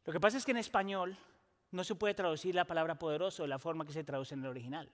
Lo 0.05 0.13
que 0.13 0.19
pasa 0.21 0.37
es 0.37 0.45
que 0.45 0.51
en 0.51 0.57
español 0.57 1.17
no 1.71 1.83
se 1.83 1.95
puede 1.95 2.13
traducir 2.13 2.55
la 2.55 2.65
palabra 2.65 2.97
poderoso 2.97 3.43
de 3.43 3.49
la 3.49 3.59
forma 3.59 3.85
que 3.85 3.91
se 3.91 4.05
traduce 4.05 4.33
en 4.33 4.41
el 4.41 4.47
original. 4.47 4.89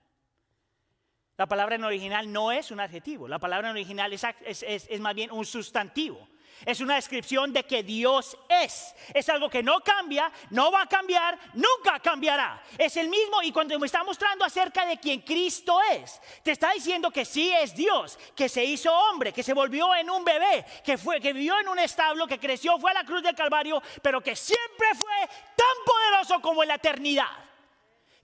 La 1.36 1.46
palabra 1.46 1.74
en 1.74 1.84
original 1.84 2.30
no 2.32 2.52
es 2.52 2.70
un 2.70 2.78
adjetivo, 2.78 3.26
la 3.26 3.40
palabra 3.40 3.70
en 3.70 3.74
original 3.74 4.12
es, 4.12 4.24
es, 4.62 5.00
más 5.00 5.14
bien 5.14 5.32
un 5.32 5.44
sustantivo. 5.44 6.28
Es 6.64 6.80
una 6.80 6.94
descripción 6.94 7.52
de 7.52 7.64
que 7.64 7.82
Dios 7.82 8.38
es. 8.48 8.94
Es 9.12 9.28
algo 9.28 9.50
que 9.50 9.62
no 9.62 9.80
cambia, 9.80 10.30
no 10.50 10.70
va 10.70 10.82
a 10.82 10.86
cambiar, 10.86 11.36
nunca 11.54 11.98
cambiará. 11.98 12.62
Es 12.78 12.96
el 12.96 13.08
mismo 13.08 13.42
y 13.42 13.50
cuando 13.50 13.76
me 13.80 13.86
está 13.86 14.04
mostrando 14.04 14.44
acerca 14.44 14.86
de 14.86 14.96
quien 14.98 15.22
Cristo 15.22 15.78
es, 15.92 16.22
te 16.44 16.52
está 16.52 16.70
diciendo 16.70 17.10
que 17.10 17.24
sí 17.24 17.52
es 17.52 17.74
Dios, 17.74 18.16
que 18.36 18.48
se 18.48 18.64
hizo 18.64 18.94
hombre, 18.96 19.32
que 19.32 19.42
se 19.42 19.52
volvió 19.52 19.92
en 19.96 20.08
un 20.08 20.24
bebé, 20.24 20.64
que 20.84 20.96
fue 20.96 21.20
que 21.20 21.32
vivió 21.32 21.58
en 21.58 21.68
un 21.68 21.80
establo, 21.80 22.28
que 22.28 22.38
creció, 22.38 22.78
fue 22.78 22.92
a 22.92 22.94
la 22.94 23.04
cruz 23.04 23.22
del 23.22 23.34
Calvario, 23.34 23.82
pero 24.00 24.22
que 24.22 24.36
siempre 24.36 24.86
fue 24.96 25.28
tan 25.56 25.84
poderoso 25.84 26.40
como 26.40 26.62
en 26.62 26.68
la 26.68 26.76
eternidad. 26.76 27.30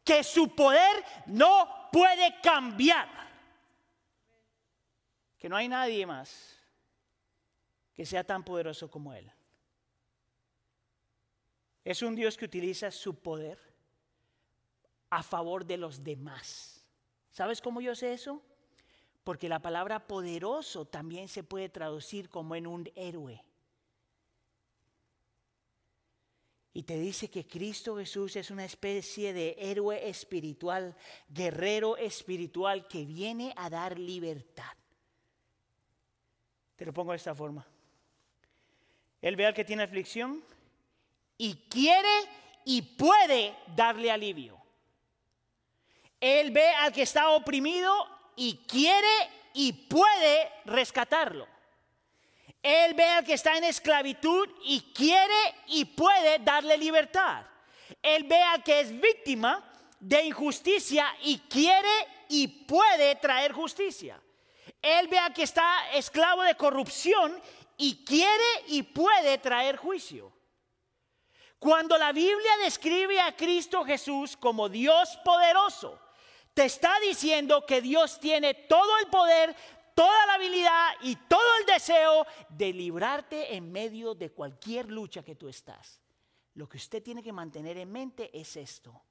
Que 0.05 0.23
su 0.23 0.55
poder 0.55 1.05
no 1.27 1.80
puede 1.91 2.41
cambiar. 2.41 3.09
Que 5.39 5.49
no 5.49 5.57
hay 5.57 5.69
nadie 5.69 6.07
más 6.07 6.57
que 7.95 8.07
sea 8.07 8.25
tan 8.25 8.45
poderoso 8.45 8.91
como 8.91 9.13
Él. 9.15 9.31
Es 11.85 12.03
un 12.03 12.15
Dios 12.15 12.37
que 12.37 12.45
utiliza 12.45 12.91
su 12.91 13.15
poder 13.15 13.59
a 15.11 15.23
favor 15.23 15.65
de 15.65 15.77
los 15.77 16.05
demás. 16.05 16.87
¿Sabes 17.31 17.61
cómo 17.61 17.81
yo 17.81 17.95
sé 17.95 18.13
eso? 18.13 18.43
Porque 19.25 19.49
la 19.49 19.61
palabra 19.61 20.07
poderoso 20.07 20.85
también 20.85 21.29
se 21.29 21.43
puede 21.43 21.69
traducir 21.69 22.29
como 22.29 22.55
en 22.55 22.67
un 22.67 22.91
héroe. 22.95 23.45
Y 26.73 26.85
te 26.85 26.99
dice 26.99 27.29
que 27.29 27.47
Cristo 27.47 27.97
Jesús 27.97 28.37
es 28.37 28.51
una 28.51 28.65
especie 28.65 29.33
de 29.33 29.57
héroe 29.59 30.09
espiritual, 30.09 30.97
guerrero 31.29 31.97
espiritual 31.97 32.87
que 32.87 33.05
viene 33.05 33.53
a 33.57 33.69
dar 33.69 33.99
libertad. 33.99 34.73
Te 36.77 36.87
lo 36.87 36.93
pongo 36.93 37.11
de 37.11 37.17
esta 37.17 37.35
forma. 37.35 37.67
Él 39.21 39.37
ve 39.37 39.47
al 39.47 39.55
que 39.55 39.65
tiene 39.65 39.83
aflicción 39.83 40.43
y 41.37 41.55
quiere 41.69 42.09
y 42.65 42.83
puede 42.83 43.55
darle 43.75 44.11
alivio. 44.11 44.61
Él 46.21 46.53
ve 46.53 46.69
al 46.69 46.93
que 46.93 47.03
está 47.03 47.31
oprimido 47.31 47.93
y 48.37 48.59
quiere 48.67 49.09
y 49.55 49.73
puede 49.73 50.51
rescatarlo. 50.67 51.49
Él 52.63 52.95
ve 52.95 53.25
que 53.25 53.35
está 53.35 53.57
en 53.57 53.65
esclavitud 53.65 54.49
y 54.65 54.93
quiere 54.93 55.55
y 55.69 55.85
puede 55.85 56.39
darle 56.41 56.77
libertad. 56.77 57.45
Él 58.03 58.25
ve 58.25 58.43
que 58.65 58.81
es 58.81 59.01
víctima 59.01 59.65
de 59.99 60.25
injusticia 60.25 61.07
y 61.23 61.39
quiere 61.41 61.89
y 62.29 62.47
puede 62.47 63.17
traer 63.17 63.53
justicia. 63.53 64.21
Él 64.81 65.09
ve 65.09 65.19
que 65.35 65.43
está 65.43 65.91
esclavo 65.93 66.43
de 66.43 66.55
corrupción 66.55 67.41
y 67.77 68.05
quiere 68.05 68.65
y 68.69 68.83
puede 68.83 69.39
traer 69.39 69.77
juicio. 69.77 70.33
Cuando 71.59 71.99
la 71.99 72.13
Biblia 72.13 72.57
describe 72.63 73.21
a 73.21 73.37
Cristo 73.37 73.85
Jesús 73.85 74.37
como 74.37 74.69
Dios 74.69 75.19
poderoso, 75.25 76.01
te 76.55 76.65
está 76.65 76.99
diciendo 77.01 77.65
que 77.67 77.83
Dios 77.83 78.19
tiene 78.19 78.55
todo 78.55 78.99
el 78.99 79.07
poder, 79.09 79.55
toda 80.01 80.25
la 80.25 80.35
habilidad 80.37 80.93
y 81.03 81.15
todo 81.15 81.59
el 81.61 81.67
deseo 81.67 82.27
de 82.49 82.73
librarte 82.73 83.55
en 83.55 83.71
medio 83.71 84.15
de 84.15 84.31
cualquier 84.31 84.91
lucha 84.91 85.23
que 85.23 85.35
tú 85.35 85.47
estás. 85.47 86.01
Lo 86.55 86.67
que 86.67 86.79
usted 86.79 87.03
tiene 87.03 87.23
que 87.23 87.35
mantener 87.35 87.77
en 87.77 87.93
mente 87.93 88.31
es 88.33 88.57
esto. 88.57 89.03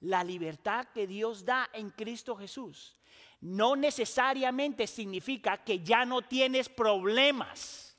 La 0.00 0.24
libertad 0.24 0.86
que 0.94 1.06
Dios 1.06 1.44
da 1.44 1.68
en 1.74 1.90
Cristo 1.90 2.36
Jesús 2.36 2.98
no 3.42 3.76
necesariamente 3.76 4.86
significa 4.86 5.62
que 5.62 5.80
ya 5.80 6.06
no 6.06 6.22
tienes 6.22 6.70
problemas. 6.70 7.94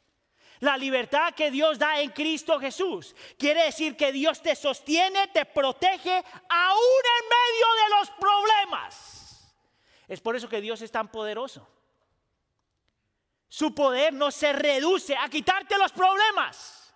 La 0.61 0.77
libertad 0.77 1.35
que 1.35 1.51
Dios 1.51 1.77
da 1.77 2.01
en 2.01 2.09
Cristo 2.09 2.59
Jesús 2.59 3.15
quiere 3.37 3.65
decir 3.65 3.95
que 3.95 4.11
Dios 4.11 4.41
te 4.41 4.55
sostiene, 4.55 5.27
te 5.27 5.45
protege 5.45 6.23
aún 6.49 7.03
en 7.19 7.29
medio 7.29 7.67
de 7.83 7.99
los 7.99 8.09
problemas. 8.19 9.55
Es 10.07 10.19
por 10.21 10.35
eso 10.35 10.49
que 10.49 10.61
Dios 10.61 10.81
es 10.81 10.89
tan 10.89 11.11
poderoso. 11.11 11.74
Su 13.55 13.73
poder 13.73 14.11
no 14.11 14.31
se 14.31 14.51
reduce 14.51 15.15
a 15.15 15.29
quitarte 15.29 15.77
los 15.77 15.93
problemas. 15.93 16.93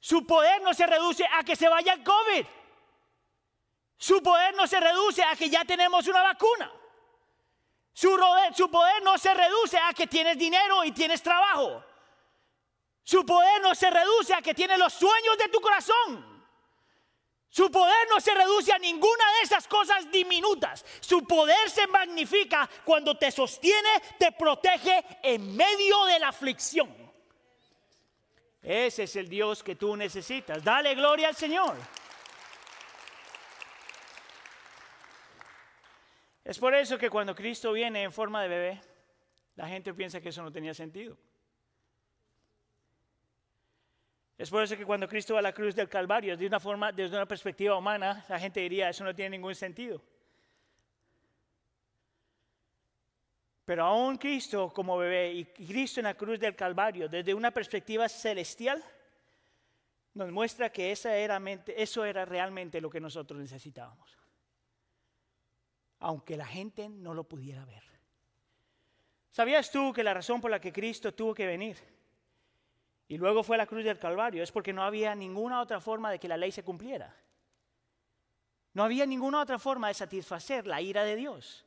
Su 0.00 0.26
poder 0.26 0.60
no 0.62 0.74
se 0.74 0.88
reduce 0.88 1.24
a 1.24 1.44
que 1.44 1.54
se 1.54 1.68
vaya 1.68 1.92
el 1.92 2.02
COVID. 2.02 2.44
Su 3.96 4.20
poder 4.20 4.56
no 4.56 4.66
se 4.66 4.80
reduce 4.80 5.22
a 5.22 5.36
que 5.36 5.48
ya 5.48 5.64
tenemos 5.64 6.08
una 6.08 6.20
vacuna. 6.20 6.68
Su, 7.92 8.20
su 8.56 8.68
poder 8.68 9.04
no 9.04 9.16
se 9.16 9.32
reduce 9.32 9.78
a 9.78 9.92
que 9.92 10.08
tienes 10.08 10.36
dinero 10.36 10.82
y 10.82 10.90
tienes 10.90 11.22
trabajo. 11.22 11.84
Su 13.04 13.24
poder 13.24 13.62
no 13.62 13.72
se 13.76 13.88
reduce 13.90 14.34
a 14.34 14.42
que 14.42 14.52
tiene 14.52 14.76
los 14.76 14.92
sueños 14.94 15.38
de 15.38 15.48
tu 15.48 15.60
corazón. 15.60 16.33
Su 17.54 17.70
poder 17.70 18.08
no 18.10 18.20
se 18.20 18.34
reduce 18.34 18.72
a 18.72 18.78
ninguna 18.80 19.24
de 19.38 19.44
esas 19.44 19.68
cosas 19.68 20.10
diminutas. 20.10 20.84
Su 20.98 21.24
poder 21.24 21.70
se 21.70 21.86
magnifica 21.86 22.68
cuando 22.84 23.16
te 23.16 23.30
sostiene, 23.30 24.02
te 24.18 24.32
protege 24.32 25.04
en 25.22 25.54
medio 25.54 26.04
de 26.06 26.18
la 26.18 26.30
aflicción. 26.30 26.92
Ese 28.60 29.04
es 29.04 29.14
el 29.14 29.28
Dios 29.28 29.62
que 29.62 29.76
tú 29.76 29.94
necesitas. 29.94 30.64
Dale 30.64 30.96
gloria 30.96 31.28
al 31.28 31.36
Señor. 31.36 31.76
Es 36.42 36.58
por 36.58 36.74
eso 36.74 36.98
que 36.98 37.08
cuando 37.08 37.36
Cristo 37.36 37.70
viene 37.70 38.02
en 38.02 38.12
forma 38.12 38.42
de 38.42 38.48
bebé, 38.48 38.82
la 39.54 39.68
gente 39.68 39.94
piensa 39.94 40.20
que 40.20 40.30
eso 40.30 40.42
no 40.42 40.50
tenía 40.50 40.74
sentido. 40.74 41.16
Es 44.36 44.50
por 44.50 44.62
eso 44.64 44.76
que 44.76 44.84
cuando 44.84 45.08
Cristo 45.08 45.34
va 45.34 45.40
a 45.40 45.42
la 45.42 45.52
cruz 45.52 45.74
del 45.74 45.88
Calvario, 45.88 46.36
de 46.36 46.46
una 46.46 46.58
forma, 46.58 46.90
desde 46.90 47.16
una 47.16 47.26
perspectiva 47.26 47.76
humana, 47.76 48.24
la 48.28 48.38
gente 48.38 48.60
diría, 48.60 48.88
eso 48.88 49.04
no 49.04 49.14
tiene 49.14 49.30
ningún 49.30 49.54
sentido. 49.54 50.02
Pero 53.64 53.84
aún 53.84 54.18
Cristo 54.18 54.72
como 54.72 54.98
bebé 54.98 55.32
y 55.32 55.44
Cristo 55.46 56.00
en 56.00 56.04
la 56.04 56.14
cruz 56.14 56.40
del 56.40 56.56
Calvario, 56.56 57.08
desde 57.08 57.32
una 57.32 57.50
perspectiva 57.52 58.08
celestial, 58.08 58.82
nos 60.14 60.30
muestra 60.30 60.70
que 60.70 60.92
eso 60.92 62.04
era 62.04 62.24
realmente 62.24 62.80
lo 62.80 62.90
que 62.90 63.00
nosotros 63.00 63.40
necesitábamos. 63.40 64.18
Aunque 66.00 66.36
la 66.36 66.46
gente 66.46 66.88
no 66.88 67.14
lo 67.14 67.24
pudiera 67.24 67.64
ver. 67.64 67.84
¿Sabías 69.30 69.70
tú 69.70 69.92
que 69.92 70.04
la 70.04 70.12
razón 70.12 70.40
por 70.40 70.50
la 70.50 70.60
que 70.60 70.72
Cristo 70.72 71.14
tuvo 71.14 71.34
que 71.34 71.46
venir 71.46 71.93
y 73.14 73.16
luego 73.16 73.44
fue 73.44 73.56
la 73.56 73.66
cruz 73.66 73.84
del 73.84 74.00
Calvario 74.00 74.42
es 74.42 74.50
porque 74.50 74.72
no 74.72 74.82
había 74.82 75.14
ninguna 75.14 75.60
otra 75.60 75.80
forma 75.80 76.10
de 76.10 76.18
que 76.18 76.26
la 76.26 76.36
ley 76.36 76.50
se 76.50 76.64
cumpliera? 76.64 77.14
No 78.72 78.82
había 78.82 79.06
ninguna 79.06 79.40
otra 79.40 79.60
forma 79.60 79.86
de 79.86 79.94
satisfacer 79.94 80.66
la 80.66 80.80
ira 80.80 81.04
de 81.04 81.14
Dios. 81.14 81.64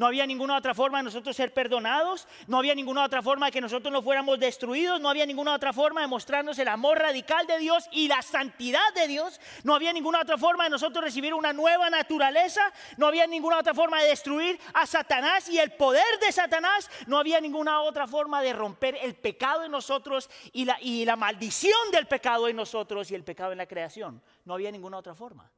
No 0.00 0.06
había 0.06 0.24
ninguna 0.24 0.56
otra 0.56 0.72
forma 0.72 0.96
de 0.96 1.04
nosotros 1.04 1.36
ser 1.36 1.52
perdonados, 1.52 2.26
no 2.46 2.56
había 2.56 2.74
ninguna 2.74 3.04
otra 3.04 3.20
forma 3.20 3.44
de 3.44 3.52
que 3.52 3.60
nosotros 3.60 3.92
no 3.92 4.00
fuéramos 4.00 4.40
destruidos, 4.40 4.98
no 4.98 5.10
había 5.10 5.26
ninguna 5.26 5.52
otra 5.52 5.74
forma 5.74 6.00
de 6.00 6.06
mostrarnos 6.06 6.58
el 6.58 6.68
amor 6.68 6.98
radical 6.98 7.46
de 7.46 7.58
Dios 7.58 7.86
y 7.92 8.08
la 8.08 8.22
santidad 8.22 8.94
de 8.94 9.08
Dios, 9.08 9.38
no 9.62 9.74
había 9.74 9.92
ninguna 9.92 10.22
otra 10.22 10.38
forma 10.38 10.64
de 10.64 10.70
nosotros 10.70 11.04
recibir 11.04 11.34
una 11.34 11.52
nueva 11.52 11.90
naturaleza, 11.90 12.62
no 12.96 13.08
había 13.08 13.26
ninguna 13.26 13.58
otra 13.58 13.74
forma 13.74 14.00
de 14.00 14.08
destruir 14.08 14.58
a 14.72 14.86
Satanás 14.86 15.50
y 15.50 15.58
el 15.58 15.72
poder 15.72 16.18
de 16.22 16.32
Satanás, 16.32 16.90
no 17.06 17.18
había 17.18 17.38
ninguna 17.38 17.82
otra 17.82 18.06
forma 18.06 18.40
de 18.40 18.54
romper 18.54 18.96
el 19.02 19.14
pecado 19.16 19.64
en 19.64 19.70
nosotros 19.70 20.30
y 20.54 20.64
la, 20.64 20.78
y 20.80 21.04
la 21.04 21.16
maldición 21.16 21.90
del 21.92 22.06
pecado 22.06 22.48
en 22.48 22.56
nosotros 22.56 23.10
y 23.10 23.16
el 23.16 23.22
pecado 23.22 23.52
en 23.52 23.58
la 23.58 23.66
creación. 23.66 24.22
No 24.46 24.54
había 24.54 24.72
ninguna 24.72 24.96
otra 24.96 25.14
forma. 25.14 25.52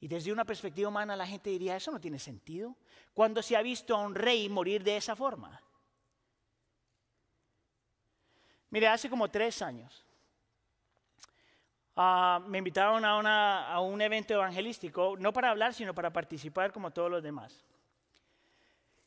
Y 0.00 0.08
desde 0.08 0.32
una 0.32 0.44
perspectiva 0.44 0.88
humana 0.88 1.16
la 1.16 1.26
gente 1.26 1.50
diría, 1.50 1.76
eso 1.76 1.90
no 1.90 2.00
tiene 2.00 2.18
sentido. 2.18 2.76
Cuando 3.12 3.42
se 3.42 3.56
ha 3.56 3.62
visto 3.62 3.96
a 3.96 3.98
un 3.98 4.14
rey 4.14 4.48
morir 4.48 4.84
de 4.84 4.96
esa 4.96 5.16
forma? 5.16 5.60
Mire, 8.70 8.88
hace 8.88 9.08
como 9.08 9.28
tres 9.28 9.62
años 9.62 10.04
ah, 11.96 12.40
me 12.46 12.58
invitaron 12.58 13.04
a, 13.04 13.72
a, 13.72 13.80
un 13.80 14.00
evento 14.00 14.34
evangelístico, 14.34 15.16
no 15.18 15.32
para 15.32 15.50
hablar, 15.50 15.74
sino 15.74 15.94
para 15.94 16.12
participar 16.12 16.70
como 16.70 16.90
todos 16.90 17.10
los 17.10 17.22
demás. 17.22 17.64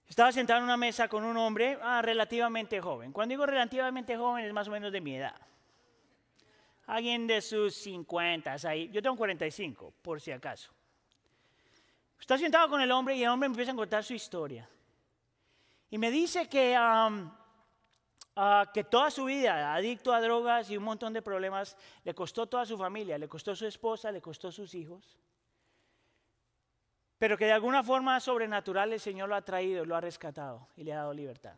Estaba 0.10 0.34
sentado 0.34 0.58
en 0.58 0.66
una 0.66 0.76
mesa 0.76 1.08
con 1.08 1.24
un 1.24 1.38
hombre 1.38 1.78
ah, 1.82 2.02
relativamente 2.02 2.82
joven. 2.82 3.14
Cuando 3.14 3.32
digo 3.32 3.46
relativamente 3.46 4.18
joven 4.18 4.44
es 4.44 4.52
más 4.52 4.68
o 4.68 4.72
menos 4.72 4.92
de 4.92 5.00
mi 5.00 5.16
edad. 5.16 5.40
Alguien 6.88 7.28
de 7.28 7.40
sus 7.40 7.76
50, 7.76 8.58
ahí. 8.68 8.90
yo 8.90 9.02
tengo 9.02 9.16
45, 9.16 9.94
por 10.02 10.20
si 10.20 10.32
acaso. 10.32 10.74
Está 12.22 12.38
sentado 12.38 12.70
con 12.70 12.80
el 12.80 12.92
hombre 12.92 13.16
y 13.16 13.24
el 13.24 13.30
hombre 13.30 13.48
empieza 13.48 13.72
a 13.72 13.76
contar 13.76 14.04
su 14.04 14.14
historia. 14.14 14.70
Y 15.90 15.98
me 15.98 16.12
dice 16.12 16.48
que, 16.48 16.76
ah, 16.78 17.20
que 18.72 18.84
toda 18.84 19.10
su 19.10 19.26
vida, 19.26 19.74
adicto 19.74 20.14
a 20.14 20.22
drogas 20.22 20.70
y 20.70 20.78
un 20.78 20.84
montón 20.84 21.14
de 21.14 21.24
problemas, 21.24 21.76
le 22.04 22.14
costó 22.14 22.46
toda 22.46 22.64
su 22.66 22.78
familia, 22.78 23.18
le 23.18 23.28
costó 23.28 23.56
su 23.56 23.66
esposa, 23.66 24.12
le 24.12 24.22
costó 24.22 24.52
sus 24.52 24.74
hijos. 24.76 25.18
Pero 27.18 27.38
que 27.38 27.46
de 27.46 27.54
alguna 27.54 27.84
forma 27.84 28.20
sobrenatural 28.20 28.94
el 28.94 29.00
Señor 29.00 29.28
lo 29.28 29.36
ha 29.36 29.42
traído, 29.42 29.84
lo 29.84 29.96
ha 29.96 30.02
rescatado 30.02 30.68
y 30.78 30.84
le 30.84 30.94
ha 30.94 30.98
dado 30.98 31.14
libertad. 31.14 31.56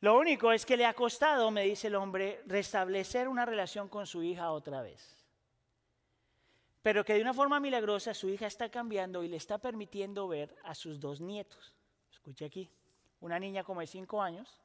Lo 0.00 0.18
único 0.18 0.52
es 0.52 0.64
que 0.64 0.76
le 0.76 0.86
ha 0.86 0.94
costado, 0.94 1.50
me 1.50 1.64
dice 1.64 1.88
el 1.88 1.96
hombre, 1.96 2.42
restablecer 2.46 3.28
una 3.28 3.44
relación 3.44 3.88
con 3.88 4.06
su 4.06 4.22
hija 4.22 4.52
otra 4.52 4.80
vez 4.80 5.17
pero 6.82 7.04
que 7.04 7.14
de 7.14 7.20
una 7.20 7.34
forma 7.34 7.60
milagrosa 7.60 8.14
su 8.14 8.28
hija 8.28 8.46
está 8.46 8.70
cambiando 8.70 9.22
y 9.22 9.28
le 9.28 9.36
está 9.36 9.58
permitiendo 9.58 10.28
ver 10.28 10.54
a 10.64 10.74
sus 10.74 11.00
dos 11.00 11.20
nietos. 11.20 11.74
Escuche 12.10 12.44
aquí, 12.44 12.70
una 13.20 13.38
niña 13.38 13.64
como 13.64 13.80
de 13.80 13.86
cinco 13.86 14.22
años 14.22 14.60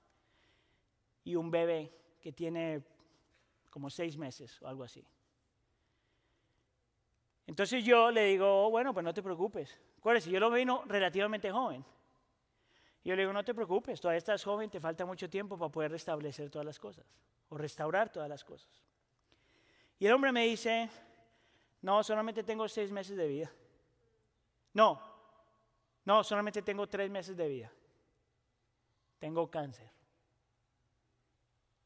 y 1.24 1.36
un 1.36 1.50
bebé 1.50 1.92
que 2.22 2.32
tiene 2.32 2.84
como 3.70 3.90
seis 3.90 4.18
meses 4.18 4.62
o 4.62 4.68
algo 4.68 4.84
así. 4.84 5.04
Entonces 7.48 7.84
yo 7.84 8.12
le 8.12 8.26
digo, 8.26 8.70
bueno, 8.70 8.94
pues 8.94 9.04
no 9.04 9.14
te 9.14 9.22
preocupes. 9.22 9.78
si 10.20 10.30
yo 10.30 10.40
lo 10.40 10.52
vino 10.52 10.84
relativamente 10.86 11.52
joven. 11.52 11.84
Yo 13.04 13.16
le 13.16 13.24
digo, 13.24 13.34
no 13.34 13.44
te 13.44 13.54
preocupes, 13.54 14.00
todavía 14.00 14.20
estás 14.20 14.44
joven, 14.44 14.70
te 14.70 14.80
falta 14.80 15.06
mucho 15.06 15.30
tiempo 15.30 15.58
para 15.58 15.70
poder 15.70 15.92
restablecer 15.92 16.50
todas 16.50 16.66
las 16.66 16.80
cosas 16.80 17.06
o 17.50 17.58
restaurar 17.58 18.10
todas 18.10 18.30
las 18.30 18.46
cosas. 18.46 18.72
Y 20.00 20.06
el 20.06 20.14
hombre 20.14 20.32
me 20.32 20.46
dice, 20.46 20.90
no, 21.84 22.02
solamente 22.02 22.44
tengo 22.44 22.68
seis 22.68 22.92
meses 22.92 23.16
de 23.16 23.28
vida. 23.28 23.52
No, 24.74 25.02
no, 26.06 26.24
solamente 26.24 26.62
tengo 26.62 26.88
tres 26.88 27.12
meses 27.12 27.36
de 27.36 27.48
vida. 27.48 27.72
Tengo 29.20 29.52
cáncer. 29.52 29.90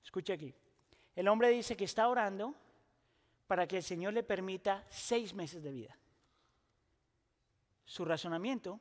Escuche 0.04 0.34
aquí. 0.34 0.54
El 1.16 1.28
hombre 1.28 1.50
dice 1.50 1.76
que 1.76 1.86
está 1.86 2.08
orando 2.08 2.54
para 3.48 3.68
que 3.68 3.78
el 3.78 3.84
Señor 3.84 4.14
le 4.14 4.24
permita 4.24 4.86
seis 4.90 5.34
meses 5.34 5.64
de 5.64 5.72
vida. 5.72 5.98
Su 7.84 8.06
razonamiento 8.06 8.80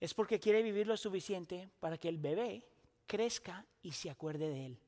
es 0.00 0.14
porque 0.14 0.40
quiere 0.40 0.62
vivir 0.62 0.86
lo 0.86 0.96
suficiente 0.96 1.68
para 1.80 1.98
que 1.98 2.08
el 2.08 2.16
bebé 2.16 2.66
crezca 3.06 3.66
y 3.82 3.92
se 3.92 4.08
acuerde 4.08 4.48
de 4.48 4.66
él. 4.66 4.78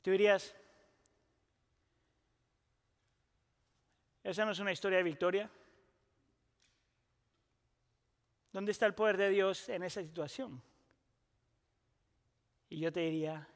Tú 0.00 0.10
dirías, 0.10 0.54
¿Esa 4.26 4.44
no 4.44 4.50
es 4.50 4.58
una 4.58 4.72
historia 4.72 4.98
de 4.98 5.04
victoria? 5.04 5.48
¿Dónde 8.52 8.72
está 8.72 8.84
el 8.86 8.94
poder 8.94 9.16
de 9.16 9.30
Dios 9.30 9.68
en 9.68 9.84
esa 9.84 10.02
situación? 10.02 10.60
Y 12.68 12.80
yo 12.80 12.92
te 12.92 13.00
diría, 13.00 13.48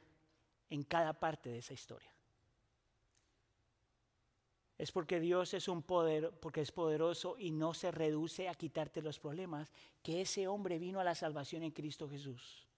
en 0.69 0.83
cada 0.83 1.11
parte 1.11 1.49
de 1.49 1.57
esa 1.57 1.73
historia. 1.73 2.09
Es 4.77 4.93
porque 4.93 5.19
Dios 5.19 5.53
es 5.53 5.67
un 5.67 5.83
poder, 5.83 6.31
porque 6.39 6.61
es 6.61 6.71
poderoso 6.71 7.35
y 7.37 7.51
no 7.51 7.73
se 7.73 7.91
reduce 7.91 8.47
a 8.47 8.55
quitarte 8.55 9.01
los 9.01 9.19
problemas, 9.19 9.73
que 10.01 10.21
ese 10.21 10.47
hombre 10.47 10.79
vino 10.79 11.01
a 11.01 11.03
la 11.03 11.15
salvación 11.15 11.63
en 11.63 11.71
Cristo 11.71 12.07
Jesús 12.07 12.70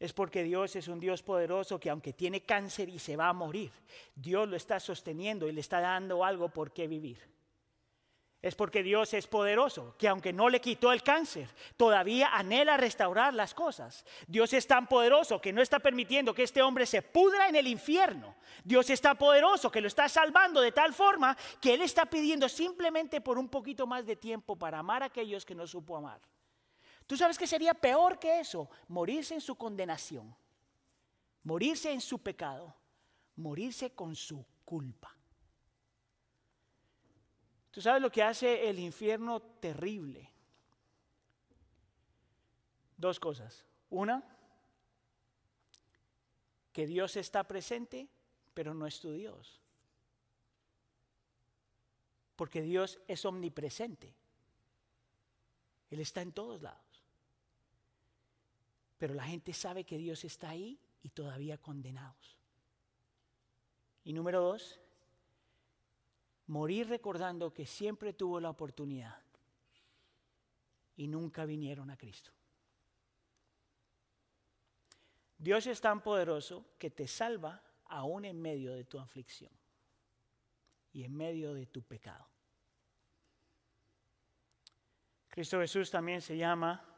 es 0.00 0.14
porque 0.14 0.42
Dios 0.42 0.74
es 0.76 0.88
un 0.88 0.98
Dios 0.98 1.22
poderoso 1.22 1.78
que 1.78 1.90
aunque 1.90 2.14
tiene 2.14 2.40
cáncer 2.40 2.88
y 2.88 2.98
se 2.98 3.16
va 3.16 3.28
a 3.28 3.34
morir, 3.34 3.70
Dios 4.14 4.48
lo 4.48 4.56
está 4.56 4.80
sosteniendo 4.80 5.46
y 5.46 5.52
le 5.52 5.60
está 5.60 5.80
dando 5.80 6.24
algo 6.24 6.48
por 6.48 6.72
qué 6.72 6.88
vivir. 6.88 7.18
Es 8.40 8.54
porque 8.54 8.82
Dios 8.82 9.12
es 9.12 9.26
poderoso, 9.26 9.94
que 9.98 10.08
aunque 10.08 10.32
no 10.32 10.48
le 10.48 10.62
quitó 10.62 10.90
el 10.92 11.02
cáncer, 11.02 11.46
todavía 11.76 12.34
anhela 12.34 12.78
restaurar 12.78 13.34
las 13.34 13.52
cosas. 13.52 14.06
Dios 14.26 14.54
es 14.54 14.66
tan 14.66 14.86
poderoso 14.86 15.38
que 15.38 15.52
no 15.52 15.60
está 15.60 15.78
permitiendo 15.78 16.32
que 16.32 16.44
este 16.44 16.62
hombre 16.62 16.86
se 16.86 17.02
pudra 17.02 17.50
en 17.50 17.56
el 17.56 17.66
infierno. 17.66 18.34
Dios 18.64 18.88
está 18.88 19.14
poderoso 19.16 19.70
que 19.70 19.82
lo 19.82 19.88
está 19.88 20.08
salvando 20.08 20.62
de 20.62 20.72
tal 20.72 20.94
forma 20.94 21.36
que 21.60 21.74
Él 21.74 21.82
está 21.82 22.06
pidiendo 22.06 22.48
simplemente 22.48 23.20
por 23.20 23.36
un 23.36 23.50
poquito 23.50 23.86
más 23.86 24.06
de 24.06 24.16
tiempo 24.16 24.56
para 24.56 24.78
amar 24.78 25.02
a 25.02 25.06
aquellos 25.06 25.44
que 25.44 25.54
no 25.54 25.66
supo 25.66 25.98
amar. 25.98 26.22
¿Tú 27.10 27.16
sabes 27.16 27.36
qué 27.36 27.48
sería 27.48 27.74
peor 27.74 28.20
que 28.20 28.38
eso? 28.38 28.70
Morirse 28.86 29.34
en 29.34 29.40
su 29.40 29.56
condenación, 29.56 30.32
morirse 31.42 31.90
en 31.90 32.00
su 32.00 32.20
pecado, 32.20 32.72
morirse 33.34 33.90
con 33.90 34.14
su 34.14 34.46
culpa. 34.64 35.12
¿Tú 37.72 37.80
sabes 37.80 38.00
lo 38.00 38.12
que 38.12 38.22
hace 38.22 38.70
el 38.70 38.78
infierno 38.78 39.42
terrible? 39.42 40.30
Dos 42.96 43.18
cosas. 43.18 43.66
Una, 43.88 44.22
que 46.72 46.86
Dios 46.86 47.16
está 47.16 47.42
presente, 47.42 48.08
pero 48.54 48.72
no 48.72 48.86
es 48.86 49.00
tu 49.00 49.12
Dios. 49.12 49.60
Porque 52.36 52.62
Dios 52.62 53.00
es 53.08 53.24
omnipresente. 53.24 54.14
Él 55.90 55.98
está 55.98 56.22
en 56.22 56.30
todos 56.30 56.62
lados. 56.62 56.89
Pero 59.00 59.14
la 59.14 59.24
gente 59.24 59.54
sabe 59.54 59.84
que 59.84 59.96
Dios 59.96 60.26
está 60.26 60.50
ahí 60.50 60.78
y 61.02 61.08
todavía 61.08 61.56
condenados. 61.56 62.36
Y 64.04 64.12
número 64.12 64.42
dos, 64.42 64.78
morir 66.48 66.86
recordando 66.86 67.54
que 67.54 67.64
siempre 67.64 68.12
tuvo 68.12 68.40
la 68.40 68.50
oportunidad 68.50 69.22
y 70.96 71.08
nunca 71.08 71.46
vinieron 71.46 71.88
a 71.88 71.96
Cristo. 71.96 72.30
Dios 75.38 75.66
es 75.66 75.80
tan 75.80 76.02
poderoso 76.02 76.66
que 76.78 76.90
te 76.90 77.08
salva 77.08 77.62
aún 77.86 78.26
en 78.26 78.38
medio 78.38 78.74
de 78.74 78.84
tu 78.84 78.98
aflicción 78.98 79.52
y 80.92 81.04
en 81.04 81.16
medio 81.16 81.54
de 81.54 81.64
tu 81.64 81.80
pecado. 81.80 82.28
Cristo 85.30 85.58
Jesús 85.58 85.90
también 85.90 86.20
se 86.20 86.36
llama 86.36 86.89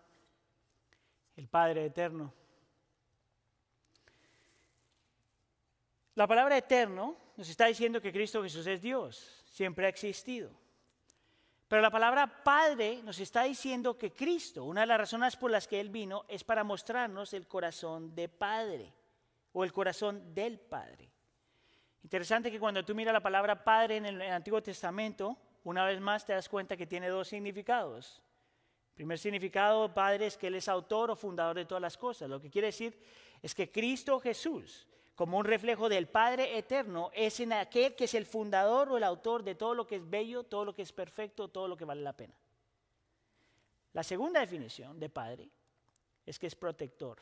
el 1.37 1.49
Padre 1.49 1.87
Eterno. 1.87 2.33
La 6.14 6.26
palabra 6.26 6.59
eterno 6.59 7.16
nos 7.37 7.49
está 7.49 7.66
diciendo 7.66 8.01
que 8.01 8.12
Cristo 8.12 8.43
Jesús 8.43 8.66
es 8.66 8.83
Dios, 8.83 9.43
siempre 9.47 9.87
ha 9.87 9.89
existido. 9.89 10.51
Pero 11.68 11.80
la 11.80 11.91
palabra 11.91 12.43
Padre 12.45 13.03
nos 13.03 13.18
está 13.18 13.45
diciendo 13.45 13.97
que 13.97 14.12
Cristo, 14.12 14.64
una 14.64 14.83
de 14.83 14.89
las 14.89 14.99
razones 14.99 15.37
por 15.37 15.51
las 15.51 15.66
que 15.66 15.80
Él 15.80 15.89
vino, 15.89 16.26
es 16.28 16.45
para 16.45 16.64
mostrarnos 16.64 17.33
el 17.33 17.49
corazón 17.49 18.14
de 18.14 18.28
Padre 18.28 18.93
o 19.55 19.64
el 19.64 19.72
corazón 19.72 20.35
del 20.35 20.61
Padre. 20.61 21.11
Interesante 22.03 22.51
que 22.51 22.61
cuando 22.61 22.85
tú 22.85 22.95
miras 22.95 23.14
la 23.14 23.22
palabra 23.22 23.64
Padre 23.64 23.97
en 23.97 24.05
el 24.05 24.20
Antiguo 24.20 24.62
Testamento, 24.62 25.39
una 25.64 25.87
vez 25.87 25.99
más 25.99 26.26
te 26.26 26.35
das 26.35 26.51
cuenta 26.51 26.76
que 26.76 26.87
tiene 26.87 27.09
dos 27.09 27.28
significados. 27.28 28.22
Primer 28.95 29.18
significado, 29.18 29.93
Padre, 29.93 30.26
es 30.26 30.36
que 30.36 30.49
Él 30.49 30.57
es 30.57 30.68
autor 30.68 31.11
o 31.11 31.16
fundador 31.16 31.57
de 31.57 31.64
todas 31.64 31.80
las 31.80 31.97
cosas. 31.97 32.28
Lo 32.28 32.40
que 32.40 32.51
quiere 32.51 32.66
decir 32.66 32.99
es 33.40 33.55
que 33.55 33.70
Cristo 33.70 34.20
Jesús, 34.20 34.86
como 35.14 35.38
un 35.38 35.45
reflejo 35.45 35.88
del 35.88 36.09
Padre 36.09 36.59
eterno, 36.59 37.11
es 37.14 37.40
en 37.40 37.53
aquel 37.53 37.95
que 37.95 38.05
es 38.05 38.14
el 38.14 38.26
fundador 38.26 38.90
o 38.90 38.97
el 38.97 39.05
autor 39.05 39.43
de 39.43 39.55
todo 39.55 39.74
lo 39.74 39.86
que 39.86 39.97
es 39.97 40.09
bello, 40.09 40.45
todo 40.45 40.64
lo 40.64 40.74
que 40.74 40.82
es 40.82 40.93
perfecto, 40.93 41.49
todo 41.49 41.68
lo 41.68 41.76
que 41.76 41.84
vale 41.84 42.03
la 42.03 42.16
pena. 42.16 42.34
La 43.95 44.03
segunda 44.03 44.40
definición 44.40 44.99
de 44.99 45.09
Padre 45.09 45.51
es 46.24 46.38
que 46.38 46.47
es 46.47 46.55
protector. 46.55 47.20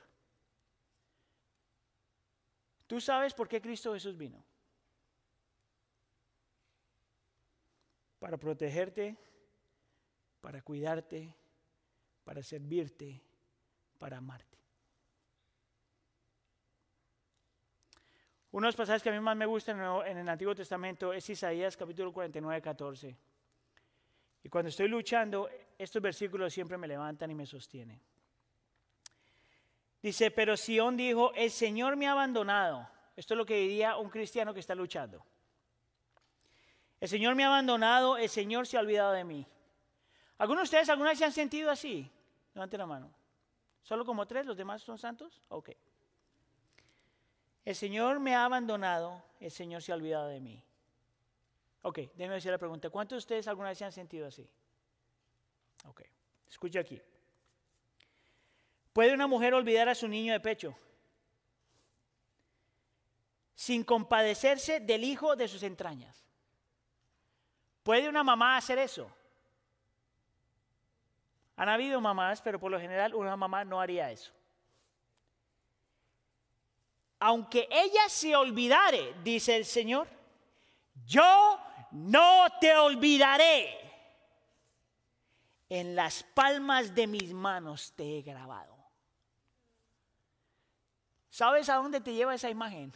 ¿Tú 2.87 3.01
sabes 3.01 3.35
por 3.35 3.49
qué 3.49 3.61
Cristo 3.61 3.95
Jesús 3.95 4.17
vino? 4.17 4.45
Para 8.19 8.37
protegerte, 8.37 9.17
para 10.41 10.61
cuidarte, 10.63 11.35
para 12.25 12.43
servirte, 12.43 13.23
para 13.99 14.19
amarte. 14.19 14.59
Uno 18.53 18.67
de 18.67 18.69
los 18.69 18.77
pasajes 18.77 19.03
que 19.03 19.11
a 19.11 19.13
mí 19.13 19.21
más 19.21 19.37
me 19.37 19.47
gustan 19.47 19.81
en 20.07 20.19
el 20.19 20.29
Antiguo 20.29 20.55
Testamento 20.55 21.13
es 21.13 21.29
Isaías 21.31 21.77
capítulo 21.77 22.13
49, 22.13 22.61
14. 22.61 23.17
Y 24.43 24.49
cuando 24.49 24.71
estoy 24.71 24.89
luchando, 24.89 25.49
estos 25.79 26.03
versículos 26.03 26.53
siempre 26.53 26.77
me 26.77 26.89
levantan 26.89 27.31
y 27.31 27.35
me 27.35 27.47
sostienen. 27.47 28.01
Dice, 30.03 30.31
pero 30.31 30.57
Sión 30.57 30.97
dijo, 30.97 31.33
el 31.35 31.51
Señor 31.51 31.95
me 31.97 32.09
ha 32.09 32.13
abandonado. 32.13 32.89
Esto 33.15 33.35
es 33.35 33.39
lo 33.39 33.47
que 33.47 33.57
diría 33.57 33.97
un 33.99 34.09
cristiano 34.09 34.55
que 34.55 34.61
está 34.61 34.75
luchando. 34.75 35.25
El 37.01 37.09
Señor 37.09 37.35
me 37.35 37.45
ha 37.45 37.49
abandonado, 37.49 38.17
el 38.17 38.29
Señor 38.29 38.67
se 38.67 38.77
ha 38.77 38.81
olvidado 38.81 39.13
de 39.13 39.25
mí. 39.25 39.47
¿Algunos 40.41 40.63
de 40.63 40.65
ustedes 40.65 40.89
alguna 40.89 41.11
vez 41.11 41.19
se 41.19 41.27
han 41.27 41.33
sentido 41.33 41.71
así? 41.71 42.11
Levante 42.55 42.79
la 42.79 42.87
mano. 42.87 43.13
¿Solo 43.83 44.07
como 44.07 44.27
tres? 44.27 44.47
¿Los 44.47 44.57
demás 44.57 44.81
son 44.81 44.97
santos? 44.97 45.39
Ok. 45.51 45.69
El 47.63 47.77
Señor 47.77 48.21
me 48.21 48.35
ha 48.35 48.47
abandonado, 48.47 49.23
el 49.39 49.51
Señor 49.51 49.83
se 49.83 49.93
ha 49.93 49.97
olvidado 49.97 50.29
de 50.29 50.41
mí. 50.41 50.65
Ok, 51.83 51.99
déjeme 52.15 52.37
decir 52.37 52.51
la 52.51 52.57
pregunta. 52.57 52.89
¿Cuántos 52.89 53.17
de 53.17 53.19
ustedes 53.19 53.49
alguna 53.49 53.69
vez 53.69 53.77
se 53.77 53.85
han 53.85 53.93
sentido 53.93 54.27
así? 54.27 54.49
Ok, 55.85 56.01
escucha 56.49 56.81
aquí. 56.81 56.99
¿Puede 58.95 59.13
una 59.13 59.27
mujer 59.27 59.53
olvidar 59.53 59.91
a 59.91 59.95
su 59.95 60.09
niño 60.09 60.33
de 60.33 60.41
pecho 60.41 60.75
sin 63.55 63.85
compadecerse 63.85 64.81
del 64.81 65.05
hijo 65.05 65.37
de 65.37 65.49
sus 65.49 65.63
entrañas? 65.63 66.25
¿Puede 67.83 68.09
una 68.09 68.25
mamá 68.25 68.57
hacer 68.57 68.79
eso? 68.79 69.15
Han 71.61 71.69
habido 71.69 72.01
mamás, 72.01 72.41
pero 72.41 72.59
por 72.59 72.71
lo 72.71 72.81
general 72.81 73.15
una 73.15 73.37
mamá 73.37 73.67
no 73.67 73.83
haría 73.83 74.11
eso. 74.11 74.33
Aunque 77.19 77.69
ella 77.71 78.09
se 78.09 78.35
olvidare, 78.35 79.15
dice 79.23 79.57
el 79.57 79.67
Señor, 79.67 80.09
yo 81.05 81.61
no 81.91 82.47
te 82.63 82.75
olvidaré. 82.75 83.77
En 85.69 85.95
las 85.95 86.23
palmas 86.23 86.95
de 86.95 87.07
mis 87.07 87.31
manos 87.35 87.93
te 87.93 88.17
he 88.17 88.23
grabado. 88.23 88.75
¿Sabes 91.29 91.69
a 91.69 91.75
dónde 91.75 92.01
te 92.01 92.15
lleva 92.15 92.35
esa 92.35 92.49
imagen? 92.49 92.91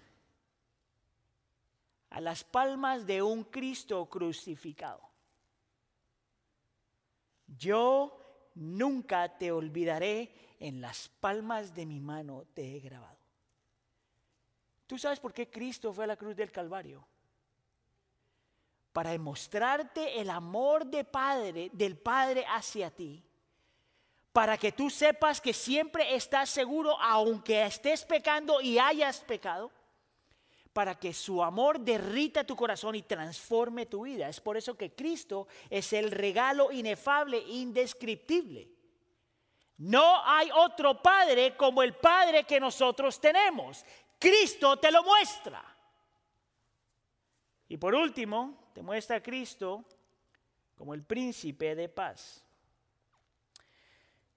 A 2.09 2.19
las 2.19 2.43
palmas 2.43 3.05
de 3.07 3.21
un 3.21 3.45
Cristo 3.45 4.07
crucificado. 4.07 5.03
Yo 7.59 8.24
nunca 8.55 9.37
te 9.37 9.53
olvidaré, 9.53 10.33
en 10.61 10.81
las 10.81 11.09
palmas 11.21 11.75
de 11.75 11.85
mi 11.85 12.01
mano 12.01 12.45
te 12.55 12.77
he 12.77 12.81
grabado. 12.81 13.19
¿Tú 14.87 14.99
sabes 14.99 15.21
por 15.21 15.33
qué 15.33 15.51
Cristo 15.51 15.93
fue 15.93 16.05
a 16.05 16.09
la 16.09 16.17
cruz 16.17 16.37
del 16.37 16.53
Calvario? 16.53 17.07
Para 18.93 19.11
demostrarte 19.11 20.21
el 20.21 20.31
amor 20.31 20.87
de 20.87 21.05
Padre, 21.05 21.71
del 21.73 21.99
Padre 21.99 22.45
hacia 22.49 22.91
ti. 22.91 23.23
Para 24.33 24.57
que 24.57 24.73
tú 24.73 24.91
sepas 24.91 25.41
que 25.41 25.53
siempre 25.53 26.15
estás 26.15 26.51
seguro, 26.51 26.99
aunque 27.01 27.65
estés 27.65 28.05
pecando 28.05 28.61
y 28.61 28.79
hayas 28.79 29.21
pecado 29.21 29.71
para 30.75 30.99
que 30.99 31.15
su 31.15 31.41
amor 31.41 31.79
derrita 31.79 32.43
tu 32.43 32.57
corazón 32.57 32.97
y 32.97 33.03
transforme 33.03 33.87
tu 33.87 34.03
vida. 34.03 34.29
Es 34.29 34.41
por 34.41 34.57
eso 34.57 34.77
que 34.77 34.93
Cristo 34.93 35.47
es 35.71 35.93
el 35.93 36.11
regalo 36.11 36.73
inefable, 36.73 37.39
indescriptible. 37.39 38.69
No 39.79 40.21
hay 40.27 40.51
otro 40.53 41.01
Padre 41.01 41.57
como 41.57 41.81
el 41.81 41.95
Padre 41.95 42.43
que 42.43 42.59
nosotros 42.59 43.21
tenemos. 43.21 43.85
Cristo 44.19 44.77
te 44.77 44.91
lo 44.91 45.05
muestra. 45.05 45.65
Y 47.69 47.77
por 47.77 47.95
último, 47.95 48.71
te 48.75 48.83
muestra 48.83 49.19
a 49.19 49.23
Cristo 49.23 49.85
como 50.75 50.93
el 50.93 51.05
príncipe 51.05 51.77
de 51.77 51.89
paz. 51.89 52.45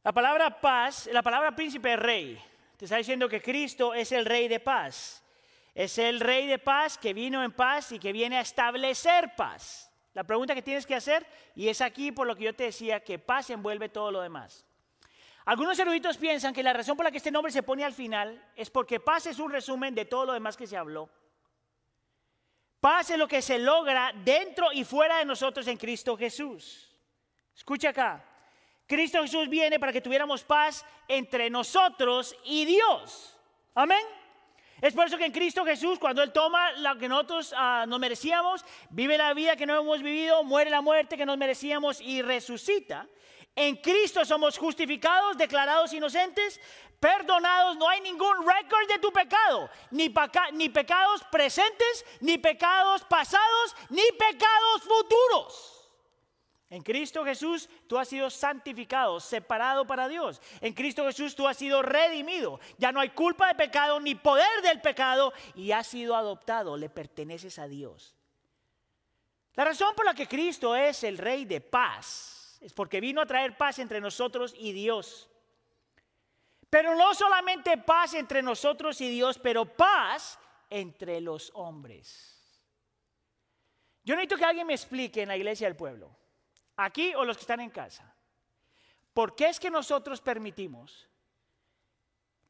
La 0.03 0.13
palabra 0.13 0.61
paz, 0.61 1.09
la 1.11 1.23
palabra 1.23 1.55
príncipe 1.55 1.93
es 1.93 1.99
rey. 1.99 2.43
Te 2.77 2.85
está 2.85 2.97
diciendo 2.97 3.27
que 3.27 3.41
Cristo 3.41 3.95
es 3.95 4.11
el 4.11 4.23
rey 4.23 4.47
de 4.47 4.59
paz. 4.59 5.23
Es 5.77 5.99
el 5.99 6.19
rey 6.21 6.47
de 6.47 6.57
paz 6.57 6.97
que 6.97 7.13
vino 7.13 7.43
en 7.43 7.51
paz 7.51 7.91
y 7.91 7.99
que 7.99 8.11
viene 8.11 8.39
a 8.39 8.41
establecer 8.41 9.35
paz. 9.35 9.91
La 10.15 10.23
pregunta 10.23 10.55
que 10.55 10.63
tienes 10.63 10.87
que 10.87 10.95
hacer, 10.95 11.23
y 11.53 11.67
es 11.67 11.81
aquí 11.81 12.11
por 12.11 12.25
lo 12.25 12.35
que 12.35 12.45
yo 12.45 12.55
te 12.55 12.63
decía, 12.63 12.99
que 13.03 13.19
paz 13.19 13.51
envuelve 13.51 13.87
todo 13.87 14.09
lo 14.09 14.21
demás. 14.21 14.65
Algunos 15.45 15.77
eruditos 15.77 16.17
piensan 16.17 16.51
que 16.51 16.63
la 16.63 16.73
razón 16.73 16.97
por 16.97 17.03
la 17.03 17.11
que 17.11 17.17
este 17.17 17.29
nombre 17.29 17.51
se 17.51 17.61
pone 17.61 17.83
al 17.83 17.93
final 17.93 18.43
es 18.55 18.71
porque 18.71 18.99
paz 18.99 19.27
es 19.27 19.37
un 19.37 19.51
resumen 19.51 19.93
de 19.93 20.05
todo 20.05 20.25
lo 20.25 20.33
demás 20.33 20.57
que 20.57 20.65
se 20.65 20.75
habló. 20.75 21.11
Paz 22.79 23.11
es 23.11 23.19
lo 23.19 23.27
que 23.27 23.43
se 23.43 23.59
logra 23.59 24.11
dentro 24.25 24.71
y 24.73 24.83
fuera 24.83 25.19
de 25.19 25.25
nosotros 25.25 25.67
en 25.67 25.77
Cristo 25.77 26.17
Jesús. 26.17 26.91
Escucha 27.55 27.89
acá. 27.89 28.25
Cristo 28.87 29.21
Jesús 29.21 29.47
viene 29.47 29.79
para 29.79 29.93
que 29.93 30.01
tuviéramos 30.01 30.43
paz 30.43 30.83
entre 31.07 31.51
nosotros 31.51 32.35
y 32.45 32.65
Dios. 32.65 33.37
Amén. 33.75 34.16
Es 34.81 34.93
por 34.93 35.07
eso 35.07 35.17
que 35.17 35.25
en 35.25 35.31
Cristo 35.31 35.65
Jesús, 35.65 35.97
cuando 35.97 36.21
Él 36.21 36.31
toma 36.31 36.71
lo 36.73 36.97
que 36.97 37.09
nosotros 37.09 37.53
ah, 37.57 37.85
nos 37.87 37.99
merecíamos, 37.99 38.63
vive 38.91 39.17
la 39.17 39.33
vida 39.33 39.55
que 39.55 39.65
no 39.65 39.79
hemos 39.79 40.03
vivido, 40.03 40.43
muere 40.43 40.69
la 40.69 40.81
muerte 40.81 41.17
que 41.17 41.25
nos 41.25 41.37
merecíamos 41.37 41.99
y 41.99 42.21
resucita. 42.21 43.07
En 43.55 43.77
Cristo 43.77 44.23
somos 44.23 44.55
justificados, 44.55 45.35
declarados 45.35 45.91
inocentes, 45.93 46.61
perdonados. 46.99 47.75
No 47.77 47.89
hay 47.89 48.01
ningún 48.01 48.47
récord 48.47 48.87
de 48.87 48.99
tu 48.99 49.11
pecado, 49.11 49.67
ni 49.89 50.09
pecados 50.69 51.23
presentes, 51.31 52.05
ni 52.19 52.37
pecados 52.37 53.03
pasados, 53.05 53.75
ni 53.89 54.03
pecados 54.11 54.83
futuros. 54.83 55.76
En 56.69 56.81
Cristo 56.81 57.23
Jesús 57.23 57.69
tú 57.87 57.97
has 57.97 58.09
sido 58.09 58.29
santificado, 58.29 59.19
separado 59.19 59.87
para 59.87 60.09
Dios. 60.09 60.41
En 60.59 60.73
Cristo 60.73 61.05
Jesús 61.05 61.35
tú 61.35 61.47
has 61.47 61.57
sido 61.57 61.81
redimido. 61.81 62.59
Ya 62.77 62.91
no 62.91 62.99
hay 62.99 63.09
culpa 63.09 63.47
de 63.47 63.55
pecado 63.55 63.99
ni 63.99 64.15
poder 64.15 64.61
del 64.61 64.81
pecado 64.81 65.33
y 65.55 65.71
has 65.71 65.87
sido 65.87 66.15
adoptado. 66.15 66.75
Le 66.75 66.89
perteneces 66.89 67.57
a 67.57 67.67
Dios. 67.67 68.15
La 69.53 69.63
razón 69.63 69.95
por 69.95 70.05
la 70.05 70.13
que 70.13 70.27
Cristo 70.27 70.75
es 70.75 71.03
el 71.03 71.17
Rey 71.17 71.45
de 71.45 71.61
paz 71.61 72.59
es 72.61 72.73
porque 72.73 72.99
vino 72.99 73.21
a 73.21 73.25
traer 73.25 73.55
paz 73.55 73.79
entre 73.79 74.01
nosotros 74.01 74.53
y 74.57 74.71
Dios. 74.71 75.29
Pero 76.69 76.95
no 76.95 77.13
solamente 77.13 77.77
paz 77.77 78.13
entre 78.13 78.41
nosotros 78.41 78.99
y 78.99 79.09
Dios, 79.09 79.39
pero 79.39 79.65
paz 79.65 80.37
entre 80.69 81.21
los 81.21 81.49
hombres. 81.53 82.37
Yo 84.03 84.15
necesito 84.15 84.37
que 84.37 84.45
alguien 84.45 84.67
me 84.67 84.73
explique 84.73 85.21
en 85.21 85.29
la 85.29 85.37
iglesia 85.37 85.67
del 85.67 85.75
pueblo, 85.75 86.15
aquí 86.77 87.13
o 87.15 87.25
los 87.25 87.37
que 87.37 87.41
están 87.41 87.59
en 87.59 87.69
casa, 87.69 88.13
¿por 89.13 89.35
qué 89.35 89.49
es 89.49 89.59
que 89.59 89.69
nosotros 89.69 90.21
permitimos 90.21 91.07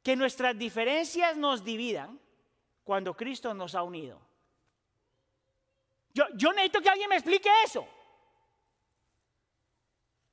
que 0.04 0.16
nuestras 0.16 0.58
diferencias 0.58 1.36
nos 1.38 1.64
dividan 1.64 2.20
cuando 2.84 3.16
Cristo 3.16 3.54
nos 3.54 3.74
ha 3.74 3.84
unido? 3.84 4.22
Yo, 6.14 6.52
necesito 6.52 6.82
que 6.82 6.90
alguien 6.90 7.10
me 7.10 7.16
explique 7.16 7.50
eso. 7.64 7.88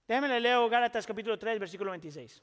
Déjenme 0.09 0.41
leo 0.41 0.69
Gálatas 0.69 1.07
capítulo 1.07 1.39
3, 1.39 1.59
versículo 1.59 1.91
26. 1.91 2.43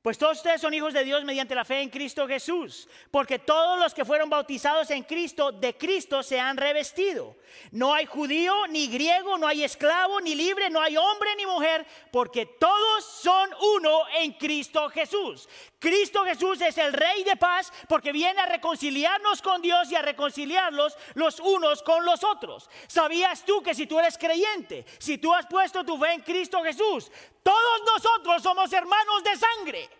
Pues 0.00 0.16
todos 0.16 0.36
ustedes 0.36 0.60
son 0.60 0.72
hijos 0.74 0.94
de 0.94 1.02
Dios 1.02 1.24
mediante 1.24 1.56
la 1.56 1.64
fe 1.64 1.80
en 1.80 1.90
Cristo 1.90 2.28
Jesús, 2.28 2.88
porque 3.10 3.40
todos 3.40 3.80
los 3.80 3.92
que 3.92 4.04
fueron 4.04 4.30
bautizados 4.30 4.90
en 4.90 5.02
Cristo, 5.02 5.50
de 5.50 5.76
Cristo 5.76 6.22
se 6.22 6.38
han 6.38 6.56
revestido. 6.56 7.36
No 7.72 7.92
hay 7.92 8.06
judío 8.06 8.68
ni 8.68 8.86
griego, 8.86 9.36
no 9.38 9.48
hay 9.48 9.64
esclavo 9.64 10.20
ni 10.20 10.36
libre, 10.36 10.70
no 10.70 10.80
hay 10.80 10.96
hombre 10.96 11.34
ni 11.36 11.46
mujer, 11.46 11.84
porque 12.12 12.46
todos 12.46 13.04
son 13.04 13.50
uno 13.76 14.02
en 14.20 14.34
Cristo 14.34 14.88
Jesús. 14.88 15.48
Cristo 15.80 16.24
Jesús 16.24 16.60
es 16.60 16.78
el 16.78 16.92
Rey 16.92 17.24
de 17.24 17.36
paz 17.36 17.72
porque 17.88 18.12
viene 18.12 18.40
a 18.40 18.46
reconciliarnos 18.46 19.42
con 19.42 19.62
Dios 19.62 19.90
y 19.90 19.96
a 19.96 20.02
reconciliarlos 20.02 20.96
los 21.14 21.40
unos 21.40 21.82
con 21.82 22.04
los 22.04 22.22
otros. 22.22 22.70
¿Sabías 22.86 23.44
tú 23.44 23.62
que 23.62 23.74
si 23.74 23.86
tú 23.86 23.98
eres 23.98 24.16
creyente, 24.16 24.84
si 24.98 25.18
tú 25.18 25.34
has 25.34 25.46
puesto 25.46 25.84
tu 25.84 25.98
fe 25.98 26.12
en 26.12 26.22
Cristo 26.22 26.62
Jesús, 26.62 27.10
todos 27.42 27.82
nosotros 27.84 28.42
somos 28.42 28.72
hermanos 28.72 29.24
de 29.24 29.36
sangre? 29.36 29.97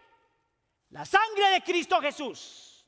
La 0.91 1.05
sangre 1.05 1.51
de 1.51 1.63
Cristo 1.63 2.01
Jesús. 2.01 2.87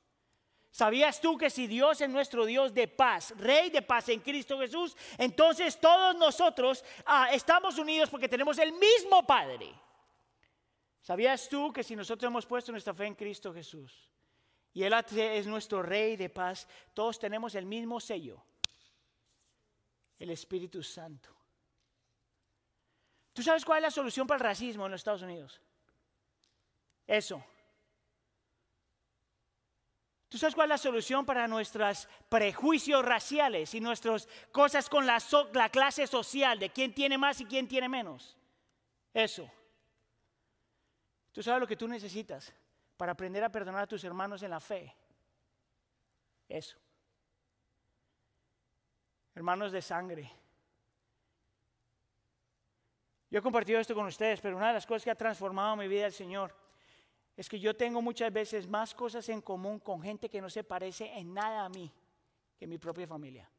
¿Sabías 0.70 1.20
tú 1.20 1.36
que 1.36 1.50
si 1.50 1.66
Dios 1.66 2.00
es 2.00 2.08
nuestro 2.08 2.46
Dios 2.46 2.72
de 2.72 2.86
paz, 2.86 3.34
Rey 3.36 3.70
de 3.70 3.82
paz 3.82 4.08
en 4.08 4.20
Cristo 4.20 4.58
Jesús, 4.58 4.96
entonces 5.18 5.80
todos 5.80 6.14
nosotros 6.16 6.84
ah, 7.04 7.28
estamos 7.32 7.76
unidos 7.76 8.08
porque 8.08 8.28
tenemos 8.28 8.56
el 8.58 8.72
mismo 8.72 9.26
Padre? 9.26 9.74
¿Sabías 11.02 11.48
tú 11.48 11.72
que 11.72 11.82
si 11.82 11.96
nosotros 11.96 12.30
hemos 12.30 12.46
puesto 12.46 12.70
nuestra 12.70 12.94
fe 12.94 13.06
en 13.06 13.16
Cristo 13.16 13.52
Jesús 13.52 14.08
y 14.72 14.84
Él 14.84 14.94
es 14.94 15.46
nuestro 15.46 15.82
Rey 15.82 16.16
de 16.16 16.30
paz, 16.30 16.68
todos 16.94 17.18
tenemos 17.18 17.56
el 17.56 17.66
mismo 17.66 17.98
sello, 17.98 18.40
el 20.20 20.30
Espíritu 20.30 20.84
Santo? 20.84 21.34
¿Tú 23.32 23.42
sabes 23.42 23.64
cuál 23.64 23.78
es 23.78 23.82
la 23.82 23.90
solución 23.90 24.26
para 24.26 24.36
el 24.36 24.44
racismo 24.44 24.86
en 24.86 24.92
los 24.92 25.00
Estados 25.00 25.22
Unidos? 25.22 25.60
Eso. 27.06 27.44
¿Tú 30.30 30.38
sabes 30.38 30.54
cuál 30.54 30.66
es 30.66 30.70
la 30.70 30.78
solución 30.78 31.26
para 31.26 31.48
nuestros 31.48 32.08
prejuicios 32.28 33.04
raciales 33.04 33.74
y 33.74 33.80
nuestras 33.80 34.28
cosas 34.52 34.88
con 34.88 35.04
la, 35.04 35.18
la, 35.52 35.68
clase 35.70 36.06
social 36.06 36.56
de 36.60 36.70
quién 36.70 36.94
tiene 36.94 37.18
más 37.18 37.40
y 37.40 37.46
quién 37.46 37.66
tiene 37.66 37.88
menos? 37.88 38.36
Eso. 39.12 39.50
Tú 41.32 41.42
sabes 41.42 41.60
lo 41.60 41.66
que 41.66 41.76
tú 41.76 41.88
necesitas 41.88 42.52
para 42.96 43.10
aprender 43.10 43.42
a 43.42 43.50
perdonar 43.50 43.82
a 43.82 43.86
tus 43.88 44.04
hermanos 44.04 44.40
en 44.44 44.50
la 44.50 44.60
fe. 44.60 44.94
Eso. 46.48 46.78
Hermanos 49.34 49.72
de 49.72 49.82
sangre. 49.82 50.30
Yo 53.30 53.40
he 53.40 53.42
compartido 53.42 53.80
esto 53.80 53.96
con 53.96 54.06
ustedes, 54.06 54.40
pero 54.40 54.56
una 54.56 54.68
de 54.68 54.74
las 54.74 54.86
cosas 54.86 55.02
que 55.02 55.10
ha 55.10 55.16
transformado 55.16 55.74
mi 55.74 55.88
vida 55.88 56.06
el 56.06 56.12
Señor 56.12 56.54
es 57.40 57.48
que 57.48 57.58
yo 57.58 57.74
tengo 57.74 58.02
muchas 58.02 58.30
veces 58.30 58.68
más 58.68 58.94
cosas 58.94 59.26
en 59.30 59.40
común 59.40 59.78
con 59.78 60.02
gente 60.02 60.28
que 60.28 60.42
no 60.42 60.50
se 60.50 60.62
parece 60.62 61.10
en 61.16 61.32
nada 61.32 61.64
a 61.64 61.70
mí 61.70 61.90
que 62.58 62.66
mi 62.66 62.76
propia 62.76 63.06
familia. 63.06 63.50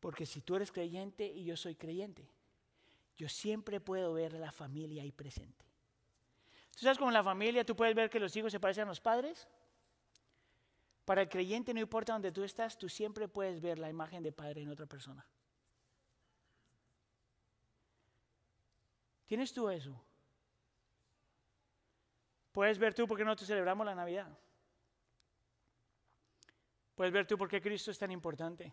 Porque 0.00 0.24
si 0.24 0.40
tú 0.40 0.56
eres 0.56 0.72
creyente 0.72 1.26
y 1.26 1.44
yo 1.44 1.58
soy 1.58 1.74
creyente, 1.74 2.26
yo 3.18 3.28
siempre 3.28 3.80
puedo 3.80 4.14
ver 4.14 4.32
la 4.32 4.50
familia 4.50 5.02
ahí 5.02 5.12
presente. 5.12 5.66
¿Tú 6.70 6.78
sabes 6.78 6.96
cómo 6.96 7.10
en 7.10 7.20
la 7.20 7.22
familia 7.22 7.66
tú 7.66 7.76
puedes 7.76 7.94
ver 7.94 8.08
que 8.08 8.18
los 8.18 8.34
hijos 8.34 8.50
se 8.50 8.58
parecen 8.58 8.84
a 8.84 8.92
los 8.92 9.00
padres? 9.02 9.46
Para 11.04 11.20
el 11.20 11.28
creyente, 11.28 11.74
no 11.74 11.80
importa 11.80 12.14
dónde 12.14 12.32
tú 12.32 12.44
estás, 12.44 12.78
tú 12.78 12.88
siempre 12.88 13.28
puedes 13.28 13.60
ver 13.60 13.78
la 13.78 13.90
imagen 13.90 14.22
de 14.22 14.32
padre 14.32 14.62
en 14.62 14.70
otra 14.70 14.86
persona. 14.86 15.26
¿Tienes 19.26 19.52
tú 19.52 19.68
eso? 19.68 20.02
Puedes 22.52 22.78
ver 22.78 22.94
tú 22.94 23.08
por 23.08 23.16
qué 23.16 23.24
nosotros 23.24 23.48
celebramos 23.48 23.86
la 23.86 23.94
Navidad. 23.94 24.28
Puedes 26.94 27.12
ver 27.12 27.26
tú 27.26 27.38
por 27.38 27.48
qué 27.48 27.60
Cristo 27.60 27.90
es 27.90 27.98
tan 27.98 28.10
importante. 28.10 28.72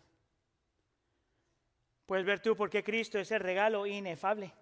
Puedes 2.04 2.26
ver 2.26 2.40
tú 2.40 2.56
por 2.56 2.68
qué 2.68 2.84
Cristo 2.84 3.18
es 3.18 3.30
el 3.30 3.40
regalo 3.40 3.86
inefable, 3.86 4.52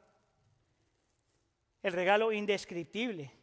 el 1.83 1.93
regalo 1.93 2.31
indescriptible. 2.31 3.38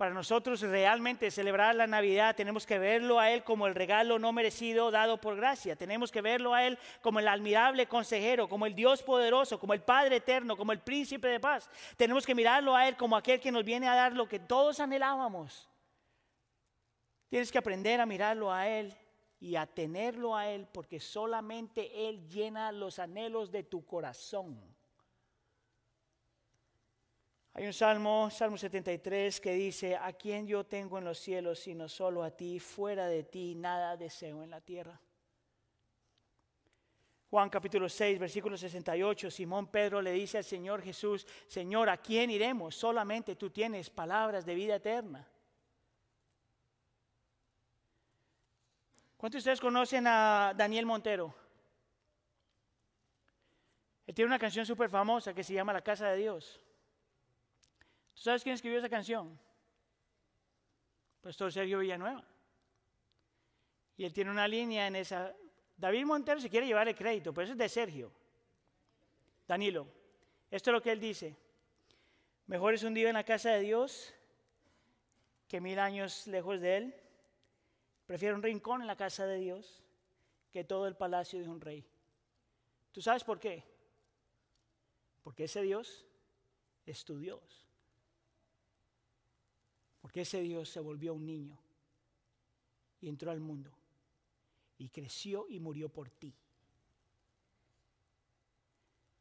Para 0.00 0.14
nosotros 0.14 0.62
realmente 0.62 1.30
celebrar 1.30 1.74
la 1.74 1.86
Navidad 1.86 2.34
tenemos 2.34 2.64
que 2.64 2.78
verlo 2.78 3.20
a 3.20 3.30
Él 3.30 3.44
como 3.44 3.66
el 3.66 3.74
regalo 3.74 4.18
no 4.18 4.32
merecido 4.32 4.90
dado 4.90 5.20
por 5.20 5.36
gracia. 5.36 5.76
Tenemos 5.76 6.10
que 6.10 6.22
verlo 6.22 6.54
a 6.54 6.66
Él 6.66 6.78
como 7.02 7.18
el 7.18 7.28
admirable 7.28 7.84
consejero, 7.86 8.48
como 8.48 8.64
el 8.64 8.74
Dios 8.74 9.02
poderoso, 9.02 9.60
como 9.60 9.74
el 9.74 9.82
Padre 9.82 10.16
eterno, 10.16 10.56
como 10.56 10.72
el 10.72 10.80
príncipe 10.80 11.28
de 11.28 11.38
paz. 11.38 11.68
Tenemos 11.98 12.24
que 12.24 12.34
mirarlo 12.34 12.74
a 12.74 12.88
Él 12.88 12.96
como 12.96 13.14
aquel 13.14 13.40
que 13.40 13.52
nos 13.52 13.62
viene 13.62 13.88
a 13.88 13.94
dar 13.94 14.14
lo 14.14 14.26
que 14.26 14.38
todos 14.38 14.80
anhelábamos. 14.80 15.68
Tienes 17.28 17.52
que 17.52 17.58
aprender 17.58 18.00
a 18.00 18.06
mirarlo 18.06 18.50
a 18.50 18.66
Él 18.66 18.96
y 19.38 19.56
a 19.56 19.66
tenerlo 19.66 20.34
a 20.34 20.48
Él 20.48 20.66
porque 20.72 20.98
solamente 20.98 22.08
Él 22.08 22.26
llena 22.26 22.72
los 22.72 22.98
anhelos 22.98 23.52
de 23.52 23.64
tu 23.64 23.84
corazón. 23.84 24.69
Hay 27.60 27.66
un 27.66 27.74
salmo, 27.74 28.30
Salmo 28.30 28.56
73, 28.56 29.38
que 29.38 29.52
dice, 29.52 29.94
¿a 29.94 30.14
quién 30.14 30.46
yo 30.46 30.64
tengo 30.64 30.96
en 30.96 31.04
los 31.04 31.18
cielos 31.18 31.58
sino 31.58 31.90
solo 31.90 32.22
a 32.22 32.30
ti? 32.30 32.58
Fuera 32.58 33.06
de 33.06 33.24
ti 33.24 33.54
nada 33.54 33.98
deseo 33.98 34.42
en 34.42 34.48
la 34.48 34.62
tierra. 34.62 34.98
Juan 37.28 37.50
capítulo 37.50 37.86
6, 37.86 38.18
versículo 38.18 38.56
68, 38.56 39.30
Simón 39.30 39.66
Pedro 39.66 40.00
le 40.00 40.12
dice 40.12 40.38
al 40.38 40.44
Señor 40.44 40.80
Jesús, 40.80 41.26
Señor, 41.46 41.90
¿a 41.90 41.98
quién 41.98 42.30
iremos? 42.30 42.74
Solamente 42.74 43.36
tú 43.36 43.50
tienes 43.50 43.90
palabras 43.90 44.46
de 44.46 44.54
vida 44.54 44.76
eterna. 44.76 45.28
¿Cuántos 49.18 49.34
de 49.44 49.50
ustedes 49.50 49.60
conocen 49.60 50.06
a 50.06 50.54
Daniel 50.56 50.86
Montero? 50.86 51.34
Él 54.06 54.14
tiene 54.14 54.28
una 54.28 54.38
canción 54.38 54.64
súper 54.64 54.88
famosa 54.88 55.34
que 55.34 55.44
se 55.44 55.52
llama 55.52 55.74
La 55.74 55.82
Casa 55.82 56.08
de 56.08 56.16
Dios. 56.16 56.58
¿Tú 58.20 58.24
sabes 58.24 58.42
quién 58.42 58.54
escribió 58.54 58.78
esa 58.78 58.90
canción? 58.90 59.40
Pastor 61.22 61.50
Sergio 61.50 61.78
Villanueva. 61.78 62.22
Y 63.96 64.04
él 64.04 64.12
tiene 64.12 64.30
una 64.30 64.46
línea 64.46 64.88
en 64.88 64.96
esa. 64.96 65.34
David 65.74 66.04
Montero 66.04 66.38
se 66.38 66.50
quiere 66.50 66.66
llevar 66.66 66.86
el 66.86 66.94
crédito, 66.94 67.32
pero 67.32 67.44
eso 67.44 67.52
es 67.52 67.58
de 67.58 67.68
Sergio. 67.70 68.12
Danilo. 69.48 69.86
Esto 70.50 70.68
es 70.68 70.74
lo 70.74 70.82
que 70.82 70.92
él 70.92 71.00
dice. 71.00 71.34
Mejor 72.46 72.74
es 72.74 72.82
un 72.82 72.92
día 72.92 73.08
en 73.08 73.14
la 73.14 73.24
casa 73.24 73.52
de 73.52 73.60
Dios 73.60 74.12
que 75.48 75.62
mil 75.62 75.78
años 75.78 76.26
lejos 76.26 76.60
de 76.60 76.76
él. 76.76 76.94
Prefiero 78.04 78.36
un 78.36 78.42
rincón 78.42 78.82
en 78.82 78.86
la 78.86 78.96
casa 78.96 79.24
de 79.24 79.38
Dios 79.38 79.82
que 80.52 80.62
todo 80.62 80.86
el 80.86 80.94
palacio 80.94 81.40
de 81.40 81.48
un 81.48 81.62
rey. 81.62 81.86
¿Tú 82.92 83.00
sabes 83.00 83.24
por 83.24 83.40
qué? 83.40 83.64
Porque 85.22 85.44
ese 85.44 85.62
Dios 85.62 86.04
es 86.84 87.02
tu 87.02 87.18
Dios. 87.18 87.69
Porque 90.10 90.22
ese 90.22 90.40
Dios 90.40 90.68
se 90.68 90.80
volvió 90.80 91.14
un 91.14 91.24
niño 91.24 91.56
y 93.00 93.08
entró 93.08 93.30
al 93.30 93.38
mundo 93.38 93.70
y 94.76 94.88
creció 94.88 95.46
y 95.48 95.60
murió 95.60 95.88
por 95.88 96.10
ti. 96.10 96.34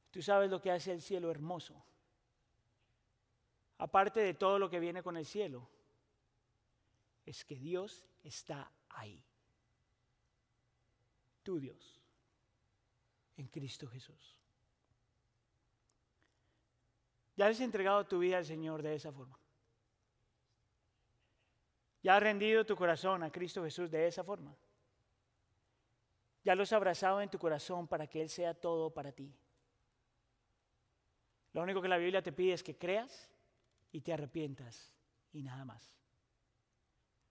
Tú 0.09 0.23
sabes 0.23 0.49
lo 0.49 0.59
que 0.59 0.71
hace 0.71 0.91
el 0.91 1.03
cielo 1.03 1.29
hermoso. 1.29 1.79
Aparte 3.77 4.21
de 4.21 4.33
todo 4.33 4.57
lo 4.57 4.67
que 4.67 4.79
viene 4.79 5.03
con 5.03 5.15
el 5.15 5.27
cielo, 5.27 5.69
es 7.23 7.45
que 7.45 7.59
Dios 7.59 8.07
está 8.23 8.71
ahí. 8.89 9.23
Tu 11.43 11.59
Dios, 11.59 12.01
en 13.37 13.45
Cristo 13.45 13.87
Jesús. 13.87 14.39
¿Ya 17.37 17.45
has 17.45 17.59
entregado 17.59 18.07
tu 18.07 18.17
vida 18.17 18.39
al 18.39 18.45
Señor 18.45 18.81
de 18.81 18.95
esa 18.95 19.11
forma? 19.11 19.37
¿Ya 22.01 22.15
has 22.15 22.23
rendido 22.23 22.65
tu 22.65 22.75
corazón 22.75 23.23
a 23.23 23.31
Cristo 23.31 23.63
Jesús 23.63 23.91
de 23.91 24.07
esa 24.07 24.23
forma? 24.23 24.55
¿Ya 26.43 26.55
lo 26.55 26.63
has 26.63 26.71
abrazado 26.71 27.21
en 27.21 27.29
tu 27.29 27.37
corazón 27.37 27.87
para 27.87 28.07
que 28.07 28.21
Él 28.21 28.29
sea 28.29 28.53
todo 28.53 28.93
para 28.93 29.11
ti? 29.11 29.33
Lo 31.53 31.61
único 31.61 31.81
que 31.81 31.87
la 31.87 31.97
Biblia 31.97 32.21
te 32.21 32.31
pide 32.31 32.53
es 32.53 32.63
que 32.63 32.77
creas 32.77 33.29
y 33.91 34.01
te 34.01 34.13
arrepientas 34.13 34.93
y 35.33 35.43
nada 35.43 35.65
más. 35.65 35.93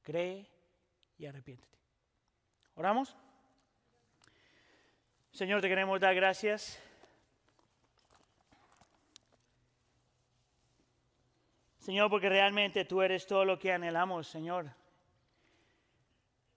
Cree 0.02 0.46
y 1.16 1.26
arrepiéntete. 1.26 1.78
¿Oramos? 2.74 3.16
Señor, 5.32 5.60
te 5.60 5.68
queremos 5.68 6.00
dar 6.00 6.14
gracias. 6.14 6.82
Señor, 11.88 12.10
porque 12.10 12.28
realmente 12.28 12.84
tú 12.84 13.00
eres 13.00 13.26
todo 13.26 13.46
lo 13.46 13.58
que 13.58 13.72
anhelamos, 13.72 14.26
Señor. 14.28 14.66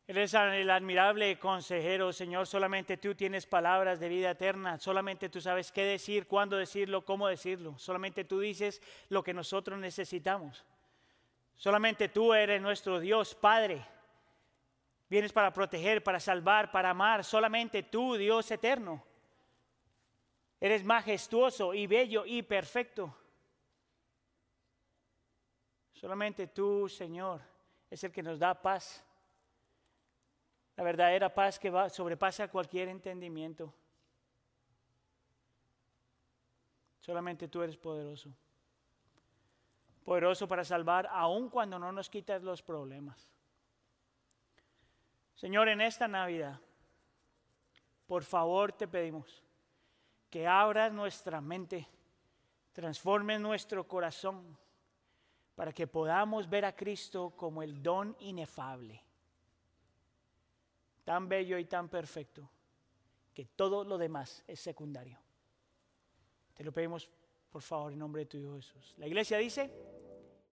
Eres 0.06 0.34
el 0.34 0.70
admirable 0.70 1.40
consejero, 1.40 2.12
Señor. 2.12 2.48
Solamente 2.48 2.98
tú 2.98 3.16
tienes 3.16 3.46
palabras 3.46 3.98
de 4.02 4.10
vida 4.10 4.32
eterna. 4.32 4.78
Solamente 4.78 5.30
tú 5.30 5.40
sabes 5.40 5.72
qué 5.72 5.86
decir, 5.86 6.28
cuándo 6.28 6.58
decirlo, 6.58 7.06
cómo 7.06 7.30
decirlo. 7.30 7.80
Solamente 7.80 8.26
tú 8.26 8.42
dices 8.42 8.82
lo 9.08 9.24
que 9.24 9.34
nosotros 9.34 9.80
necesitamos. 9.80 10.66
Solamente 11.56 12.10
tú 12.10 12.34
eres 12.34 12.62
nuestro 12.62 13.00
Dios, 13.00 13.34
Padre. 13.34 13.86
Vienes 15.10 15.32
para 15.32 15.54
proteger, 15.54 16.04
para 16.04 16.20
salvar, 16.20 16.74
para 16.74 16.90
amar. 16.90 17.24
Solamente 17.24 17.84
tú, 17.84 18.18
Dios 18.18 18.52
eterno. 18.52 19.02
Eres 20.60 20.84
majestuoso 20.84 21.74
y 21.74 21.88
bello 21.88 22.26
y 22.26 22.42
perfecto. 22.42 23.16
Solamente 26.02 26.48
tú, 26.48 26.90
Señor, 26.90 27.42
es 27.88 28.04
el 28.04 28.12
que 28.12 28.24
nos 28.24 28.40
da 28.40 28.60
paz 28.60 29.06
la 30.76 30.84
verdadera 30.84 31.32
paz 31.32 31.60
que 31.60 31.72
sobrepasa 31.92 32.48
cualquier 32.48 32.88
entendimiento. 32.88 33.72
Solamente 37.00 37.48
tú 37.48 37.62
eres 37.62 37.78
poderoso. 37.78 38.34
Poderoso 40.04 40.48
para 40.48 40.64
salvar 40.64 41.08
aun 41.12 41.50
cuando 41.50 41.78
no 41.78 41.92
nos 41.92 42.10
quitas 42.10 42.42
los 42.42 42.64
problemas. 42.64 43.30
Señor, 45.36 45.70
en 45.70 45.82
esta 45.82 46.08
Navidad, 46.08 46.60
por 48.08 48.24
favor 48.24 48.74
te 48.74 48.88
pedimos 48.88 49.44
que 50.32 50.48
abras 50.48 50.92
nuestra 50.92 51.42
mente, 51.42 51.88
transformes 52.74 53.40
nuestro 53.40 53.88
corazón 53.88 54.58
para 55.56 55.74
que 55.74 55.88
podamos 55.88 56.50
ver 56.50 56.66
a 56.66 56.76
Cristo 56.76 57.34
como 57.36 57.62
el 57.62 57.82
don 57.82 58.16
inefable 58.20 59.04
tan 61.04 61.28
bello 61.28 61.58
y 61.58 61.66
tan 61.66 61.90
perfecto 61.90 62.50
que 63.34 63.46
todo 63.46 63.84
lo 63.84 63.98
demás 63.98 64.44
es 64.48 64.60
secundario. 64.60 65.18
Te 66.54 66.64
lo 66.64 66.72
pedimos, 66.72 67.10
por 67.52 67.62
favor, 67.62 67.92
en 67.92 68.00
nombre 68.00 68.22
de 68.22 68.26
tu 68.28 68.38
Hijo 68.38 68.56
Jesús. 68.56 68.94
La 68.98 69.08
iglesia 69.08 69.38
dice... 69.38 70.00